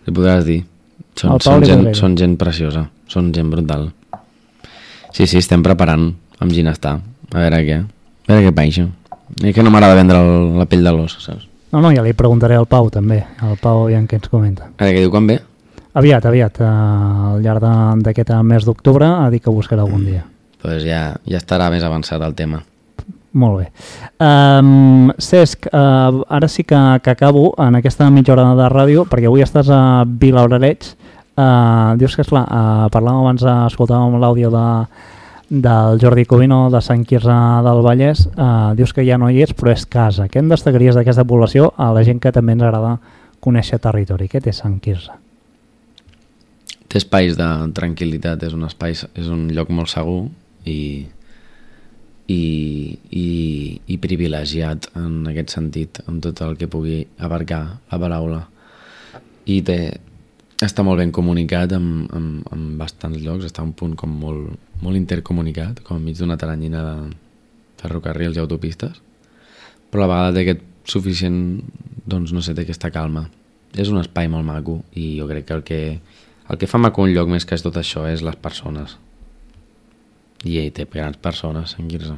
Li 0.06 0.14
podràs 0.14 0.46
dir. 0.46 0.60
Són, 1.18 1.40
són, 1.42 1.64
gent, 1.66 1.80
podré 1.80 1.96
són 1.98 2.18
gent 2.18 2.38
preciosa, 2.38 2.86
són 3.10 3.34
gent 3.34 3.50
brutal. 3.50 3.90
Sí, 5.12 5.26
sí, 5.26 5.40
estem 5.40 5.64
preparant 5.64 6.12
amb 6.40 6.54
Ginestar. 6.54 7.00
A 7.34 7.40
veure 7.40 7.64
què. 7.66 7.80
A 7.82 8.30
veure 8.30 8.46
què 8.46 8.54
paixo. 8.54 8.86
És 9.42 9.56
que 9.56 9.64
no 9.64 9.72
m'agrada 9.74 9.98
vendre 9.98 10.22
el, 10.22 10.52
la 10.60 10.68
pell 10.70 10.86
de 10.86 10.94
l'os, 10.94 11.18
saps? 11.18 11.48
No, 11.72 11.82
no, 11.82 11.90
ja 11.96 12.04
li 12.04 12.14
preguntaré 12.14 12.60
al 12.60 12.68
Pau 12.68 12.92
també, 12.94 13.24
al 13.42 13.58
Pau 13.58 13.88
i 13.90 13.96
en 13.98 14.06
què 14.06 14.20
ens 14.20 14.30
comenta. 14.30 14.70
A 14.78 14.84
veure 14.84 15.00
què 15.00 15.02
diu 15.08 15.10
quan 15.10 15.26
ve? 15.26 15.40
Aviat, 15.94 16.26
aviat, 16.26 16.60
eh, 16.62 16.66
al 16.66 17.42
llarg 17.44 17.66
d'aquest 18.06 18.32
mes 18.48 18.66
d'octubre 18.66 19.06
ha 19.06 19.30
dit 19.30 19.44
que 19.44 19.52
buscarà 19.52 19.84
algun 19.84 20.06
dia. 20.06 20.24
Doncs 20.62 20.62
pues 20.62 20.84
ja, 20.86 21.18
ja 21.26 21.40
estarà 21.42 21.72
més 21.74 21.84
avançat 21.84 22.22
el 22.22 22.36
tema. 22.36 22.62
Molt 23.34 23.62
bé. 23.62 23.68
Um, 24.20 25.12
Cesc, 25.18 25.70
uh, 25.72 26.22
ara 26.28 26.50
sí 26.52 26.66
que, 26.68 26.78
que 27.04 27.12
acabo 27.12 27.54
en 27.58 27.76
aquesta 27.80 28.10
mitja 28.12 28.34
hora 28.34 28.50
de 28.60 28.68
ràdio, 28.70 29.06
perquè 29.08 29.30
avui 29.30 29.44
estàs 29.44 29.72
a 29.72 30.04
Vilaurareig. 30.06 30.92
Uh, 31.40 31.96
dius 31.98 32.18
que, 32.18 32.26
esclar, 32.26 32.44
uh, 32.52 32.90
parlàvem 32.92 33.24
abans, 33.24 33.48
uh, 33.48 33.56
escoltàvem 33.72 34.20
l'àudio 34.20 34.52
de, 34.52 34.66
del 35.64 36.04
Jordi 36.04 36.28
Covino 36.28 36.66
de 36.72 36.84
Sant 36.84 37.08
Quirze 37.08 37.40
del 37.64 37.82
Vallès. 37.88 38.28
Uh, 38.36 38.76
dius 38.76 38.92
que 38.92 39.08
ja 39.08 39.18
no 39.18 39.32
hi 39.32 39.42
ets, 39.48 39.56
però 39.56 39.72
és 39.72 39.88
casa. 39.88 40.28
Què 40.28 40.44
em 40.44 40.52
destacaries 40.52 41.00
d'aquesta 41.00 41.28
població 41.28 41.72
a 41.80 41.94
la 41.96 42.04
gent 42.04 42.20
que 42.20 42.36
també 42.36 42.60
ens 42.60 42.68
agrada 42.68 42.98
conèixer 43.40 43.80
territori? 43.80 44.28
Què 44.28 44.44
té 44.44 44.52
Sant 44.52 44.80
Quirze? 44.84 45.21
Té 46.92 47.00
espais 47.00 47.38
de 47.40 47.48
tranquil·litat, 47.78 48.42
és 48.44 48.54
un 48.58 48.68
espai, 48.68 48.92
és 48.92 49.28
un 49.32 49.46
lloc 49.56 49.70
molt 49.72 49.88
segur 49.94 50.26
i, 50.68 51.08
i, 52.28 52.42
i, 53.16 53.28
i 53.88 53.98
privilegiat 54.04 54.90
en 55.00 55.22
aquest 55.32 55.56
sentit, 55.56 56.02
en 56.12 56.20
tot 56.24 56.42
el 56.44 56.58
que 56.60 56.68
pugui 56.72 57.06
abarcar 57.24 57.62
la 57.94 58.00
paraula. 58.02 58.42
I 59.48 59.62
té, 59.64 59.78
està 60.62 60.84
molt 60.84 61.00
ben 61.00 61.14
comunicat 61.16 61.72
amb, 61.78 62.12
amb, 62.14 62.50
amb 62.52 62.82
bastants 62.82 63.24
llocs, 63.24 63.48
està 63.48 63.64
un 63.64 63.72
punt 63.72 63.96
com 63.96 64.12
molt, 64.26 64.60
molt 64.84 65.00
intercomunicat, 65.00 65.80
com 65.88 66.02
enmig 66.02 66.20
d'una 66.20 66.38
taranyina 66.42 66.84
de 66.90 66.96
ferrocarrils 67.82 68.36
i 68.36 68.44
autopistes, 68.44 69.00
però 69.92 70.04
a 70.04 70.08
la 70.08 70.12
vegada 70.12 70.36
té 70.36 70.44
aquest 70.44 70.68
suficient, 70.92 71.40
doncs 72.04 72.36
no 72.36 72.44
sé, 72.44 72.52
té 72.54 72.68
aquesta 72.68 72.92
calma. 72.92 73.30
És 73.80 73.88
un 73.88 74.02
espai 74.02 74.28
molt 74.28 74.44
maco 74.44 74.82
i 75.00 75.16
jo 75.22 75.30
crec 75.30 75.48
que 75.48 75.56
el 75.56 75.64
que, 75.64 75.82
el 76.52 76.58
que 76.60 76.68
fa 76.68 76.78
maco 76.82 77.02
un 77.06 77.14
lloc 77.16 77.30
més 77.32 77.46
que 77.48 77.56
és 77.56 77.64
tot 77.64 77.78
això 77.80 78.04
és 78.12 78.22
les 78.26 78.36
persones. 78.36 78.98
I 80.44 80.58
ell 80.60 80.72
té 80.76 80.88
grans 80.92 81.18
persones, 81.22 81.76
en 81.80 81.88
Quirze. 81.88 82.18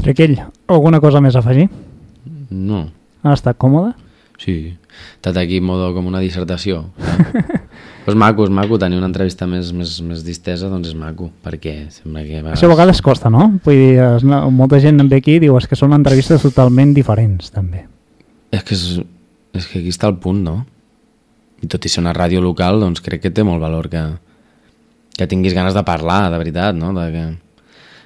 Trequell, 0.00 0.38
alguna 0.66 1.00
cosa 1.00 1.20
més 1.20 1.36
a 1.36 1.42
afegir? 1.44 1.68
No, 2.50 2.88
Ha 3.22 3.34
estat 3.36 3.58
còmode? 3.60 3.92
sí. 4.40 4.76
Estat 5.20 5.36
aquí 5.36 5.58
en 5.60 5.64
modo 5.64 5.92
com 5.94 6.06
una 6.08 6.18
dissertació. 6.20 6.86
Però 8.04 8.10
és 8.12 8.16
maco, 8.18 8.44
és 8.44 8.50
maco 8.50 8.78
tenir 8.80 8.96
una 8.98 9.06
entrevista 9.06 9.46
més, 9.46 9.70
més, 9.76 9.92
més 10.02 10.24
distesa, 10.24 10.68
doncs 10.72 10.88
és 10.88 10.96
maco, 10.98 11.28
perquè 11.44 11.74
sembla 11.92 12.24
que... 12.24 12.40
a 12.40 12.54
Això 12.56 12.66
a 12.66 12.72
vegades 12.72 13.00
costa, 13.04 13.30
no? 13.30 13.46
Vull 13.64 13.76
dir, 13.76 13.98
es, 14.00 14.24
no, 14.24 14.40
molta 14.50 14.80
gent 14.80 14.98
ve 15.08 15.20
aquí 15.20 15.36
i 15.36 15.42
diu 15.44 15.56
"És 15.60 15.68
que 15.68 15.76
són 15.76 15.92
entrevistes 15.94 16.42
totalment 16.42 16.92
diferents, 16.96 17.50
també. 17.52 17.84
És 18.50 18.64
que, 18.64 18.74
és, 18.74 19.00
és 19.54 19.66
que 19.68 19.78
aquí 19.84 19.92
està 19.92 20.08
el 20.08 20.16
punt, 20.18 20.42
no? 20.42 20.64
I 21.60 21.68
tot 21.68 21.84
i 21.84 21.92
ser 21.92 22.00
una 22.02 22.14
ràdio 22.16 22.40
local, 22.40 22.80
doncs 22.80 23.02
crec 23.04 23.20
que 23.26 23.30
té 23.34 23.44
molt 23.44 23.60
valor 23.60 23.88
que, 23.92 24.02
que 25.18 25.26
tinguis 25.28 25.52
ganes 25.56 25.74
de 25.76 25.82
parlar, 25.84 26.30
de 26.32 26.38
veritat, 26.40 26.74
no? 26.78 26.94
De 26.96 27.06
que... 27.14 27.24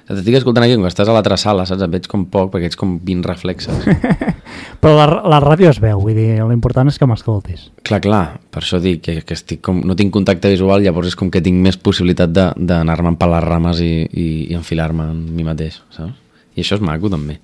T'estic 0.05 0.35
escoltant 0.37 0.61
aquí, 0.67 0.75
quan 0.77 0.85
estàs 0.85 1.09
a 1.09 1.13
l'altra 1.15 1.33
sala, 1.33 1.63
saps? 1.65 1.81
Et 1.81 1.89
veig 1.89 2.05
com 2.11 2.27
poc, 2.29 2.51
perquè 2.53 2.67
ets 2.69 2.77
com 2.77 2.91
20 3.01 3.25
reflexes. 3.25 3.87
Però 4.83 4.91
la, 4.93 5.07
la 5.33 5.39
ràdio 5.41 5.71
es 5.71 5.79
veu, 5.81 5.97
vull 6.03 6.13
dir, 6.13 6.27
l'important 6.45 6.91
és 6.91 6.99
que 7.01 7.07
m'escoltis. 7.09 7.63
clar, 7.81 8.01
clar, 8.03 8.19
per 8.53 8.61
això 8.61 8.77
dic 8.83 9.01
que, 9.07 9.15
que 9.25 9.33
estic 9.33 9.63
com, 9.65 9.79
no 9.81 9.95
tinc 9.97 10.13
contacte 10.13 10.51
visual, 10.53 10.83
llavors 10.85 11.09
és 11.09 11.17
com 11.17 11.31
que 11.33 11.41
tinc 11.41 11.57
més 11.57 11.79
possibilitat 11.81 12.29
de- 12.35 12.51
d'anar-me'n 12.69 13.17
per 13.17 13.31
les 13.33 13.43
rames 13.47 13.81
i, 13.81 13.89
i, 14.05 14.27
i 14.51 14.59
enfilar-me 14.59 15.07
en 15.15 15.23
mi 15.39 15.47
mateix, 15.47 15.79
saps? 15.95 16.13
I 16.53 16.61
això 16.61 16.77
és 16.77 16.85
maco, 16.85 17.09
també. 17.09 17.39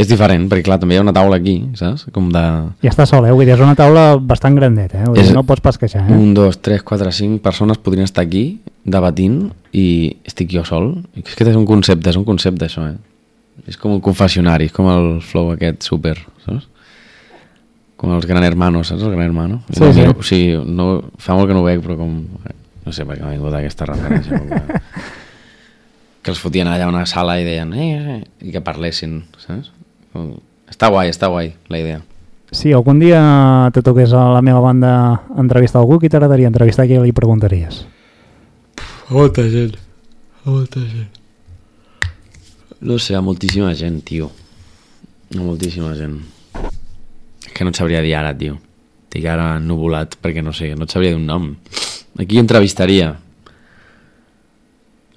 És 0.00 0.08
diferent, 0.08 0.46
perquè 0.48 0.64
clar, 0.64 0.78
també 0.80 0.96
hi 0.96 0.98
ha 1.00 1.02
una 1.04 1.12
taula 1.12 1.36
aquí, 1.36 1.54
saps? 1.76 2.06
Com 2.14 2.30
de... 2.32 2.40
I 2.84 2.88
està 2.88 3.04
sol, 3.08 3.26
eh? 3.28 3.32
Vull 3.36 3.44
dir, 3.44 3.52
és 3.54 3.60
una 3.62 3.76
taula 3.78 4.04
bastant 4.16 4.56
grandeta, 4.56 5.02
eh? 5.02 5.06
Vull 5.10 5.18
dir, 5.18 5.26
És- 5.28 5.34
no 5.36 5.42
pots 5.48 5.60
pas 5.64 5.76
queixar, 5.78 6.06
eh? 6.08 6.16
Un, 6.16 6.32
dos, 6.34 6.56
tres, 6.64 6.82
quatre, 6.86 7.12
cinc 7.12 7.42
persones 7.44 7.78
podrien 7.84 8.08
estar 8.08 8.24
aquí 8.24 8.60
debatint 8.84 9.50
i 9.76 9.86
estic 10.24 10.50
jo 10.54 10.64
sol. 10.64 10.92
I 11.14 11.22
és 11.26 11.36
que 11.36 11.44
és 11.48 11.56
un 11.60 11.66
concepte, 11.68 12.08
és 12.10 12.16
un 12.20 12.24
concepte 12.28 12.64
això, 12.70 12.86
eh? 12.88 12.96
És 13.68 13.76
com 13.76 13.92
un 13.92 14.00
confessionari, 14.00 14.70
és 14.70 14.72
com 14.72 14.88
el 14.88 15.10
flow 15.20 15.52
aquest 15.52 15.84
super, 15.84 16.16
saps? 16.46 16.66
Com 18.00 18.14
els 18.16 18.24
Gran 18.24 18.42
Hermanos, 18.46 18.88
saps 18.88 19.02
el 19.04 19.10
Gran 19.12 19.26
Hermano? 19.28 19.58
Sí, 19.68 19.82
no, 19.84 19.92
sí. 19.92 20.00
miro- 20.00 20.22
sí 20.24 20.40
no, 20.64 20.86
fa 21.20 21.34
molt 21.36 21.50
que 21.50 21.56
no 21.58 21.60
ho 21.60 21.66
veig, 21.68 21.82
però 21.84 21.98
com... 22.00 22.14
No 22.86 22.94
sé 22.96 23.04
per 23.04 23.18
què 23.18 23.26
m'ha 23.26 23.34
vingut 23.34 23.52
aquesta 23.58 23.84
referència. 23.90 24.38
que, 24.40 24.80
que 26.24 26.32
els 26.32 26.40
fotien 26.40 26.68
allà 26.72 26.86
a 26.88 26.92
una 26.94 27.04
sala 27.04 27.36
i 27.40 27.44
deien... 27.44 27.74
Eh, 27.76 27.90
eh, 28.14 28.22
I 28.48 28.54
que 28.54 28.62
parlessin, 28.64 29.18
saps? 29.44 29.68
Està 30.70 30.88
guai, 30.90 31.10
està 31.10 31.28
guai, 31.30 31.52
la 31.70 31.78
idea. 31.78 32.00
Si 32.50 32.72
algun 32.74 32.98
dia 32.98 33.20
te 33.74 33.82
toqués 33.86 34.10
a 34.10 34.24
la 34.34 34.42
meva 34.42 34.58
banda 34.64 34.90
entrevistar 35.38 35.78
algú, 35.80 36.00
qui 36.02 36.10
t'agradaria 36.10 36.50
entrevistar, 36.50 36.88
qui 36.90 36.98
li 36.98 37.14
preguntaries? 37.14 37.84
A 39.06 39.14
molta 39.14 39.46
gent. 39.50 39.76
A 40.44 40.50
molta 40.50 40.82
gent. 40.82 41.10
No 42.80 42.98
sé, 42.98 43.14
a 43.14 43.22
moltíssima 43.22 43.70
gent, 43.78 44.00
tio. 44.02 44.30
A 45.36 45.38
moltíssima 45.38 45.94
gent. 45.94 46.18
És 47.46 47.54
que 47.54 47.64
no 47.66 47.70
et 47.70 47.78
sabria 47.78 48.02
dir 48.02 48.16
ara, 48.18 48.34
tio. 48.34 48.58
Estic 49.06 49.26
ara 49.30 49.58
nuvolat 49.62 50.16
perquè 50.22 50.42
no 50.42 50.54
sé, 50.54 50.72
no 50.78 50.86
et 50.86 50.94
sabria 50.94 51.14
dir 51.14 51.20
un 51.20 51.26
nom. 51.30 51.50
Aquí 52.18 52.38
entrevistaria. 52.38 53.14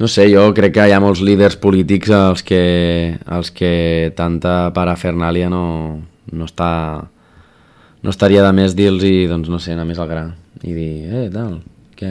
No 0.02 0.10
sé, 0.10 0.26
jo 0.32 0.48
crec 0.58 0.74
que 0.76 0.88
hi 0.90 0.94
ha 0.96 1.02
molts 1.04 1.22
líders 1.22 1.56
polítics 1.62 2.10
als 2.14 2.42
que, 2.44 3.18
als 3.26 3.52
que 3.54 4.12
tanta 4.18 4.72
parafernàlia 4.74 5.52
no, 5.54 5.66
no 6.34 6.48
està 6.50 6.72
no 8.04 8.12
estaria 8.12 8.44
de 8.44 8.52
més 8.56 8.76
dir-los 8.76 9.06
i, 9.08 9.28
doncs, 9.32 9.48
no 9.50 9.62
sé, 9.64 9.74
anar 9.74 9.86
més 9.88 10.02
al 10.02 10.10
gra 10.10 10.26
i 10.64 10.74
dir, 10.76 10.92
eh, 11.08 11.28
tal, 11.32 11.62
que, 12.00 12.10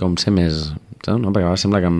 com 0.00 0.18
ser 0.20 0.32
més... 0.36 0.68
Saps? 1.04 1.20
No? 1.20 1.32
Perquè 1.32 1.44
a 1.44 1.50
vegades 1.50 1.64
sembla 1.64 1.82
que 1.84 1.90
em, 1.90 1.98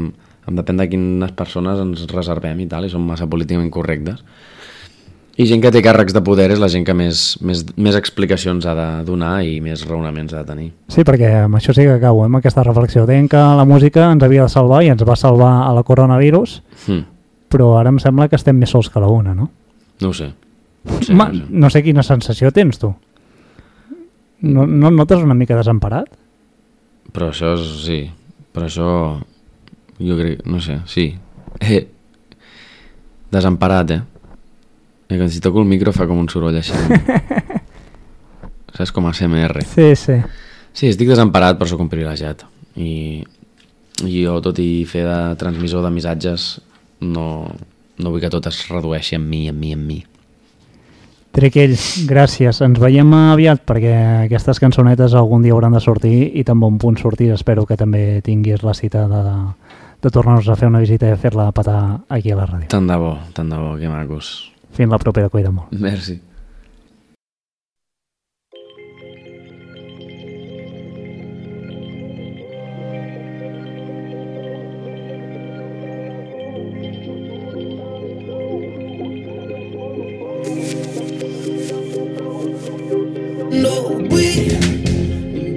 em 0.48 0.58
depèn 0.58 0.80
de 0.80 0.86
quines 0.88 1.32
persones 1.36 1.80
ens 1.82 2.04
reservem 2.12 2.62
i 2.64 2.68
tal, 2.70 2.86
i 2.86 2.92
som 2.92 3.04
massa 3.04 3.28
políticament 3.28 3.72
correctes. 3.72 4.22
I 5.36 5.46
gent 5.50 5.58
que 5.64 5.70
té 5.74 5.80
càrrecs 5.82 6.14
de 6.14 6.20
poder 6.22 6.44
és 6.54 6.60
la 6.62 6.68
gent 6.70 6.84
que 6.86 6.94
més, 6.94 7.38
més, 7.42 7.64
més 7.76 7.96
explicacions 7.98 8.66
ha 8.70 8.74
de 8.78 8.84
donar 9.08 9.40
i 9.42 9.56
més 9.60 9.82
raonaments 9.88 10.30
ha 10.32 10.44
de 10.44 10.50
tenir. 10.52 10.68
Sí, 10.88 11.02
perquè 11.02 11.32
amb 11.42 11.56
això 11.58 11.74
sí 11.74 11.82
que 11.82 11.96
acabo, 11.96 12.22
amb 12.22 12.38
aquesta 12.38 12.62
reflexió. 12.62 13.02
Deien 13.08 13.26
que 13.28 13.36
la 13.42 13.64
música 13.66 14.12
ens 14.14 14.22
havia 14.22 14.44
de 14.46 14.52
salvar 14.52 14.84
i 14.86 14.92
ens 14.94 15.02
va 15.02 15.16
salvar 15.18 15.64
a 15.66 15.72
la 15.74 15.82
coronavirus, 15.82 16.60
Hm. 16.86 17.02
però 17.50 17.72
ara 17.80 17.90
em 17.90 17.98
sembla 17.98 18.28
que 18.28 18.36
estem 18.38 18.54
més 18.58 18.70
sols 18.70 18.88
que 18.90 19.00
la 19.02 19.08
una, 19.10 19.34
no? 19.34 19.50
No 20.00 20.08
ho 20.08 20.14
sé. 20.14 20.30
No 20.84 20.94
ho 20.94 21.00
sé, 21.02 21.06
Sí, 21.06 21.14
Ma, 21.14 21.26
no 21.32 21.34
sé. 21.34 21.44
no 21.50 21.70
sé 21.70 21.82
quina 21.82 22.02
sensació 22.06 22.52
tens 22.52 22.78
tu. 22.78 22.94
No, 24.42 24.66
no 24.66 24.90
notes 24.90 25.18
una 25.22 25.34
mica 25.34 25.56
desemparat? 25.56 26.06
Però 27.14 27.30
això 27.32 27.54
és, 27.58 27.66
sí, 27.86 27.98
però 28.52 28.66
això 28.68 28.88
jo 29.98 30.16
crec, 30.18 30.44
no 30.46 30.60
sé, 30.60 30.78
sí. 30.86 31.08
Eh, 31.60 31.86
desemparat, 33.32 33.90
eh? 33.90 34.02
Eh, 35.08 35.18
que 35.18 35.28
si 35.28 35.40
toco 35.40 35.60
el 35.60 35.68
micro 35.68 35.92
fa 35.92 36.06
com 36.08 36.18
un 36.18 36.28
soroll 36.32 36.56
així. 36.56 36.74
Saps, 38.74 38.90
com 38.90 39.06
a 39.06 39.12
CMR. 39.14 39.62
Sí, 39.70 39.92
sí. 39.94 40.18
Sí, 40.74 40.88
estic 40.90 41.12
desemparat 41.12 41.58
però 41.60 41.68
sóc 41.70 41.84
un 41.84 41.90
privilegiat. 41.92 42.42
I, 42.74 43.22
i 44.02 44.24
jo, 44.24 44.40
tot 44.42 44.58
i 44.58 44.82
fer 44.90 45.04
de 45.06 45.18
transmissor 45.38 45.84
de 45.84 45.92
missatges, 45.94 46.48
no, 47.06 47.28
no 47.98 48.10
vull 48.10 48.24
que 48.24 48.32
tot 48.32 48.48
es 48.50 48.64
redueixi 48.72 49.14
en 49.14 49.28
mi, 49.28 49.46
en 49.52 49.60
mi, 49.60 49.70
en 49.76 49.86
mi. 49.86 50.00
Triquell, 51.34 51.74
gràcies. 52.06 52.60
Ens 52.62 52.78
veiem 52.78 53.10
aviat 53.14 53.64
perquè 53.66 53.94
aquestes 54.24 54.60
cançonetes 54.62 55.16
algun 55.18 55.42
dia 55.42 55.54
hauran 55.54 55.74
de 55.74 55.82
sortir 55.82 56.30
i 56.38 56.44
tan 56.46 56.60
bon 56.62 56.78
punt 56.78 56.98
sortir. 56.98 57.32
Espero 57.34 57.66
que 57.66 57.78
també 57.78 58.20
tinguis 58.26 58.62
la 58.62 58.74
cita 58.74 59.06
de, 59.10 59.22
de 60.02 60.12
tornar-nos 60.14 60.50
a 60.50 60.58
fer 60.58 60.70
una 60.70 60.82
visita 60.82 61.10
i 61.10 61.18
fer-la 61.18 61.50
patar 61.54 61.78
aquí 62.08 62.30
a 62.30 62.38
la 62.38 62.46
ràdio. 62.46 62.70
Tant 62.70 62.86
de 62.86 62.98
bo, 63.02 63.16
tant 63.34 63.50
de 63.50 63.58
bo, 63.58 63.74
que 63.78 63.90
macos. 63.90 64.53
Fins 64.74 64.90
la 64.90 64.98
propera, 64.98 65.28
cuida 65.30 65.52
molt. 65.54 65.70
Merci. 65.78 66.20
No 83.54 83.74
vull 84.10 84.50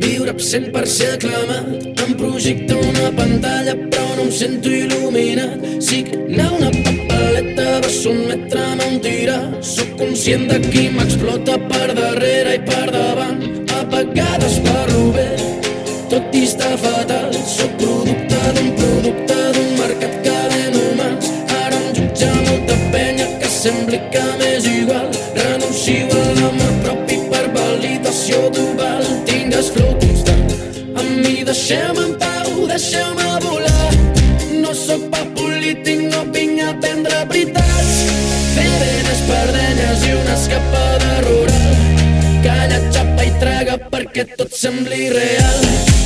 viure 0.03 0.29
absent 0.29 0.69
per 0.73 0.85
ser 0.87 1.15
aclamat 1.15 2.03
Em 2.05 2.13
projecta 2.19 2.77
una 2.77 3.09
pantalla 3.17 3.73
però 3.87 4.05
no 4.19 4.27
em 4.27 4.31
sento 4.41 4.69
il·luminat 4.69 5.65
Signar 5.89 6.51
una 6.59 6.69
va 7.87 7.93
sotmetre'm 7.93 8.79
a 8.83 8.85
un 8.91 8.97
tirà 8.99 9.37
Sóc 9.73 9.91
conscient 9.99 10.45
de 10.49 10.57
qui 10.65 10.87
m'explota 10.95 11.55
per 11.69 11.93
darrere 11.95 12.55
i 12.57 12.61
per 12.69 12.87
davant. 12.91 13.39
A 13.77 13.83
vegades 13.93 14.57
parlo 14.65 15.03
bé, 15.15 15.27
tot 16.11 16.35
i 16.35 16.43
estar 16.49 16.75
fatal. 16.83 17.31
Sóc 17.55 17.71
producte 17.79 18.41
d'un 18.57 18.69
producte 18.79 19.37
d'un 19.55 19.69
mercat 19.79 20.17
que 20.25 20.35
ven 20.53 20.75
humans. 20.81 21.31
Ara 21.61 21.79
em 21.79 21.87
jutja 21.99 22.31
molta 22.49 22.77
penya 22.95 23.27
que 23.39 23.51
sembli 23.55 24.01
que 24.15 24.25
m'és 24.41 24.67
igual. 24.73 25.07
Renuncio 25.39 26.19
a 26.23 26.25
l'amor 26.41 26.75
propi 26.83 27.21
per 27.31 27.45
validació 27.55 28.41
global. 28.57 29.05
Tingues 29.31 29.71
flow 29.77 29.93
constant 30.03 30.45
amb 31.03 31.13
mi 31.23 31.37
deixeu-me 31.51 32.09
en 32.09 32.17
pau, 32.25 32.67
deixeu-me 32.73 33.31
volar. 33.47 33.91
No 34.63 34.75
sóc 34.75 35.07
pa 35.13 35.23
polític, 35.39 36.07
no 36.11 36.25
vinc 36.35 36.65
a 36.67 36.73
prendre 36.83 37.17
escapada 40.47 41.21
rural. 41.27 41.75
Calla, 42.43 42.79
xapa 42.91 43.27
i 43.27 43.31
traga 43.39 43.77
perquè 43.91 44.27
tot 44.39 44.55
sembli 44.55 45.09
real 45.11 45.96